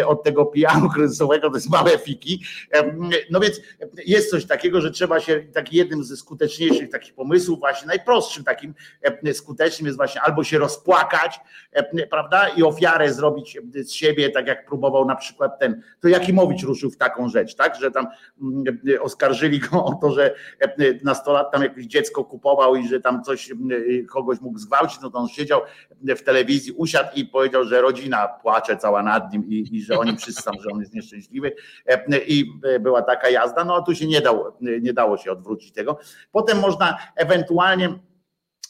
[0.06, 2.44] od tego pijanu kryzysowego to jest małe fiki.
[3.30, 3.60] No więc
[4.06, 8.74] jest coś takiego, że trzeba się, taki jednym ze skuteczniejszych takich pomysłów, właśnie najprostszym, takim
[9.32, 11.40] skutecznym jest właśnie albo się rozpłakać,
[12.10, 16.90] prawda, i ofiarę zrobić z siebie, tak jak próbował na przykład ten, to Jakimowicz ruszył
[16.90, 18.06] w taką rzecz, tak, że tam
[18.42, 18.64] mm,
[19.00, 20.34] oskarżyli go o to, że
[21.04, 23.50] nastolat tam jakieś dziecko kupował i że tam coś
[24.08, 25.60] kogoś mógł zgwałcić, no to on siedział
[26.02, 30.16] w telewizji, usiadł i powiedział, że rodzina płacze cała nad nim i, i że oni
[30.16, 31.52] wszyscy tam, że on jest nieszczęśliwy
[32.26, 35.98] i była taka jazda, no a tu się nie dało, nie dało się odwrócić tego.
[36.32, 37.98] Potem można ewentualnie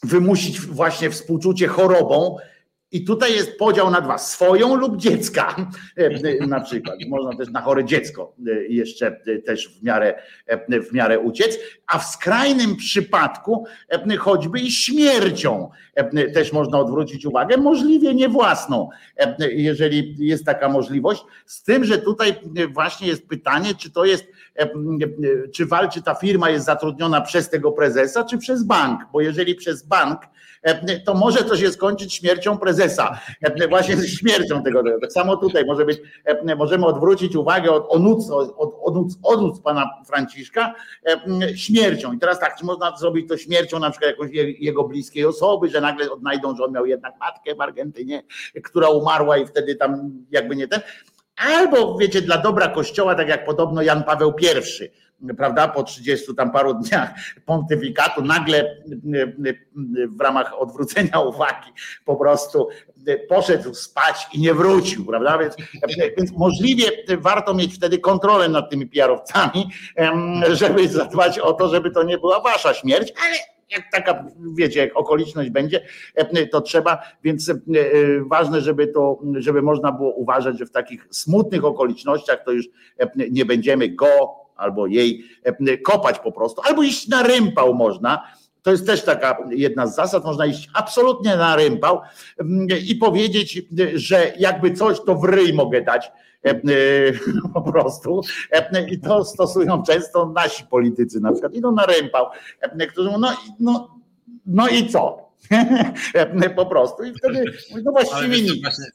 [0.03, 2.37] wymusić właśnie współczucie chorobą,
[2.91, 5.55] i tutaj jest podział na dwa, swoją lub dziecka
[6.47, 6.95] na przykład.
[7.07, 8.35] Można też na chore dziecko
[8.69, 10.21] jeszcze też w miarę,
[10.89, 13.65] w miarę uciec, a w skrajnym przypadku
[14.19, 15.69] choćby i śmiercią
[16.33, 18.89] też można odwrócić uwagę, możliwie nie własną,
[19.39, 21.23] jeżeli jest taka możliwość.
[21.45, 22.35] Z tym, że tutaj
[22.73, 24.25] właśnie jest pytanie, czy to jest,
[25.53, 29.83] czy walczy ta firma jest zatrudniona przez tego prezesa, czy przez bank, bo jeżeli przez
[29.83, 30.21] bank,
[31.05, 33.19] to może to się skończyć śmiercią prezesa,
[33.69, 34.83] właśnie śmiercią tego.
[35.01, 36.01] Tak samo tutaj może być,
[36.57, 40.73] możemy odwrócić uwagę od onuc, od, onuc pana Franciszka
[41.55, 42.13] śmiercią.
[42.13, 45.81] I teraz tak, czy można zrobić to śmiercią na przykład jakąś jego bliskiej osoby, że
[45.81, 48.23] nagle odnajdą, że on miał jednak matkę w Argentynie,
[48.63, 50.81] która umarła i wtedy tam jakby nie ten.
[51.39, 56.51] Albo wiecie, dla dobra kościoła, tak jak podobno Jan Paweł I prawda, po 30 tam
[56.51, 57.09] paru dniach
[57.45, 58.75] pontyfikatu nagle
[60.07, 61.71] w ramach odwrócenia uwagi
[62.05, 62.67] po prostu
[63.29, 65.37] poszedł spać i nie wrócił, prawda?
[65.37, 65.55] Więc,
[66.17, 66.85] więc możliwie
[67.17, 69.69] warto mieć wtedy kontrolę nad tymi PR-owcami,
[70.49, 74.97] żeby zadbać o to, żeby to nie była wasza śmierć, ale jak taka, wiecie, jak
[74.97, 75.81] okoliczność będzie,
[76.51, 77.51] to trzeba, więc
[78.25, 82.65] ważne, żeby to, żeby można było uważać, że w takich smutnych okolicznościach to już
[83.31, 88.23] nie będziemy go albo jej e, kopać po prostu, albo iść na rympał można.
[88.61, 92.01] To jest też taka jedna z zasad, można iść absolutnie na rympał
[92.39, 93.61] mm, i powiedzieć,
[93.93, 96.05] że jakby coś, to w ryj mogę dać.
[96.05, 96.28] e, e,
[97.53, 98.21] po prostu.
[98.89, 102.25] I to stosują często nasi politycy, na przykład idą na rympał,
[102.89, 103.99] którzy mówią, no, no,
[104.45, 105.28] no i co?
[106.55, 107.03] po prostu.
[107.03, 107.43] I wtedy
[107.83, 108.61] no właściwie nic.
[108.61, 108.85] Właśnie,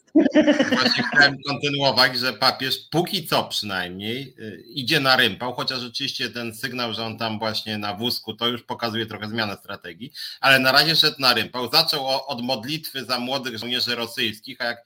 [0.71, 6.55] właśnie chciałem kontynuować, że papież póki co przynajmniej y, idzie na rympał, chociaż rzeczywiście ten
[6.55, 10.73] sygnał, że on tam właśnie na wózku, to już pokazuje trochę zmianę strategii, ale na
[10.73, 11.71] razie szedł na rympał.
[11.73, 14.85] Zaczął od modlitwy za młodych żołnierzy rosyjskich, a jak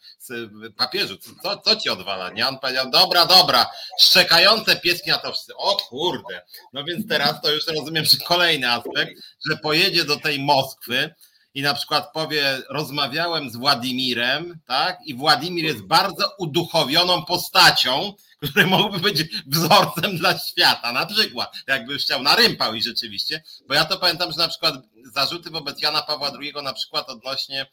[0.76, 2.30] papieżu, co, co ci odwala?
[2.30, 2.48] Nie?
[2.48, 3.66] On powiedział, dobra, dobra,
[4.00, 5.56] szczekające pieski na to wszyscy.
[5.56, 6.42] O kurde.
[6.72, 9.12] No więc teraz to już rozumiem, że kolejny aspekt,
[9.48, 11.14] że pojedzie do tej Moskwy,
[11.54, 14.98] i na przykład powie, rozmawiałem z Władimirem, tak?
[15.06, 18.12] I Władimir jest bardzo uduchowioną postacią,
[18.42, 23.74] który mógłby być wzorcem dla świata, na przykład, jakby chciał na rympał i rzeczywiście, bo
[23.74, 24.74] ja to pamiętam, że na przykład
[25.14, 27.66] zarzuty wobec Jana Pawła II na przykład odnośnie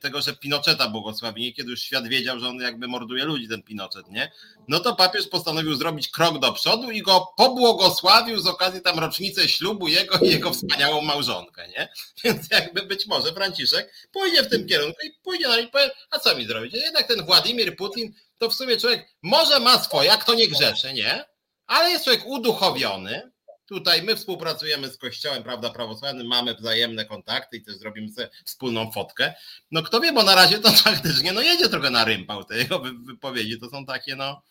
[0.00, 4.10] tego, że Pinocheta błogosławili, kiedy już świat wiedział, że on jakby morduje ludzi, ten Pinochet,
[4.10, 4.32] nie?
[4.68, 9.48] No to papież postanowił zrobić krok do przodu i go pobłogosławił z okazji tam rocznicy
[9.48, 11.88] ślubu jego i jego wspaniałą małżonkę, nie?
[12.24, 16.18] Więc jakby być może Franciszek pójdzie w tym kierunku i pójdzie na i powie, a
[16.18, 16.74] co mi zrobić?
[16.74, 20.92] Jednak ten Władimir Putin to w sumie człowiek może ma swoje, jak to nie grzeszy,
[20.92, 21.24] nie?
[21.66, 23.30] Ale jest człowiek uduchowiony,
[23.66, 28.92] Tutaj my współpracujemy z Kościołem, prawda, prawosławnym, mamy wzajemne kontakty i też zrobimy sobie wspólną
[28.92, 29.34] fotkę.
[29.70, 32.80] No kto wie, bo na razie to faktycznie no jedzie trochę na rympał te jego
[32.80, 34.42] wypowiedzi, to są takie no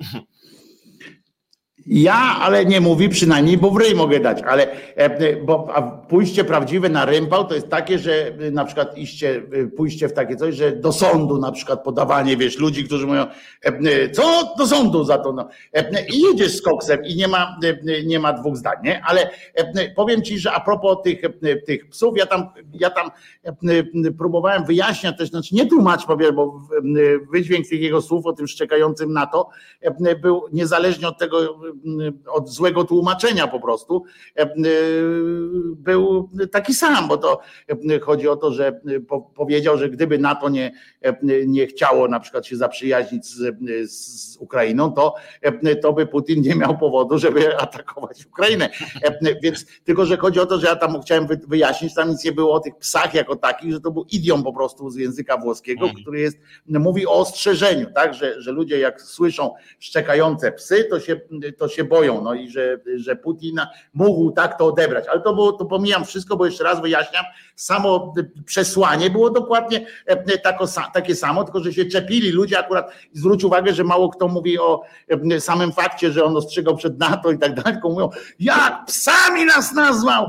[1.90, 6.44] Ja, ale nie mówi przynajmniej, bo w ryj mogę dać, ale e, bo a pójście
[6.44, 10.36] prawdziwe na rympał to jest takie, że e, na przykład iście, e, pójście w takie
[10.36, 13.26] coś, że do sądu na przykład podawanie, wiesz, ludzi, którzy mówią,
[14.12, 15.48] co do sądu za to, no.
[16.12, 17.58] I jedziesz z koksem i nie ma,
[18.06, 19.02] nie ma dwóch zdań, nie?
[19.06, 19.30] Ale
[19.96, 21.20] powiem ci, że a propos tych,
[21.66, 23.10] tych psów, ja tam, ja tam
[24.18, 26.60] próbowałem wyjaśniać też, znaczy nie tłumacz, powiem, bo
[27.32, 29.48] wydźwięk tych jego słów o tym szczekającym na to
[30.20, 31.58] był niezależnie od tego,
[32.28, 34.04] od złego tłumaczenia po prostu
[34.36, 34.54] e,
[35.72, 37.40] był taki sam, bo to
[38.02, 38.80] chodzi o to, że
[39.34, 40.72] powiedział, że gdyby NATO nie,
[41.46, 43.56] nie chciało na przykład się zaprzyjaźnić z,
[43.90, 45.14] z Ukrainą, to,
[45.82, 48.68] to by Putin nie miał powodu, żeby atakować Ukrainę.
[49.42, 52.52] Więc tylko, że chodzi o to, że ja tam chciałem wyjaśnić, tam nic nie było
[52.52, 56.02] o tych psach jako takich, że to był idiom po prostu z języka włoskiego, mhm.
[56.02, 61.20] który jest, mówi o ostrzeżeniu, tak, że, że ludzie jak słyszą szczekające psy, to się,
[61.58, 63.60] to się boją, no i że, że Putin
[63.94, 65.04] mógł tak to odebrać.
[65.08, 67.24] Ale to było, to pomijam wszystko, bo jeszcze raz wyjaśniam,
[67.56, 68.14] samo
[68.44, 69.86] przesłanie było dokładnie
[70.42, 70.64] tako,
[70.94, 74.82] takie samo, tylko że się czepili ludzie akurat, zwróć uwagę, że mało kto mówi o
[75.38, 79.72] samym fakcie, że on ostrzegał przed NATO i tak dalej, tylko mówią, jak psami nas
[79.72, 80.28] nazwał,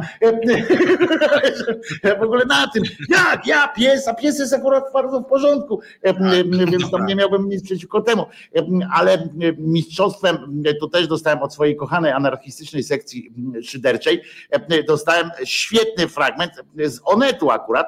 [2.19, 5.79] w ogóle na tym, jak ja pies, a pies jest akurat bardzo w porządku,
[6.71, 8.25] więc tam nie miałbym nic przeciwko temu,
[8.93, 13.33] ale mistrzostwem, to też dostałem od swojej kochanej anarchistycznej sekcji
[13.63, 14.21] szyderczej,
[14.87, 16.51] dostałem świetny fragment
[16.85, 17.87] z Onetu akurat,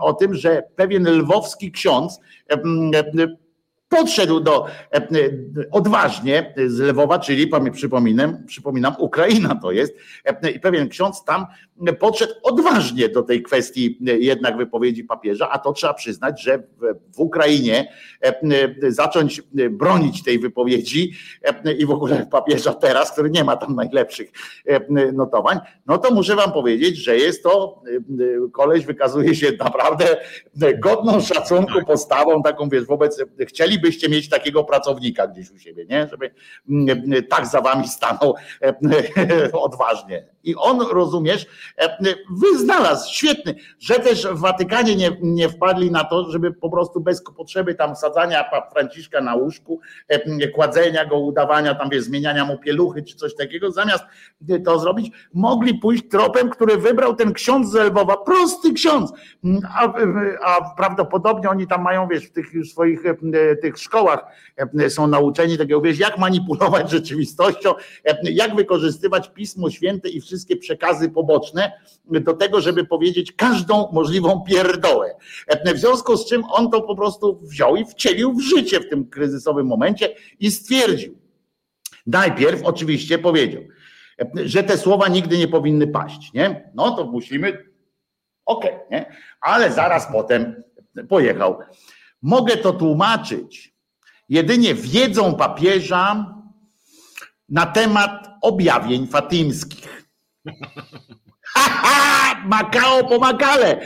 [0.00, 2.20] o tym, że pewien lwowski ksiądz
[3.94, 5.06] podszedł do e, e,
[5.70, 9.94] odważnie z Lwowa, czyli przypominam, przypominam, Ukraina to jest,
[10.24, 11.46] e, i pewien ksiądz tam
[11.98, 16.62] podszedł odważnie do tej kwestii jednak wypowiedzi papieża, a to trzeba przyznać, że
[17.14, 17.92] w Ukrainie
[18.88, 21.12] zacząć bronić tej wypowiedzi
[21.78, 24.30] i w ogóle papieża teraz, który nie ma tam najlepszych
[25.12, 27.82] notowań, no to muszę wam powiedzieć, że jest to,
[28.52, 30.16] koleś wykazuje się naprawdę
[30.78, 33.24] godną szacunku postawą, taką wiesz, wobec,
[33.90, 36.08] chcielibyście mieć takiego pracownika gdzieś u siebie, nie?
[36.08, 36.30] Żeby
[37.28, 38.34] tak za wami stanął
[39.52, 40.34] odważnie.
[40.44, 41.46] I on, rozumiesz,
[41.78, 41.96] e,
[42.30, 47.22] wyznalazł, świetny, że też w Watykanie nie, nie wpadli na to, żeby po prostu bez
[47.36, 53.02] potrzeby tam sadzania Franciszka na łóżku, e, kładzenia go, udawania tam, wiesz, zmieniania mu pieluchy
[53.02, 54.04] czy coś takiego, zamiast
[54.64, 59.12] to zrobić, mogli pójść tropem, który wybrał ten ksiądz z Lwowa, prosty ksiądz,
[59.74, 59.92] a,
[60.44, 64.26] a prawdopodobnie oni tam mają, wiesz, w tych swoich e, tych szkołach
[64.88, 67.74] są nauczeni takiego, wiesz, jak manipulować rzeczywistością,
[68.22, 71.72] jak wykorzystywać Pismo Święte i wszystkie przekazy poboczne
[72.04, 75.14] do tego, żeby powiedzieć każdą możliwą pierdołę.
[75.74, 79.10] W związku z czym on to po prostu wziął i wcielił w życie w tym
[79.10, 81.18] kryzysowym momencie i stwierdził.
[82.06, 83.62] Najpierw oczywiście powiedział,
[84.44, 86.70] że te słowa nigdy nie powinny paść, nie?
[86.74, 87.48] No to musimy,
[88.44, 89.16] okej, okay, nie?
[89.40, 90.62] Ale zaraz potem
[91.08, 91.58] pojechał.
[92.24, 93.74] Mogę to tłumaczyć
[94.28, 96.34] jedynie wiedzą papieża
[97.48, 100.06] na temat objawień fatimskich.
[102.44, 103.80] Makao po makale.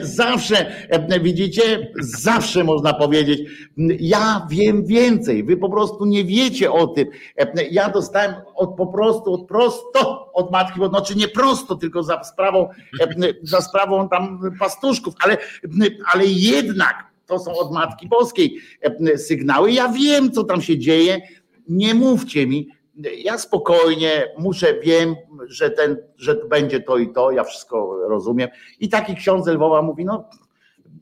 [0.00, 0.72] Zawsze,
[1.20, 3.40] widzicie, zawsze można powiedzieć,
[4.00, 7.08] ja wiem więcej, wy po prostu nie wiecie o tym.
[7.70, 12.24] Ja dostałem od, po prostu od prosto od matki, bo znaczy nie prosto, tylko za
[12.24, 12.68] sprawą,
[13.42, 15.36] za sprawą tam pastuszków, ale,
[16.12, 18.58] ale jednak to są od Matki Boskiej
[19.16, 19.72] sygnały.
[19.72, 21.20] Ja wiem, co tam się dzieje.
[21.68, 22.68] Nie mówcie mi,
[23.24, 25.16] ja spokojnie muszę, wiem,
[25.46, 28.48] że, ten, że będzie to i to, ja wszystko rozumiem.
[28.80, 30.28] I taki ksiądz Lwowa mówi, no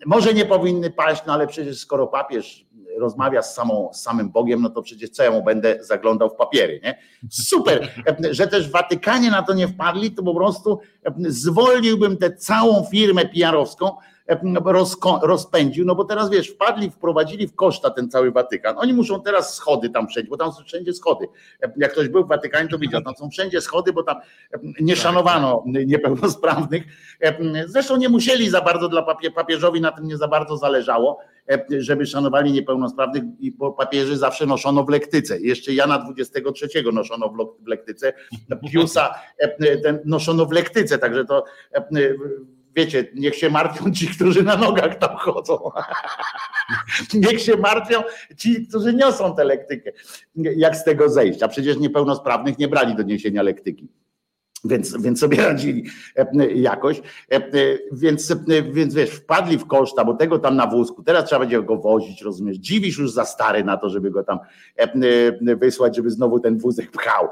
[0.07, 2.67] może nie powinny paść, no ale przecież skoro papież
[2.99, 6.35] rozmawia z, samą, z samym Bogiem, no to przecież co ja mu będę zaglądał w
[6.35, 6.99] papiery, nie?
[7.31, 7.89] Super,
[8.31, 10.81] że też w Watykanie na to nie wpadli, to po prostu
[11.19, 13.97] zwolniłbym tę całą firmę PR-owską,
[15.23, 18.79] rozpędził, no bo teraz wiesz, wpadli, wprowadzili w koszta ten cały Watykan.
[18.79, 21.27] Oni muszą teraz schody tam przejść, bo tam są wszędzie schody.
[21.77, 24.17] Jak ktoś był w Watykanie, to widział, tam są wszędzie schody, bo tam
[24.81, 26.83] nie szanowano niepełnosprawnych.
[27.67, 31.19] Zresztą nie musieli za bardzo dla papie, papieżowi na tym nie za bardzo zależało,
[31.79, 33.23] żeby szanowali niepełnosprawnych,
[33.57, 35.41] bo papieży zawsze noszono w lektyce.
[35.41, 38.13] Jeszcze Jana 23 noszono w lektyce,
[38.73, 39.15] Piusa
[39.83, 41.45] ten noszono w lektyce, także to
[42.77, 45.59] wiecie, niech się martwią ci, którzy na nogach tam chodzą.
[47.15, 48.03] niech się martwią
[48.37, 49.93] ci, którzy niosą tę lektykę.
[50.35, 51.43] Jak z tego zejść?
[51.43, 53.89] A przecież niepełnosprawnych nie brali do niesienia lektyki.
[54.65, 55.85] Więc, więc sobie radzili
[56.17, 57.03] e, jakoś.
[57.31, 57.41] E,
[57.93, 61.63] więc, e, więc wiesz, wpadli w koszta, bo tego tam na wózku, teraz trzeba będzie
[61.63, 62.57] go wozić, rozumiesz?
[62.57, 64.39] Dziwisz już za stary na to, żeby go tam
[65.57, 67.29] wysłać, żeby znowu ten wózek pchał.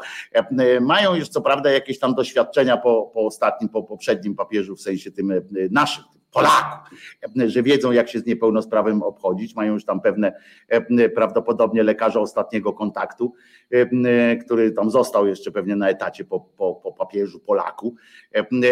[0.81, 5.11] Mają już co prawda jakieś tam doświadczenia po, po ostatnim, po poprzednim papieżu, w sensie
[5.11, 5.33] tym
[5.71, 6.99] naszym, Polaków,
[7.47, 10.33] że wiedzą, jak się z niepełnosprawnym obchodzić, mają już tam pewne
[11.15, 13.35] prawdopodobnie lekarza ostatniego kontaktu,
[14.45, 17.95] który tam został jeszcze pewnie na etacie po, po, po papieżu Polaku,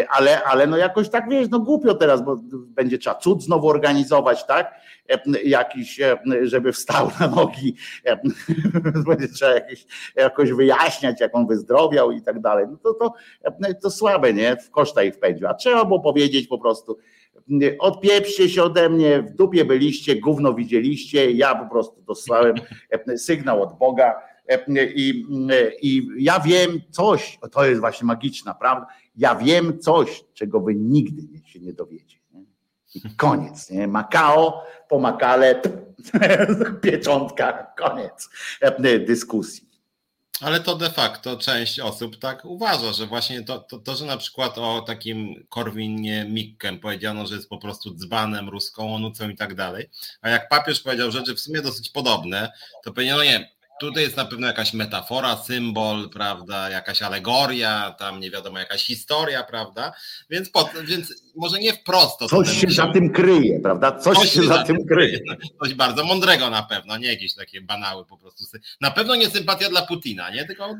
[0.08, 4.46] ale, ale no jakoś tak wiesz, no głupio teraz, bo będzie trzeba cud znowu organizować,
[4.46, 4.74] tak?
[5.44, 6.00] Jakiś,
[6.42, 7.76] żeby wstał na nogi,
[9.08, 9.52] będzie trzeba
[10.16, 12.66] jakoś wyjaśniać, jak on wyzdrowiał i tak dalej.
[12.70, 13.14] No to, to,
[13.82, 14.56] to słabe, nie?
[14.56, 15.48] W koszta ich wpędził.
[15.48, 16.98] A trzeba było powiedzieć po prostu,
[17.78, 22.56] odpieprzcie się ode mnie, w dupie byliście, gówno widzieliście, ja po prostu dostałem
[23.16, 24.14] sygnał od Boga
[24.94, 25.24] i,
[25.82, 28.86] i ja wiem coś, to jest właśnie magiczna prawda,
[29.16, 32.18] ja wiem coś, czego wy nigdy się nie dowiecie.
[32.94, 33.88] I koniec, nie?
[33.88, 35.62] Makao po makale,
[36.82, 38.28] pieczątka, koniec
[39.06, 39.65] dyskusji.
[40.40, 44.16] Ale to de facto część osób tak uważa, że właśnie to, to, to że na
[44.16, 49.54] przykład o takim Korwinie Mikkem powiedziano, że jest po prostu dzbanem, ruską onucą i tak
[49.54, 49.90] dalej,
[50.20, 52.52] a jak papież powiedział rzeczy w sumie dosyć podobne,
[52.84, 58.30] to powiedziano nie, tutaj jest na pewno jakaś metafora, symbol, prawda, jakaś alegoria, tam nie
[58.30, 59.92] wiadomo, jakaś historia, prawda,
[60.30, 62.18] więc, po, więc może nie wprost.
[62.18, 65.20] Coś się za tym kryje, prawda, coś, coś się za tym kryje.
[65.62, 68.44] Coś bardzo mądrego na pewno, nie jakieś takie banały po prostu.
[68.80, 70.74] Na pewno nie sympatia dla Putina, nie, tylko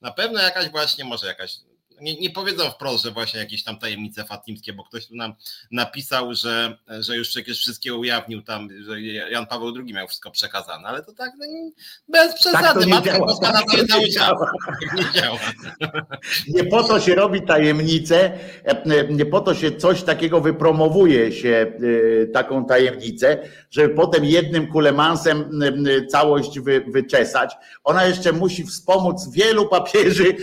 [0.00, 1.56] na pewno jakaś właśnie, może jakaś
[2.00, 5.34] nie, nie powiedzą wprost, że właśnie jakieś tam tajemnice fatimskie, bo ktoś tu nam
[5.70, 10.88] napisał, że, że już przecież wszystkie ujawnił tam, że Jan Paweł II miał wszystko przekazane,
[10.88, 11.46] ale to tak no,
[12.08, 12.64] bez przesady.
[12.64, 13.38] Tak to nie Matka działa.
[13.40, 14.52] Tak to nie, działa.
[14.96, 15.38] nie działa.
[16.48, 18.38] Nie po to się robi tajemnicę,
[19.10, 23.38] nie po to się coś takiego wypromowuje się y, taką tajemnicę,
[23.70, 25.60] żeby potem jednym kulemansem
[26.08, 27.54] całość wy, wyczesać.
[27.84, 30.36] Ona jeszcze musi wspomóc wielu papieży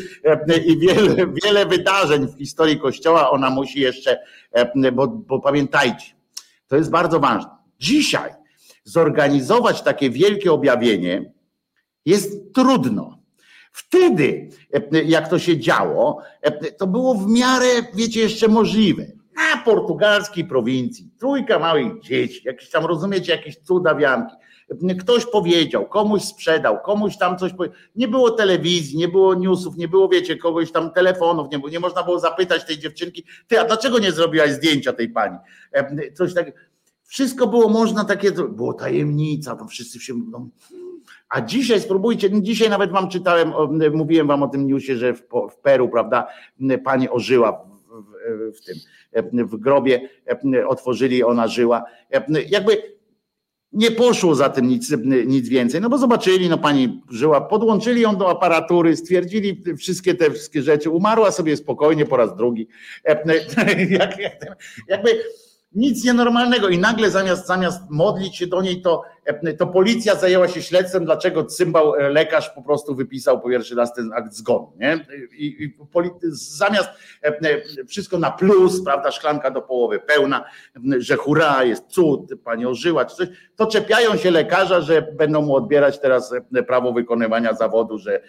[0.65, 4.19] i wiele, wiele wydarzeń w historii Kościoła ona musi jeszcze,
[4.51, 6.05] e, bo, bo pamiętajcie,
[6.67, 7.51] to jest bardzo ważne.
[7.79, 8.31] Dzisiaj
[8.83, 11.33] zorganizować takie wielkie objawienie
[12.05, 13.17] jest trudno.
[13.71, 14.49] Wtedy,
[14.93, 19.05] e, jak to się działo, e, to było w miarę, wiecie, jeszcze możliwe.
[19.35, 24.35] Na portugalskiej prowincji, trójka małych dzieci, jakieś tam, rozumiecie, jakieś cudawianki.
[24.99, 27.79] Ktoś powiedział, komuś sprzedał, komuś tam coś powiedział.
[27.95, 31.79] Nie było telewizji, nie było newsów, nie było, wiecie, kogoś tam telefonów, nie, było, nie
[31.79, 35.37] można było zapytać tej dziewczynki, ty, a dlaczego nie zrobiłaś zdjęcia tej pani?
[36.13, 36.57] Coś takiego.
[37.03, 40.13] Wszystko było można takie, było tajemnica, to wszyscy się.
[40.31, 40.47] No,
[41.29, 43.53] a dzisiaj spróbujcie, no dzisiaj nawet wam czytałem,
[43.93, 45.21] mówiłem wam o tym newsie, że w,
[45.51, 46.27] w Peru, prawda,
[46.83, 47.65] pani ożyła w,
[48.53, 50.09] w, w tym, w grobie,
[50.67, 51.83] otworzyli, ona żyła.
[52.49, 52.94] Jakby
[53.75, 54.95] nie poszło za tym nic,
[55.25, 60.31] nic więcej, no bo zobaczyli, no pani żyła, podłączyli ją do aparatury, stwierdzili wszystkie te
[60.31, 62.67] wszystkie rzeczy, umarła sobie spokojnie po raz drugi.
[64.87, 65.23] Jakby
[65.75, 69.03] nic nienormalnego i nagle zamiast, zamiast modlić się do niej, to,
[69.57, 73.93] to policja zajęła się śledztwem, dlaczego cymbał e, lekarz po prostu wypisał po pierwszy raz
[73.93, 74.71] ten akt zgonu.
[74.79, 75.05] Nie?
[75.37, 75.73] I, i
[76.31, 76.89] zamiast
[77.23, 80.45] e, e, wszystko na plus, prawda, szklanka do połowy pełna,
[80.97, 85.55] że hura, jest cud, pani ożyła, czy coś, to czepiają się lekarza, że będą mu
[85.55, 86.33] odbierać teraz
[86.67, 88.21] prawo wykonywania zawodu, że,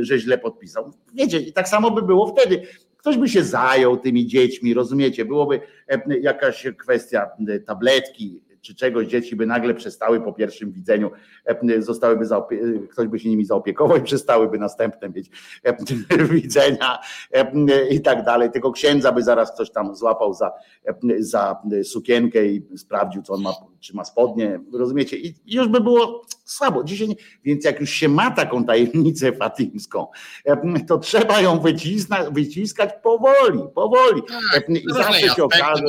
[0.00, 0.92] że źle podpisał.
[1.14, 2.62] Wiecie, i tak samo by było wtedy
[3.00, 5.24] ktoś by się zajął tymi dziećmi, rozumiecie?
[5.24, 11.10] Byłoby e, jakaś kwestia e, tabletki, czy czegoś dzieci by nagle przestały po pierwszym widzeniu,
[11.44, 15.30] e, zostałyby zaopie- ktoś by się nimi zaopiekował i przestałyby następne mieć
[16.30, 16.98] widzenia
[17.90, 18.50] i tak dalej.
[18.50, 20.52] Tylko księdza by zaraz ktoś tam złapał za,
[21.18, 25.16] za sukienkę i sprawdził, co on ma, czy ma spodnie, rozumiecie?
[25.16, 26.84] I już by było słabo.
[26.84, 27.14] Dzisiaj nie.
[27.44, 30.06] Więc jak już się ma taką tajemnicę fatimską,
[30.88, 34.22] to trzeba ją wycisnąć, wyciskać powoli, powoli.
[34.52, 35.82] Tak, I zawsze się okaże.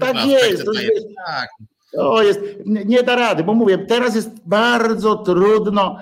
[0.00, 0.64] Tak jest.
[0.64, 1.48] To jest, tak.
[1.92, 5.98] To jest, nie da rady, bo mówię, teraz jest bardzo trudno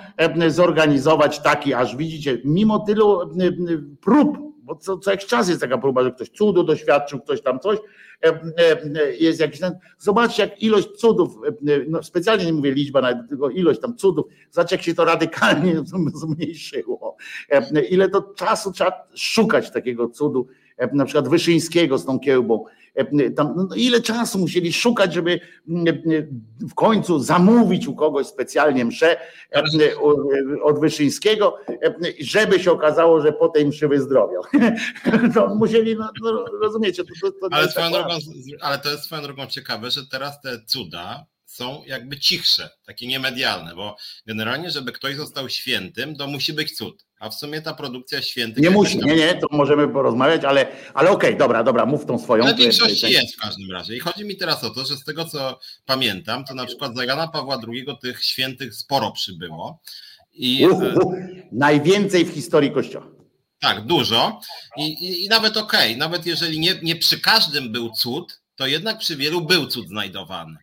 [0.49, 3.21] zorganizować taki, aż widzicie, mimo tylu
[4.01, 7.61] prób, bo co, co jakiś czas jest taka próba, że ktoś cudu doświadczył, ktoś tam
[7.61, 7.79] coś,
[9.19, 11.39] jest jakiś ten, zobaczcie jak ilość cudów,
[11.89, 15.75] no specjalnie nie mówię liczba, tylko ilość tam cudów, zobaczcie jak się to radykalnie
[16.15, 17.17] zmniejszyło,
[17.91, 20.47] ile to czasu trzeba szukać takiego cudu,
[20.93, 22.65] na przykład Wyszyńskiego z tą kiełbą,
[23.37, 25.93] tam, no, ile czasu musieli szukać, żeby e,
[26.61, 29.17] w końcu zamówić u kogoś specjalnie mszę
[29.53, 29.63] e,
[30.63, 31.59] od Wyszyńskiego,
[32.21, 34.43] żeby się okazało, że po tej mszy wyzdrowiał.
[35.35, 37.05] To musieli, no, no rozumiecie.
[37.05, 38.15] To, to, to ale, swoją drogą,
[38.61, 41.27] ale to jest swoją drogą ciekawe, że teraz te cuda
[41.59, 47.05] są jakby cichsze, takie niemedialne, bo generalnie, żeby ktoś został świętym, to musi być cud.
[47.21, 48.63] A w sumie ta produkcja świętych.
[48.63, 52.19] Nie musi, nie, nie, to możemy porozmawiać, ale, ale okej, okay, dobra, dobra, mów tą
[52.19, 52.45] swoją.
[52.45, 53.97] Ale w większości jest w każdym razie.
[53.97, 57.05] I chodzi mi teraz o to, że z tego co pamiętam, to na przykład za
[57.05, 59.81] Jana Pawła II tych świętych sporo przybyło.
[60.33, 60.95] I, uh.
[61.53, 63.07] Najwięcej w historii Kościoła.
[63.61, 64.41] Tak, dużo.
[64.77, 68.67] I, i, i nawet okej, okay, nawet jeżeli nie, nie przy każdym był cud, to
[68.67, 70.57] jednak przy wielu był cud znajdowany.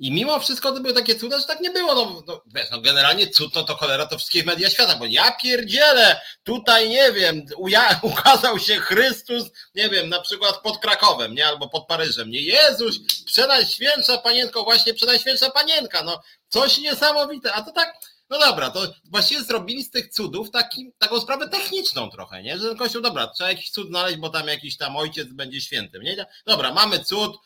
[0.00, 1.94] I mimo wszystko to były takie cuda, że tak nie było.
[1.94, 5.32] No, no, wiesz, no generalnie cud no to cholera to wszystkie media świata, bo ja
[5.32, 11.46] pierdzielę, tutaj nie wiem, uja- ukazał się Chrystus, nie wiem, na przykład pod Krakowem, nie,
[11.46, 17.72] albo pod Paryżem, nie, Jezus, przenajświętsza panienko, właśnie przenajświętsza panienka, no coś niesamowite, a to
[17.72, 17.94] tak,
[18.30, 22.68] no dobra, to właściwie zrobili z tych cudów taki, taką sprawę techniczną trochę, nie, że
[22.68, 26.26] ten kościół, dobra, trzeba jakiś cud znaleźć, bo tam jakiś tam ojciec będzie świętym, nie,
[26.46, 27.36] dobra, mamy cud,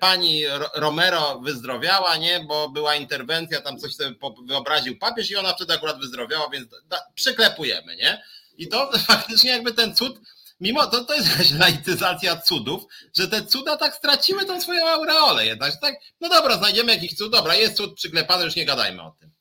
[0.00, 0.42] pani
[0.74, 4.14] Romero wyzdrowiała, nie, bo była interwencja, tam coś sobie
[4.48, 6.68] wyobraził papież i ona wtedy akurat wyzdrowiała, więc
[7.14, 8.22] przyklepujemy, nie?
[8.56, 10.20] I to faktycznie jakby ten cud
[10.60, 12.84] mimo to, to jest jakaś laicyzacja cudów,
[13.16, 15.80] że te cuda tak straciły tą swoją aureolę jednak.
[15.80, 19.33] Tak, no dobra, znajdziemy jakiś cud, dobra, jest cud przyklepany, już nie gadajmy o tym.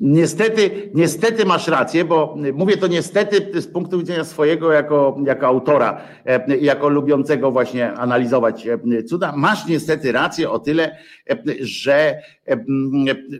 [0.00, 6.00] Niestety, niestety masz rację, bo mówię to niestety z punktu widzenia swojego jako, jako autora,
[6.26, 9.32] e, jako lubiącego właśnie analizować e, cuda.
[9.36, 10.96] Masz niestety rację o tyle,
[11.30, 12.22] e, że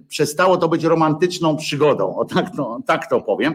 [0.09, 2.17] przestało to być romantyczną przygodą.
[2.17, 3.55] O tak to, tak to powiem.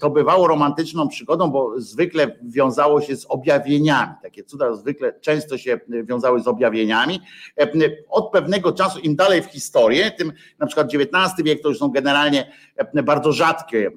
[0.00, 4.12] To bywało romantyczną przygodą, bo zwykle wiązało się z objawieniami.
[4.22, 7.20] Takie cuda zwykle często się wiązały z objawieniami.
[8.08, 11.90] Od pewnego czasu, im dalej w historię, tym na przykład XIX wiek to już są
[12.06, 13.90] generalnie e, bardzo rzadkie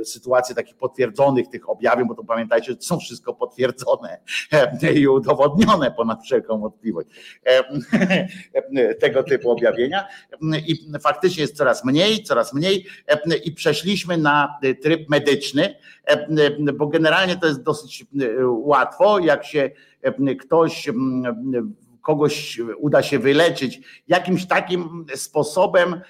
[0.00, 4.20] e, sytuacje takich potwierdzonych tych objawień, bo to pamiętajcie, są wszystko potwierdzone
[4.52, 7.08] e, i udowodnione ponad wszelką wątpliwość
[9.00, 10.06] tego typu objawienia.
[10.66, 12.86] I faktycznie jest coraz mniej, coraz mniej
[13.44, 15.74] i przeszliśmy na tryb medyczny,
[16.74, 18.06] bo generalnie to jest dosyć
[18.44, 19.70] łatwo, jak się
[20.40, 20.88] ktoś
[22.10, 26.00] kogoś uda się wyleczyć jakimś takim sposobem,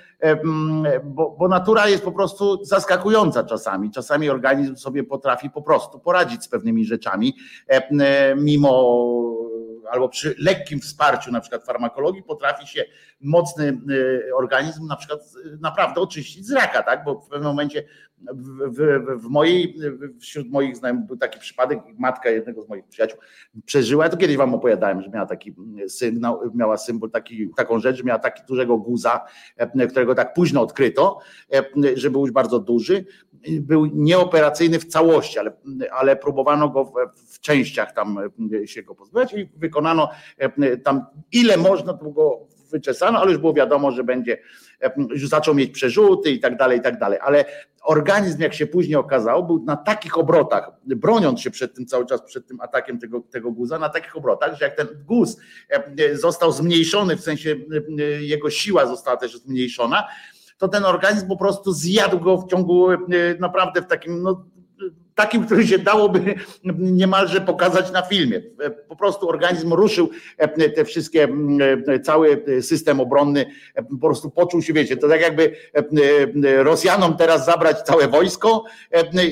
[1.04, 3.90] bo, bo, natura jest po prostu zaskakująca czasami.
[3.90, 7.36] Czasami organizm sobie potrafi po prostu poradzić z pewnymi rzeczami,
[8.36, 9.00] mimo
[9.90, 12.84] albo przy lekkim wsparciu na przykład farmakologii potrafi się
[13.20, 13.80] mocny
[14.34, 15.20] organizm na przykład
[15.60, 17.04] naprawdę oczyścić z raka, tak?
[17.04, 17.84] Bo w pewnym momencie
[18.32, 19.76] w, w, w, mojej,
[20.20, 23.18] wśród moich znajomych był taki przypadek, matka jednego z moich przyjaciół
[23.64, 25.54] przeżyła, ja to kiedyś wam opowiadałem, że miała taki
[25.88, 29.20] sygnał, miała symbol, taki, taką rzecz, że miała taki dużego guza,
[29.88, 31.18] którego tak późno odkryto,
[31.94, 33.04] że był już bardzo duży,
[33.60, 35.52] był nieoperacyjny w całości, ale,
[35.92, 38.18] ale próbowano go w, częściach tam
[38.64, 40.10] się go pozbywać i wykonano
[40.84, 44.38] tam ile można, to go wyczesano, ale już było wiadomo, że będzie,
[44.96, 47.18] już zaczął mieć przerzuty i tak dalej, i tak dalej.
[47.22, 47.44] Ale
[47.82, 52.22] organizm, jak się później okazało, był na takich obrotach, broniąc się przed tym cały czas,
[52.22, 55.36] przed tym atakiem tego, tego guza, na takich obrotach, że jak ten guz
[56.12, 57.56] został zmniejszony, w sensie
[58.20, 60.08] jego siła została też zmniejszona,
[60.58, 62.88] to ten organizm po prostu zjadł go w ciągu
[63.38, 64.44] naprawdę w takim no,
[65.14, 66.34] takim, który się dałoby
[66.78, 68.42] niemalże pokazać na filmie.
[68.88, 70.10] Po prostu organizm ruszył
[70.76, 71.28] te wszystkie,
[72.02, 73.46] cały system obronny
[74.00, 75.56] po prostu poczuł się, wiecie, to tak jakby
[76.62, 78.64] Rosjanom teraz zabrać całe wojsko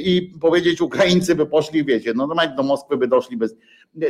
[0.04, 3.56] i powiedzieć Ukraińcy by poszli, wiecie, no normalnie do Moskwy by doszli bez,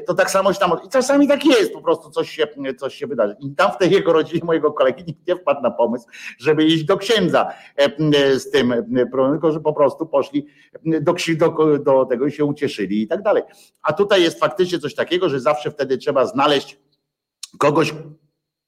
[0.07, 2.47] to tak samo się tam, i czasami tak jest, po prostu coś się,
[2.79, 3.37] coś się wydarzy.
[3.41, 6.07] I tam w tej jego rodzinie, mojego kolegi, nikt nie wpadł na pomysł,
[6.39, 7.49] żeby iść do księdza
[8.39, 8.75] z tym,
[9.33, 10.47] tylko że po prostu poszli
[10.85, 13.43] do, do do tego i się ucieszyli i tak dalej.
[13.83, 16.79] A tutaj jest faktycznie coś takiego, że zawsze wtedy trzeba znaleźć
[17.59, 17.95] kogoś,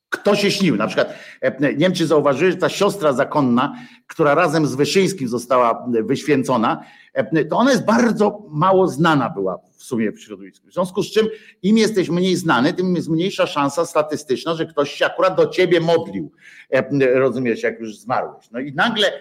[0.09, 0.77] kto się śnił.
[0.77, 3.75] Na przykład e, nie wiem, czy zauważyli, że ta siostra zakonna,
[4.07, 6.85] która razem z Wyszyńskim została wyświęcona,
[7.15, 10.69] e, to ona jest bardzo mało znana była w sumie w środowisku.
[10.69, 11.29] W związku z czym
[11.63, 15.81] im jesteś mniej znany, tym jest mniejsza szansa statystyczna, że ktoś się akurat do ciebie
[15.81, 16.33] modlił.
[16.71, 16.85] E,
[17.19, 18.51] rozumiesz, jak już zmarłeś.
[18.51, 19.13] No i nagle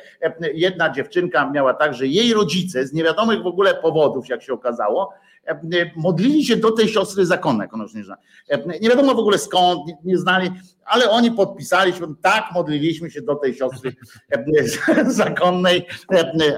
[0.54, 5.14] jedna dziewczynka miała tak, że jej rodzice z niewiadomych w ogóle powodów, jak się okazało,
[5.96, 8.18] modlili się do tej siostry zakonnej, jak ona już nie zna.
[8.82, 10.52] Nie wiadomo w ogóle skąd, nie, znali,
[10.86, 13.96] ale oni podpisaliśmy, tak, modliliśmy się do tej siostry
[15.08, 15.88] zakonnej.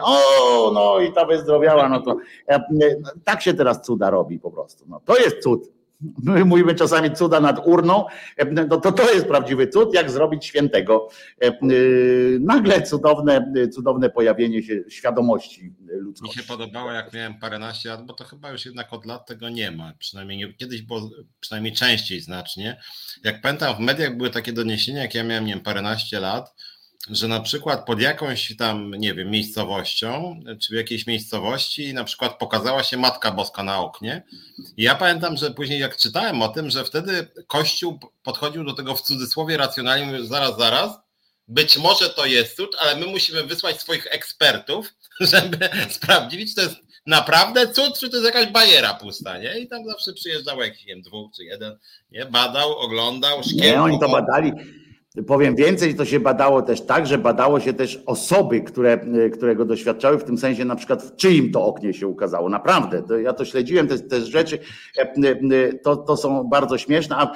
[0.01, 2.17] O, no i ta wyzdrowiała, no to
[3.23, 4.85] tak się teraz cuda robi po prostu.
[4.87, 5.69] No, to jest cud.
[6.23, 8.05] My mówimy czasami cuda nad urną,
[8.69, 11.09] no to to jest prawdziwy cud, jak zrobić świętego.
[12.39, 16.37] Nagle cudowne, cudowne pojawienie się świadomości ludzkości.
[16.39, 19.49] Mi się podobało, jak miałem paręnaście lat, bo to chyba już jednak od lat tego
[19.49, 19.93] nie ma.
[19.99, 21.09] Przynajmniej kiedyś było,
[21.39, 22.81] przynajmniej częściej znacznie.
[23.23, 26.55] Jak pamiętam, w mediach były takie doniesienia, jak ja miałem, nie wiem, paręnaście lat,
[27.09, 32.37] że na przykład pod jakąś tam, nie wiem, miejscowością, czy w jakiejś miejscowości na przykład
[32.39, 34.23] pokazała się Matka Boska na oknie.
[34.77, 38.95] I ja pamiętam, że później jak czytałem o tym, że wtedy Kościół podchodził do tego
[38.95, 40.99] w cudzysłowie racjonalnie, mówił, zaraz, zaraz,
[41.47, 46.61] być może to jest cud, ale my musimy wysłać swoich ekspertów, żeby sprawdzić, czy to
[46.61, 46.75] jest
[47.05, 49.59] naprawdę cud, czy to jest jakaś bajera pusta, nie?
[49.59, 51.77] I tam zawsze przyjeżdżał jakiś, nie wiem, dwóch czy jeden,
[52.11, 52.25] nie?
[52.25, 53.57] Badał, oglądał, szkieł.
[53.57, 54.51] Nie, oni to badali
[55.27, 59.65] Powiem więcej, to się badało też tak, że badało się też osoby, które, które go
[59.65, 62.49] doświadczały, w tym sensie na przykład w czyim to oknie się ukazało.
[62.49, 64.59] Naprawdę, to ja to śledziłem, te, te rzeczy,
[65.83, 67.15] to, to są bardzo śmieszne.
[67.15, 67.31] A,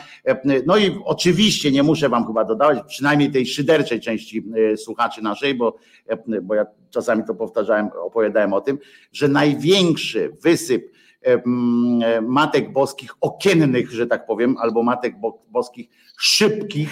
[0.66, 4.46] no i oczywiście nie muszę wam chyba dodawać, przynajmniej tej szyderczej części
[4.78, 5.78] słuchaczy naszej, bo,
[6.42, 8.78] bo ja czasami to powtarzałem, opowiadałem o tym,
[9.12, 10.95] że największy wysyp
[12.22, 15.16] matek boskich okiennych, że tak powiem, albo matek
[15.52, 16.90] boskich szybkich,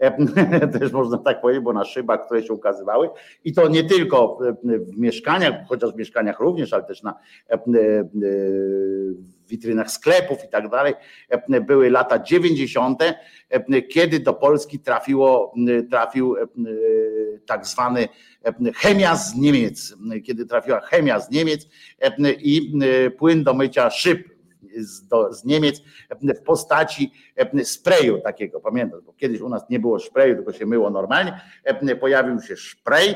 [0.78, 3.10] też można tak powiedzieć, bo na szybach, które się ukazywały
[3.44, 7.14] i to nie tylko w mieszkaniach, chociaż w mieszkaniach również, ale też na
[9.48, 10.94] witrynach sklepów i tak dalej,
[11.66, 13.02] były lata 90.,
[13.90, 15.54] kiedy do Polski trafiło,
[15.90, 16.36] trafił
[17.46, 18.08] tak zwany
[18.74, 19.94] chemia z Niemiec,
[20.24, 21.66] kiedy trafiła chemia z Niemiec
[22.38, 22.72] i
[23.18, 24.36] płyn do mycia szyb
[24.78, 27.12] z, do, z Niemiec w postaci
[27.64, 31.40] sprayu takiego, pamiętam, bo kiedyś u nas nie było sprayu, tylko się myło normalnie,
[32.00, 33.14] pojawił się spray,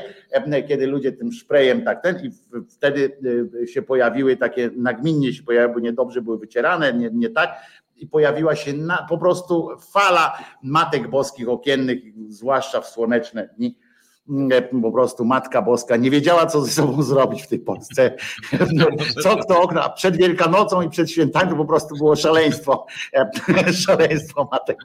[0.67, 2.31] kiedy ludzie tym sprayem tak ten i
[2.69, 3.17] wtedy
[3.63, 7.55] e, się pojawiły takie, nagminnie się pojawiły, niedobrze były wycierane, nie, nie tak,
[7.95, 11.99] i pojawiła się na, po prostu fala matek boskich okiennych,
[12.29, 13.77] zwłaszcza w słoneczne dni,
[14.81, 18.15] po prostu Matka Boska nie wiedziała, co ze sobą zrobić w tej Polsce.
[19.23, 22.85] Co kto okna przed Wielkanocą i przed świętami to po prostu było szaleństwo.
[23.85, 24.77] Szaleństwo Matek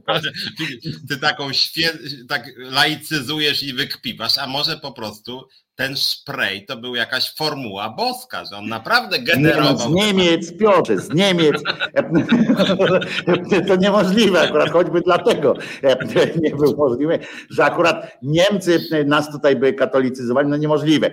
[1.09, 1.89] Ty taką świe...
[2.29, 8.45] tak laicyzujesz i wykpiwasz, a może po prostu ten spray to był jakaś formuła boska,
[8.45, 9.79] że on naprawdę generował.
[9.79, 11.63] Z Niemiec, Piotrze, z Niemiec.
[13.69, 15.55] to niemożliwe akurat, choćby dlatego
[16.43, 17.19] nie był możliwy,
[17.51, 21.11] że akurat Niemcy nas tutaj by katolicyzowali, no niemożliwe.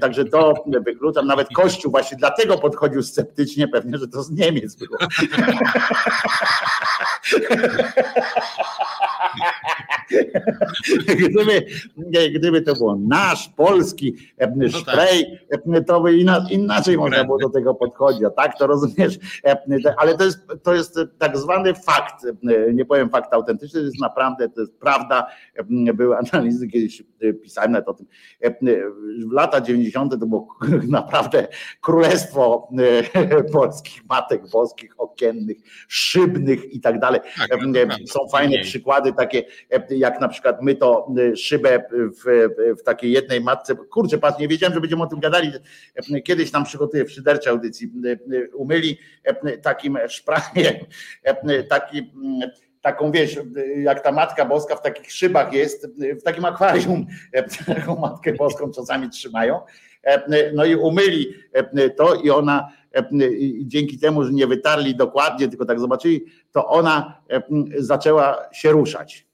[0.00, 4.98] Także to wykluczam, nawet Kościół właśnie dlatego podchodził sceptycznie pewnie, że to z Niemiec było.
[11.30, 11.66] gdyby,
[12.34, 14.16] gdyby to było nasz, polski
[14.56, 15.60] no szprej, tak.
[15.86, 16.16] to by
[16.50, 18.24] inaczej można było do tego podchodzić.
[18.24, 19.18] A tak to rozumiesz,
[19.96, 22.26] ale to jest, to jest tak zwany fakt,
[22.74, 25.26] nie powiem fakt autentyczny, to jest naprawdę, to jest prawda.
[25.94, 27.02] Były analizy, kiedyś
[27.42, 28.06] pisałem nawet o tym.
[29.28, 30.20] W lata 90.
[30.20, 30.48] to było
[30.88, 31.48] naprawdę
[31.80, 32.68] królestwo
[33.52, 35.56] polskich matek boskich, okiennych,
[35.88, 37.20] szybnych i tak dalej.
[37.38, 37.60] Tak,
[38.06, 39.44] Są fajne przykłady takie
[39.90, 42.48] jak na przykład my to y, szybę w,
[42.80, 45.52] w takiej jednej matce, kurczę, patrz, nie wiedziałem, że będziemy o tym gadali,
[46.24, 47.92] kiedyś tam przygotuję w szyderczej audycji,
[48.54, 48.98] umyli
[49.62, 50.74] takim szprajem,
[51.68, 52.12] taki
[52.82, 53.38] taką wiesz,
[53.76, 55.88] jak ta Matka Boska w takich szybach jest,
[56.20, 57.06] w takim akwarium
[57.66, 59.60] taką Matkę Boską czasami trzymają,
[60.54, 61.34] no i umyli
[61.96, 62.68] to i ona
[63.62, 67.22] dzięki temu, że nie wytarli dokładnie, tylko tak zobaczyli, to ona
[67.78, 69.26] zaczęła się ruszać.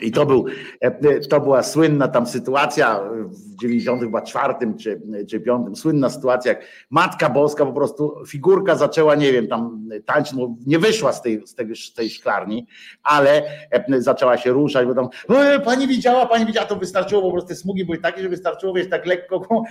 [0.00, 0.46] I to, był,
[0.80, 5.00] e, to była słynna tam sytuacja w 94 czy,
[5.30, 10.32] czy 5, słynna sytuacja, jak Matka Boska po prostu, figurka zaczęła, nie wiem, tam tańczyć,
[10.32, 12.66] no nie wyszła z tej, z tej, z tej szklarni,
[13.02, 17.32] ale e, zaczęła się ruszać, bo tam, e, pani widziała, pani widziała, to wystarczyło, po
[17.32, 19.62] prostu te smugi były takie, że wystarczyło, wiesz, tak lekko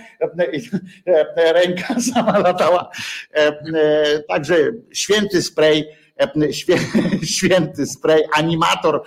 [1.36, 2.90] ręka sama latała.
[4.28, 4.56] Także
[4.92, 5.84] święty spray,
[7.36, 9.02] święty spray, animator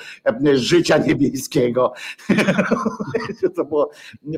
[0.54, 1.94] życia niebieskiego.
[3.56, 3.92] To było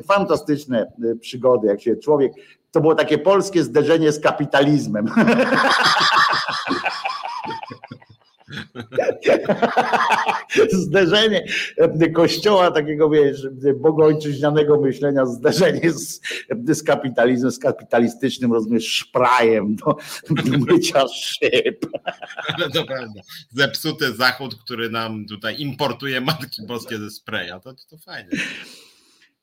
[0.06, 2.32] fantastyczne przygody, jak się człowiek,
[2.70, 5.06] to było takie polskie zderzenie z kapitalizmem.
[10.72, 11.44] zderzenie
[12.14, 16.20] kościoła takiego, wiesz, bogojczyźnianego myślenia, zderzenie z,
[16.68, 19.96] z kapitalizmem, z kapitalistycznym, rozumiesz, szprajem do,
[20.30, 21.86] do mycia szyb.
[22.58, 23.20] No to prawda.
[23.50, 28.30] Zepsuty zachód, który nam tutaj importuje Matki Boskie ze spraya, to, to fajnie.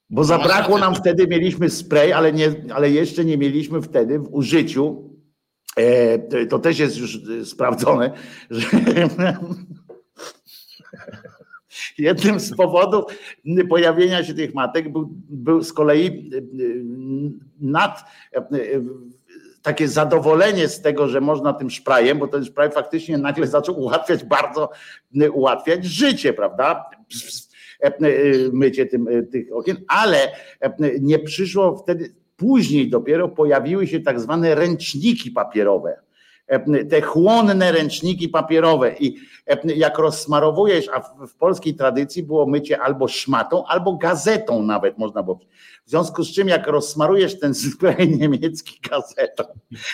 [0.10, 5.09] Bo zabrakło nam wtedy, mieliśmy spray, ale, nie, ale jeszcze nie mieliśmy wtedy w użyciu
[5.09, 5.09] E,
[6.50, 8.12] to też jest już e, sprawdzone,
[8.50, 8.68] że
[11.98, 13.04] jednym z powodów
[13.70, 16.42] pojawienia się tych matek był, był z kolei e,
[17.62, 18.04] nad
[19.62, 24.24] takie zadowolenie z tego, że można tym szprajem, bo ten szpraj faktycznie nagle zaczął ułatwiać,
[24.24, 24.70] bardzo
[25.34, 26.90] ułatwiać życie, prawda?
[28.54, 30.18] Mycie tym, tych okien, ale
[31.02, 36.02] nie przyszło wtedy Później dopiero pojawiły się tak zwane ręczniki papierowe.
[36.50, 39.16] E, te chłonne ręczniki papierowe i
[39.48, 45.24] e, jak rozsmarowujesz, a w, polskiej tradycji było mycie albo szmatą, albo gazetą nawet można
[45.24, 45.40] było.
[45.86, 49.44] W związku z czym jak rozsmarujesz ten spray niemiecki gazetą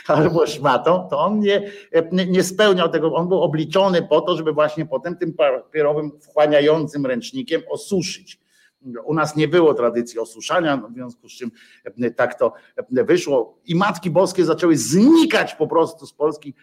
[0.08, 4.54] albo szmatą, to on nie, e, nie spełniał tego, on był obliczony po to, żeby
[4.54, 8.45] właśnie potem tym papierowym wchłaniającym ręcznikiem osuszyć
[9.06, 11.52] U nas nie było tradycji osuszania, w związku z czym
[12.16, 12.54] tak to
[12.92, 13.58] wyszło.
[13.66, 16.54] I matki boskie zaczęły znikać po prostu z Polski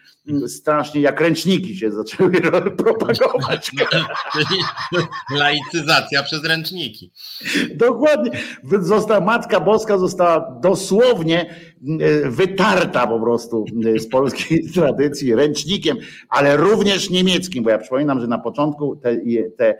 [0.47, 2.31] strasznie, jak ręczniki się zaczęły
[2.83, 3.71] propagować.
[5.37, 7.11] Laicyzacja przez ręczniki.
[7.75, 8.31] Dokładnie.
[8.81, 11.55] Została, Matka Boska została dosłownie
[12.25, 13.65] wytarta po prostu
[13.97, 15.97] z polskiej tradycji ręcznikiem,
[16.29, 19.17] ale również niemieckim, bo ja przypominam, że na początku te,
[19.57, 19.77] te,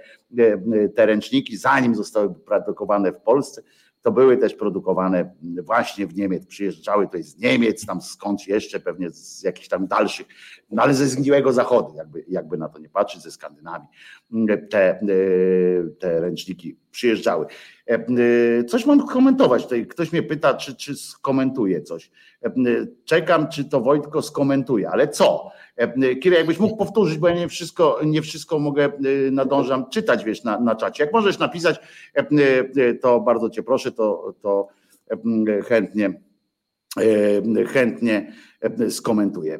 [0.95, 3.63] te ręczniki, zanim zostały produkowane w Polsce,
[4.01, 9.09] to były też produkowane właśnie w Niemiec, przyjeżdżały tutaj z Niemiec, tam skądś jeszcze, pewnie
[9.09, 10.27] z jakichś tam dalszych,
[10.71, 13.87] no ale ze zgniłego zachodu, jakby, jakby na to nie patrzeć, ze Skandynawii,
[14.69, 14.99] te,
[15.99, 17.45] te ręczniki przyjeżdżały.
[18.67, 22.11] Coś mam komentować tutaj, ktoś mnie pyta, czy, czy skomentuje coś.
[23.05, 25.51] Czekam, czy to Wojtko skomentuje, ale co?
[26.21, 28.91] Kira, jakbyś mógł powtórzyć, bo ja nie wszystko, nie wszystko mogę,
[29.31, 31.03] nadążam czytać, wiesz, na, na czacie.
[31.03, 31.79] Jak możesz napisać,
[33.01, 34.67] to bardzo cię proszę, to, to
[35.63, 36.21] chętnie,
[37.67, 38.33] chętnie
[38.89, 39.59] skomentuję.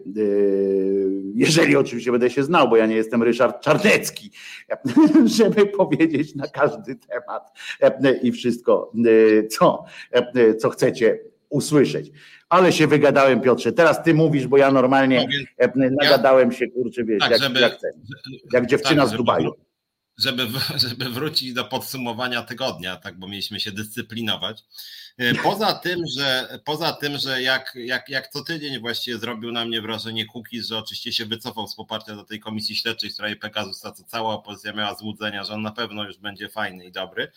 [1.35, 4.31] Jeżeli oczywiście będę się znał, bo ja nie jestem Ryszard Czarnecki,
[5.37, 7.51] żeby powiedzieć na każdy temat
[8.21, 8.91] i wszystko,
[9.49, 9.85] co,
[10.59, 11.19] co chcecie
[11.53, 12.11] usłyszeć.
[12.49, 13.71] Ale się wygadałem, Piotrze.
[13.71, 15.27] Teraz ty mówisz, bo ja normalnie
[15.75, 17.91] no nagadałem się, kurczę, wiesz, tak, jak, żeby, jak, ten,
[18.53, 19.45] jak dziewczyna tak, z Dubaju.
[19.45, 19.72] Żeby,
[20.87, 24.63] żeby wrócić do podsumowania tygodnia, tak, bo mieliśmy się dyscyplinować.
[25.17, 29.65] E, poza tym, że poza tym, że jak, jak, jak co tydzień właściwie zrobił na
[29.65, 33.35] mnie wrażenie Kukiz, że oczywiście się wycofał z poparcia do tej komisji śledczej w sprawie
[33.35, 37.31] Pegasusa, co cała opozycja miała złudzenia, że on na pewno już będzie fajny i dobry.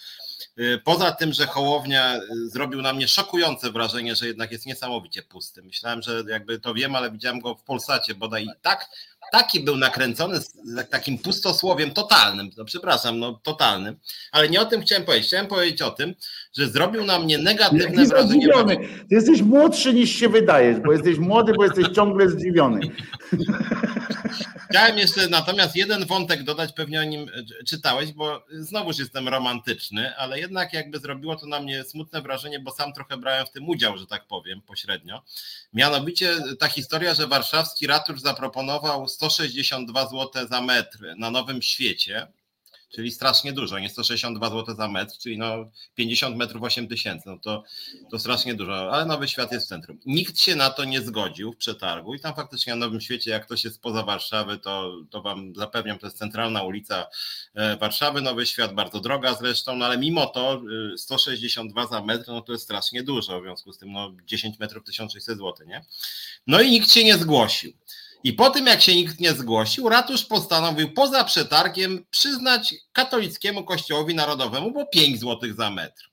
[0.56, 5.22] E, poza tym, że Hołownia e, zrobił na mnie szokujące wrażenie, że jednak jest niesamowicie
[5.22, 5.62] pusty.
[5.62, 8.88] Myślałem, że jakby to wiem, ale widziałem go w Polsacie bodaj i tak
[9.32, 10.54] taki był nakręcony z
[10.90, 14.00] takim pustosłowiem totalnym, no przepraszam, no totalnym,
[14.32, 15.28] ale nie o tym chciałem powiedzieć.
[15.28, 16.14] Chciałem powiedzieć o tym,
[16.56, 18.28] że zrobił na mnie negatywne wrażenie.
[18.28, 18.76] Zdziwiony.
[18.76, 22.80] Ty jesteś młodszy niż się wydajesz, bo jesteś młody, bo jesteś ciągle zdziwiony.
[24.70, 27.26] Chciałem jeszcze natomiast jeden wątek dodać, pewnie o nim
[27.66, 32.70] czytałeś, bo znowuż jestem romantyczny, ale jednak jakby zrobiło to na mnie smutne wrażenie, bo
[32.70, 35.22] sam trochę brałem w tym udział, że tak powiem, pośrednio.
[35.72, 42.26] Mianowicie ta historia, że warszawski ratusz zaproponował 162 zł za metr na Nowym Świecie,
[42.88, 47.38] czyli strasznie dużo, nie 162 zł za metr, czyli no 50 metrów 8 tysięcy, no
[47.38, 47.62] to,
[48.10, 49.98] to strasznie dużo, ale Nowy Świat jest w centrum.
[50.06, 53.46] Nikt się na to nie zgodził w przetargu i tam faktycznie na Nowym Świecie, jak
[53.46, 57.06] ktoś jest poza Warszawy, to, to wam zapewniam, to jest centralna ulica
[57.54, 60.62] e, Warszawy, Nowy Świat, bardzo droga zresztą, no ale mimo to
[60.96, 64.58] 162 e, za metr, no to jest strasznie dużo, w związku z tym no 10
[64.58, 65.84] metrów 1600 zł, nie?
[66.46, 67.72] No i nikt się nie zgłosił.
[68.24, 74.14] I po tym, jak się nikt nie zgłosił, ratusz postanowił poza przetargiem przyznać katolickiemu kościołowi
[74.14, 76.10] narodowemu po 5 zł za metr.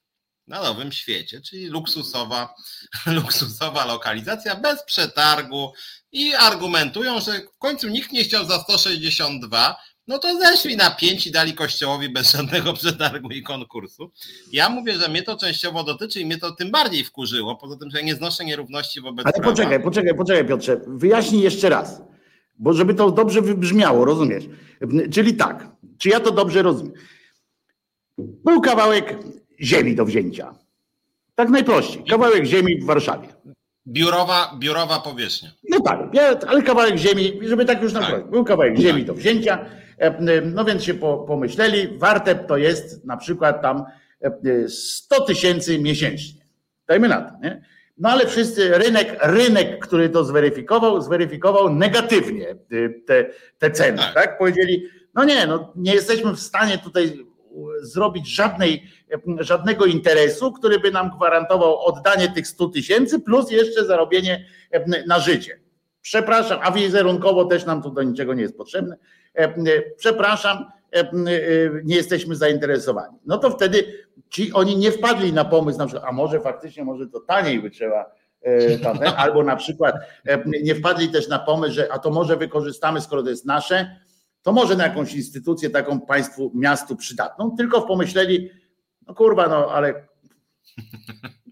[0.47, 2.53] Na Nowym Świecie, czyli luksusowa,
[3.05, 5.73] luksusowa lokalizacja bez przetargu.
[6.11, 9.75] I argumentują, że w końcu nikt nie chciał za 162,
[10.07, 14.11] no to zeszli na 5 i dali kościołowi bez żadnego przetargu i konkursu.
[14.51, 17.91] Ja mówię, że mnie to częściowo dotyczy i mnie to tym bardziej wkurzyło, poza tym,
[17.91, 19.49] że ja nie znoszę nierówności wobec Ale prawa.
[19.49, 22.01] poczekaj, poczekaj, poczekaj Piotrze, wyjaśnij jeszcze raz,
[22.59, 24.43] bo żeby to dobrze wybrzmiało, rozumiesz?
[25.11, 25.67] Czyli tak,
[25.97, 26.93] czy ja to dobrze rozumiem?
[28.17, 29.17] Był kawałek
[29.61, 30.55] ziemi do wzięcia.
[31.35, 32.03] Tak najprościej.
[32.09, 33.27] Kawałek ziemi w Warszawie.
[33.87, 35.51] Biurowa, biurowa powierzchnia.
[35.69, 35.99] No tak,
[36.47, 38.29] ale kawałek ziemi, żeby tak już na tak.
[38.29, 39.07] Był kawałek ziemi tak.
[39.07, 39.65] do wzięcia.
[40.03, 40.93] E, no więc się
[41.27, 43.83] pomyśleli, warte to jest na przykład tam
[44.67, 46.41] 100 e, tysięcy miesięcznie.
[46.87, 47.61] Dajmy na to, nie?
[47.97, 52.55] No ale wszyscy, rynek, rynek, który to zweryfikował, zweryfikował negatywnie e,
[52.89, 53.25] te,
[53.57, 54.13] te ceny, tak.
[54.13, 54.37] tak?
[54.37, 57.25] Powiedzieli, no nie, no nie jesteśmy w stanie tutaj
[57.81, 58.87] zrobić żadnej,
[59.39, 64.45] żadnego interesu, który by nam gwarantował oddanie tych 100 tysięcy plus jeszcze zarobienie
[65.07, 65.59] na życie.
[66.01, 68.97] Przepraszam, a wizerunkowo też nam tu do niczego nie jest potrzebne.
[69.97, 70.65] Przepraszam,
[71.83, 73.17] nie jesteśmy zainteresowani.
[73.25, 77.07] No to wtedy ci oni nie wpadli na pomysł, na przykład, a może faktycznie, może
[77.07, 78.11] to taniej by trzeba
[78.45, 79.95] e, albo na przykład
[80.63, 83.95] nie wpadli też na pomysł, że a to może wykorzystamy, skoro to jest nasze,
[84.41, 88.49] to może na jakąś instytucję taką państwu, miastu przydatną, tylko pomyśleli,
[89.07, 89.93] no kurwa, no ale.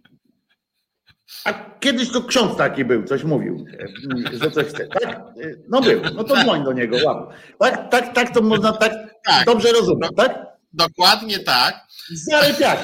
[1.43, 3.65] A kiedyś to ksiądz taki był, coś mówił,
[4.33, 4.87] że coś chce.
[4.87, 5.21] Tak?
[5.69, 7.33] No był, no to dzwoń do niego, łap.
[7.59, 8.93] Tak, tak, tak to można tak,
[9.23, 9.45] tak.
[9.45, 10.45] dobrze rozumieć, tak?
[10.73, 11.87] Dokładnie tak.
[12.11, 12.79] Zarypiać.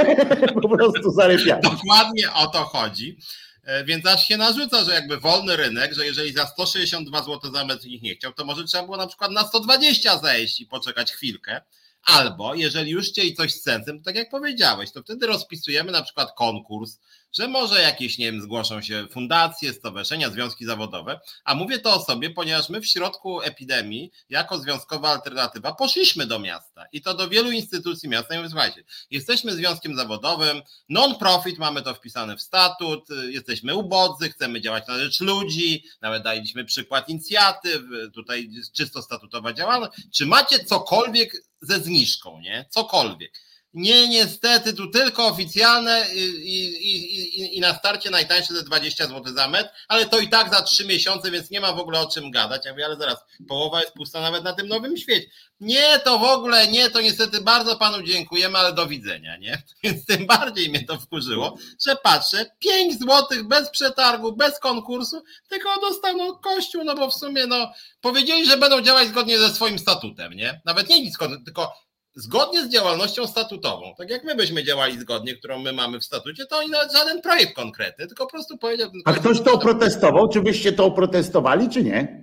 [0.62, 1.62] po prostu zarypiać.
[1.62, 3.18] Dokładnie o to chodzi.
[3.64, 7.64] E, więc aż się narzuca, że jakby wolny rynek, że jeżeli za 162 zł za
[7.64, 11.12] metr ich nie chciał, to może trzeba było na przykład na 120 zejść i poczekać
[11.12, 11.60] chwilkę,
[12.04, 16.02] Albo jeżeli już chcieli coś z sensem, to tak jak powiedziałeś, to wtedy rozpisujemy na
[16.02, 16.98] przykład konkurs,
[17.32, 22.00] że może jakieś, nie wiem, zgłoszą się fundacje, stowarzyszenia, związki zawodowe, a mówię to o
[22.00, 27.28] sobie, ponieważ my w środku epidemii, jako związkowa alternatywa, poszliśmy do miasta i to do
[27.28, 33.08] wielu instytucji miasta i mówię, słuchajcie, jesteśmy związkiem zawodowym, non-profit, mamy to wpisane w statut,
[33.28, 37.82] jesteśmy ubodzy, chcemy działać na rzecz ludzi, nawet daliśmy przykład inicjatyw,
[38.14, 42.66] tutaj czysto statutowa działalność, czy macie cokolwiek ze zniżką, nie?
[42.70, 43.32] Cokolwiek.
[43.74, 49.34] Nie, niestety, tu tylko oficjalne i, i, i, i, na starcie najtańsze te 20 zł
[49.34, 52.08] za metr, ale to i tak za 3 miesiące, więc nie ma w ogóle o
[52.08, 52.64] czym gadać.
[52.64, 53.16] Ja mówię, ale zaraz,
[53.48, 55.26] połowa jest pusta nawet na tym nowym świecie.
[55.60, 59.62] Nie, to w ogóle nie, to niestety bardzo panu dziękujemy, ale do widzenia, nie?
[59.84, 65.80] Więc tym bardziej mnie to wkurzyło, że patrzę, 5 zł bez przetargu, bez konkursu, tylko
[65.80, 70.32] dostaną kościół, no bo w sumie, no, powiedzieli, że będą działać zgodnie ze swoim statutem,
[70.32, 70.60] nie?
[70.64, 71.72] Nawet nie nic, tylko
[72.14, 76.46] zgodnie z działalnością statutową, tak jak my byśmy działali zgodnie, którą my mamy w statucie,
[76.46, 78.90] to oni nawet żaden projekt konkretny, tylko po prostu powiedział.
[79.04, 80.28] A ktoś to oprotestował?
[80.28, 82.22] Czy byście to oprotestowali, czy nie?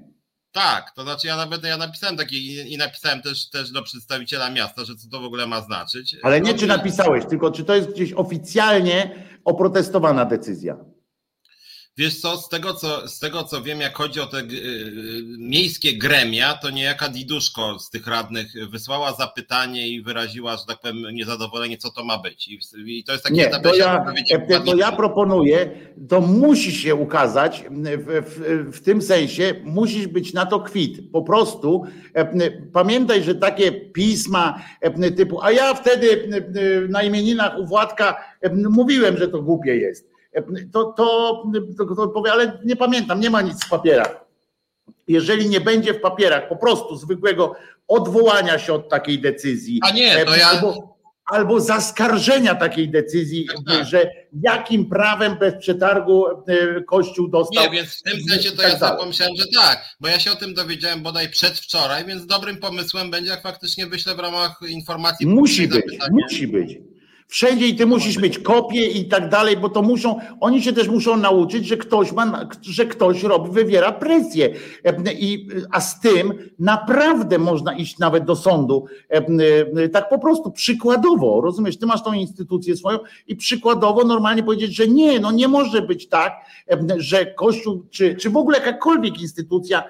[0.52, 4.86] Tak, to znaczy ja nawet ja napisałem taki i napisałem też, też do przedstawiciela miasta,
[4.86, 6.16] że co to w ogóle ma znaczyć.
[6.24, 10.78] Ale nie no, czy napisałeś, tylko czy to jest gdzieś oficjalnie oprotestowana decyzja?
[12.00, 14.44] Wiesz co, z tego co, z tego co wiem, jak chodzi o te y,
[15.38, 21.16] miejskie gremia, to niejaka Diduszko z tych radnych wysłała zapytanie i wyraziła, że tak powiem,
[21.16, 22.48] niezadowolenie, co to ma być.
[22.48, 24.06] I, i to jest takie Nie, to ja,
[24.66, 25.72] to ja proponuję,
[26.10, 27.66] to musi się ukazać
[27.98, 31.12] w, w, w tym sensie, musisz być na to kwit.
[31.12, 37.60] Po prostu e, pamiętaj, że takie pisma e, typu, a ja wtedy e, na imieninach
[37.60, 38.16] u Władka
[38.70, 40.09] mówiłem, że to głupie jest
[40.72, 41.44] to, to,
[41.96, 44.26] to, powie, ale nie pamiętam, nie ma nic w papierach.
[45.08, 47.56] Jeżeli nie będzie w papierach po prostu zwykłego
[47.88, 50.48] odwołania się od takiej decyzji, a nie, to ja...
[50.48, 53.88] albo, albo zaskarżenia takiej decyzji, tak, tak.
[53.88, 54.12] że
[54.44, 56.26] jakim prawem bez przetargu
[56.88, 57.64] Kościół dostał.
[57.64, 60.36] Nie, więc w tym sensie to tak ja pomyślałem, że tak, bo ja się o
[60.36, 65.28] tym dowiedziałem bodaj przedwczoraj, więc dobrym pomysłem będzie, jak faktycznie wyślę w ramach informacji.
[65.28, 66.78] Musi być, musi być.
[67.32, 70.88] Wszędzie i ty musisz mieć kopię i tak dalej, bo to muszą, oni się też
[70.88, 74.50] muszą nauczyć, że ktoś ma, że ktoś robi, wywiera presję.
[75.20, 78.86] I, a z tym naprawdę można iść nawet do sądu.
[79.94, 84.88] Tak po prostu przykładowo, rozumiesz, ty masz tą instytucję swoją i przykładowo normalnie powiedzieć, że
[84.88, 86.34] nie, no nie może być tak,
[86.98, 89.84] że Kościół, czy, czy w ogóle jakakolwiek instytucja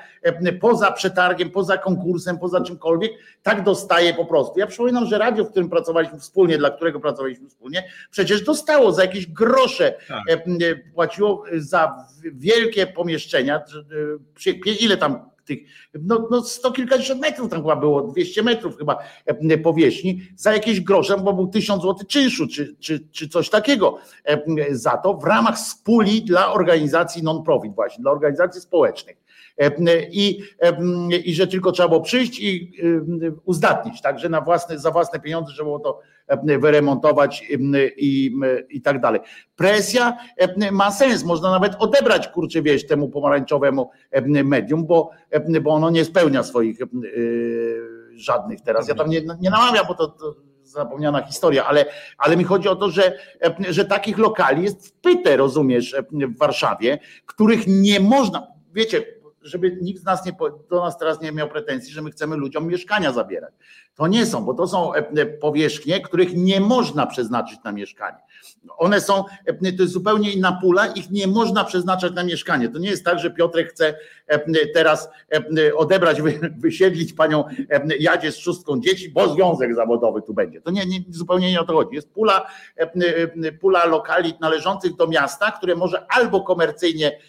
[0.61, 3.11] poza przetargiem, poza konkursem, poza czymkolwiek,
[3.43, 4.59] tak dostaje po prostu.
[4.59, 9.01] Ja przypominam, że radio, w którym pracowaliśmy wspólnie, dla którego pracowaliśmy wspólnie, przecież dostało za
[9.01, 10.23] jakieś grosze, tak.
[10.93, 11.95] płaciło za
[12.33, 13.61] wielkie pomieszczenia,
[14.79, 15.59] ile tam tych,
[15.93, 18.97] no, no sto kilkadziesiąt metrów tam chyba było, 200 metrów chyba
[19.63, 23.97] powierzchni, za jakieś grosze, bo był tysiąc złotych czynszu, czy, czy, czy coś takiego
[24.71, 29.17] za to w ramach spóli dla organizacji non-profit właśnie, dla organizacji społecznych.
[30.11, 30.39] I,
[31.25, 32.71] i że tylko trzeba było przyjść i
[33.45, 35.99] uzdatnić, także na własne, za własne pieniądze, żeby było to
[36.59, 37.45] wyremontować
[37.97, 38.31] i,
[38.69, 39.21] i tak dalej.
[39.55, 40.17] Presja
[40.71, 43.89] ma sens, można nawet odebrać kurczę wieś temu pomarańczowemu
[44.43, 45.09] medium, bo,
[45.61, 46.79] bo ono nie spełnia swoich
[48.13, 48.87] żadnych teraz.
[48.87, 51.85] Ja tam nie, nie namawiam, bo to, to zapomniana historia, ale,
[52.17, 53.19] ale mi chodzi o to, że,
[53.69, 60.01] że takich lokali jest w pyte, rozumiesz, w Warszawie, których nie można, wiecie, żeby nikt
[60.01, 60.31] z nas nie,
[60.69, 63.53] do nas teraz nie miał pretensji, że my chcemy ludziom mieszkania zabierać.
[63.95, 68.17] To nie są, bo to są e, e, powierzchnie, których nie można przeznaczyć na mieszkanie.
[68.77, 72.69] One są, e, to jest zupełnie inna pula, ich nie można przeznaczać na mieszkanie.
[72.69, 73.95] To nie jest tak, że Piotrek chce
[74.73, 75.09] teraz
[75.75, 76.21] odebrać,
[76.57, 77.43] wysiedlić panią
[77.99, 80.61] Jadzie z szóstką dzieci, bo związek zawodowy tu będzie.
[80.61, 81.95] To nie, nie, zupełnie nie o to chodzi.
[81.95, 82.47] Jest pula,
[83.61, 87.19] pula lokali należących do miasta, które może albo komercyjnie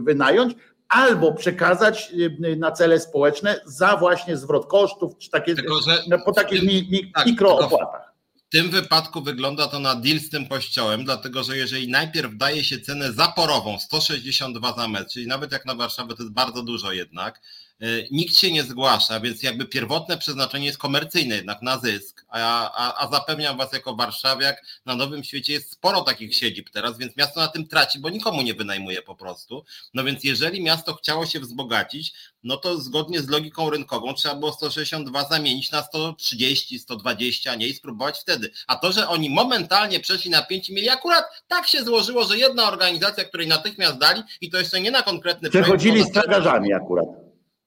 [0.00, 0.54] wynająć,
[0.88, 6.32] albo przekazać y, na cele społeczne za właśnie zwrot kosztów, czy takie, tylko, no, po
[6.32, 8.12] takich tym, mi, mi, tak, mikroopłatach.
[8.34, 12.64] W tym wypadku wygląda to na deal z tym kościołem, dlatego że jeżeli najpierw daje
[12.64, 16.92] się cenę zaporową 162 za metr, czyli nawet jak na Warszawę to jest bardzo dużo
[16.92, 17.40] jednak,
[18.10, 23.04] nikt się nie zgłasza, więc jakby pierwotne przeznaczenie jest komercyjne jednak na zysk, a, a,
[23.04, 27.40] a zapewniam Was jako warszawiak, na Nowym Świecie jest sporo takich siedzib teraz, więc miasto
[27.40, 29.64] na tym traci, bo nikomu nie wynajmuje po prostu.
[29.94, 34.52] No więc jeżeli miasto chciało się wzbogacić, no to zgodnie z logiką rynkową trzeba było
[34.52, 38.50] 162 zamienić na 130, 120, a nie i spróbować wtedy.
[38.66, 42.68] A to, że oni momentalnie przeszli na 5 mieli, akurat tak się złożyło, że jedna
[42.68, 47.25] organizacja, której natychmiast dali i to jeszcze nie na konkretny Przechodzili projekt, z tragarzami akurat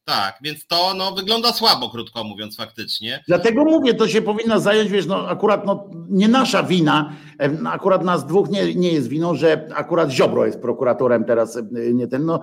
[0.09, 3.23] Tak, więc to no, wygląda słabo, krótko mówiąc, faktycznie.
[3.27, 7.13] Dlatego mówię, to się powinna zająć, wiesz, no akurat no, nie nasza wina,
[7.71, 12.25] akurat nas dwóch nie, nie jest winą, że akurat Ziobro jest prokuratorem teraz, nie ten,
[12.25, 12.41] no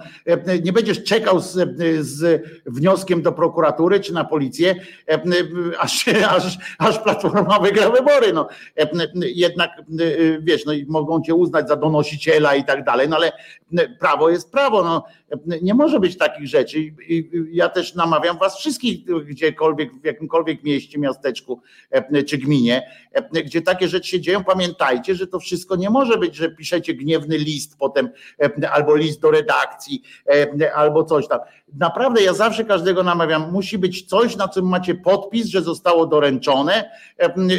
[0.65, 4.75] nie będziesz czekał z, z wnioskiem do prokuratury czy na policję,
[5.79, 8.49] aż, aż, aż Platforma wygra wybory, no.
[9.15, 9.71] Jednak,
[10.41, 13.33] wiesz, no mogą cię uznać za donosiciela i tak dalej, no ale
[14.01, 15.05] prawo jest prawo, no.
[15.63, 20.99] Nie może być takich rzeczy i ja też namawiam was wszystkich gdziekolwiek, w jakimkolwiek mieście,
[20.99, 21.61] miasteczku
[22.27, 22.91] czy gminie,
[23.33, 27.39] gdzie takie rzeczy się dzieją, pamiętajcie, że to wszystko nie może być, że piszecie gniewny
[27.39, 28.11] list potem
[28.71, 30.03] albo list do redakcji
[30.75, 31.41] albo coś tam.
[31.75, 36.91] Naprawdę ja zawsze każdego namawiam, musi być coś, na czym macie podpis, że zostało doręczone,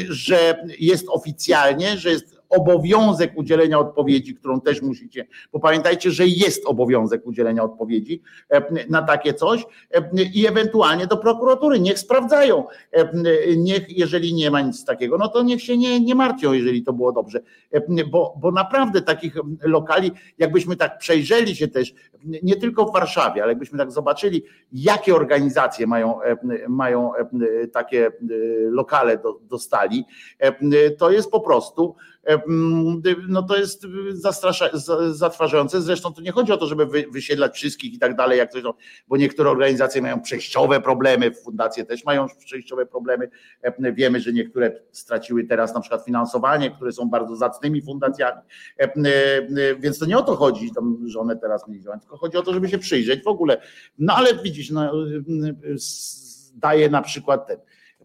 [0.10, 6.66] że jest oficjalnie, że jest obowiązek udzielenia odpowiedzi, którą też musicie, bo pamiętajcie, że jest
[6.66, 11.80] obowiązek udzielenia odpowiedzi e, na takie coś e, i ewentualnie do prokuratury.
[11.80, 12.64] Niech sprawdzają.
[12.92, 13.10] E,
[13.58, 16.94] niech, jeżeli nie ma nic takiego, no to niech się nie, nie martwią, jeżeli to
[16.94, 17.40] było dobrze.
[18.12, 21.94] Bo, bo naprawdę takich lokali, jakbyśmy tak przejrzeli się też,
[22.44, 26.20] nie tylko w Warszawie, ale jakbyśmy tak zobaczyli, jakie organizacje mają,
[26.68, 27.12] mają
[27.74, 28.12] takie
[28.70, 30.06] lokale dostali,
[30.98, 31.96] to jest po prostu
[33.28, 34.70] no to jest zastrasza,
[35.12, 35.82] zatrważające.
[35.82, 38.74] Zresztą tu nie chodzi o to, żeby wysiedlać wszystkich i tak dalej, jak coś, no,
[39.08, 43.30] bo niektóre organizacje mają przejściowe problemy, fundacje też mają przejściowe problemy.
[43.80, 48.42] Wiemy, że niektóre straciły teraz na przykład finansowanie, które są bardzo zacnymi fundacjami,
[49.80, 50.72] więc to nie o to chodzi,
[51.06, 53.62] że one teraz nie działają, tylko chodzi o to, żeby się przyjrzeć w ogóle.
[53.98, 54.94] No ale widzisz, no,
[56.54, 57.58] daje na przykład ten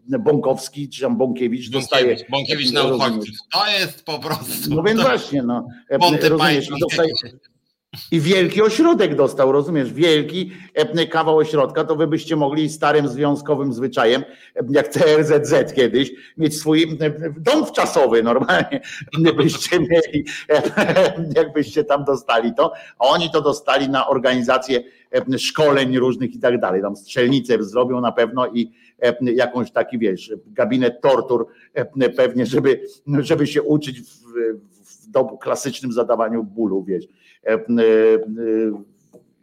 [0.07, 2.17] Bąkowski czy tam Bąkiewicz dostaje.
[2.29, 3.37] Bąkiewicz na uchodźców.
[3.53, 4.75] To jest po prostu.
[4.75, 5.07] No więc to...
[5.07, 5.67] właśnie, no.
[5.89, 7.13] Rozumiesz, dostaje,
[8.11, 9.93] i wielki ośrodek dostał, rozumiesz?
[9.93, 10.51] Wielki
[11.11, 14.23] kawał ośrodka, to wy byście mogli starym związkowym zwyczajem,
[14.69, 16.97] jak CRZZ kiedyś, mieć swój
[17.37, 18.81] dom wczasowy normalnie.
[19.37, 20.25] Byście mieli,
[21.37, 24.83] jakbyście tam dostali to, a oni to dostali na organizację
[25.37, 26.81] szkoleń różnych i tak dalej.
[26.81, 28.71] Tam strzelnicę zrobią na pewno i
[29.21, 31.47] jakąś taki, wiesz, gabinet tortur
[32.17, 32.81] pewnie, żeby,
[33.19, 34.23] żeby się uczyć w,
[34.83, 37.07] w dobu klasycznym zadawaniu bólu, wiesz
[37.45, 37.59] E, e,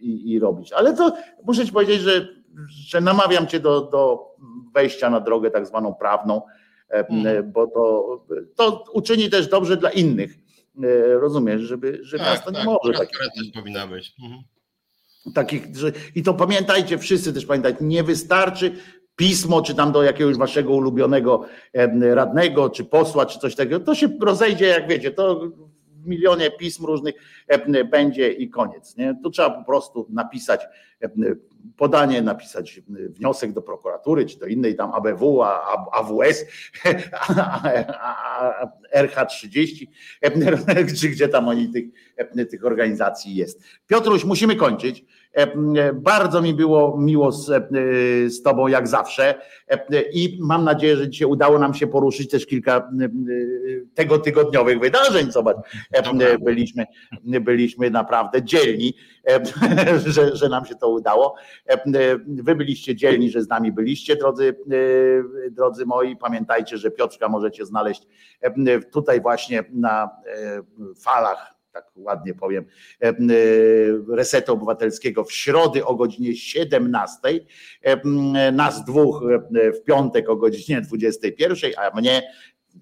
[0.01, 0.73] i, i robić.
[0.73, 2.29] Ale to muszę ci powiedzieć, że,
[2.69, 4.27] że namawiam cię do, do
[4.75, 6.43] wejścia na drogę tak zwaną prawną,
[6.91, 7.53] e, mhm.
[7.53, 8.27] bo to,
[8.57, 10.35] to uczyni też dobrze dla innych.
[11.21, 12.99] Rozumiesz, żeby, że tak, miasto tak, nie może.
[12.99, 14.15] Takich, też powinna być.
[14.23, 14.43] Mhm.
[15.35, 18.73] Takich, że, I to pamiętajcie, wszyscy też pamiętajcie, nie wystarczy
[19.21, 21.45] pismo, czy tam do jakiegoś waszego ulubionego
[22.01, 25.41] radnego, czy posła, czy coś takiego, to się rozejdzie, jak wiecie, to
[26.03, 27.15] w milionie pism różnych
[27.91, 28.97] będzie i koniec.
[28.97, 29.17] Nie?
[29.23, 30.61] Tu trzeba po prostu napisać
[31.77, 35.43] podanie, napisać wniosek do prokuratury, czy do innej tam ABW,
[35.93, 36.45] AWS,
[38.97, 39.87] RH30,
[41.01, 41.85] czy gdzie tam oni tych,
[42.51, 43.63] tych organizacji jest.
[43.87, 45.05] Piotruś, musimy kończyć.
[45.95, 47.47] Bardzo mi było miło z,
[48.35, 49.35] z Tobą, jak zawsze,
[50.13, 52.91] i mam nadzieję, że dzisiaj udało nam się poruszyć też kilka
[53.95, 55.33] tego tygodniowych wydarzeń.
[55.33, 55.57] Zobacz,
[56.41, 56.87] byliśmy,
[57.41, 58.95] byliśmy naprawdę dzielni,
[60.07, 61.35] że, że nam się to udało.
[62.27, 64.57] Wy byliście dzielni, że z nami byliście, drodzy,
[65.51, 66.17] drodzy moi.
[66.17, 68.07] Pamiętajcie, że Piotrka możecie znaleźć
[68.93, 70.11] tutaj właśnie na
[71.05, 72.65] falach tak ładnie powiem,
[73.03, 73.15] e, e,
[74.09, 77.19] Resetu Obywatelskiego w środę o godzinie 17,
[77.83, 79.25] e, nas dwóch
[79.81, 82.23] w piątek o godzinie 21, a mnie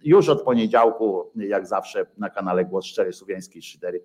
[0.04, 4.04] już od poniedziałku, jak zawsze na kanale Głos Szczery Słowiańskiej Szydery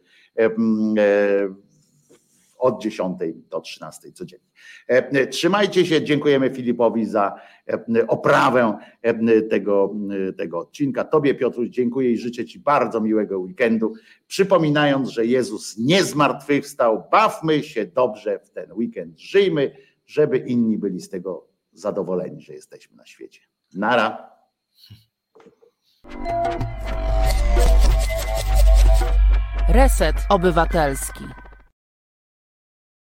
[2.64, 3.18] od 10
[3.50, 4.48] do 13 codziennie.
[4.88, 7.36] E, trzymajcie się, dziękujemy Filipowi za
[7.68, 9.96] e, oprawę e, tego,
[10.38, 11.04] tego odcinka.
[11.04, 13.94] Tobie Piotruś dziękuję i życzę Ci bardzo miłego weekendu.
[14.28, 19.76] Przypominając, że Jezus nie zmartwychwstał, bawmy się dobrze w ten weekend, żyjmy,
[20.06, 23.42] żeby inni byli z tego zadowoleni, że jesteśmy na świecie.
[23.74, 24.30] Nara.
[29.70, 31.43] Reset Obywatelski.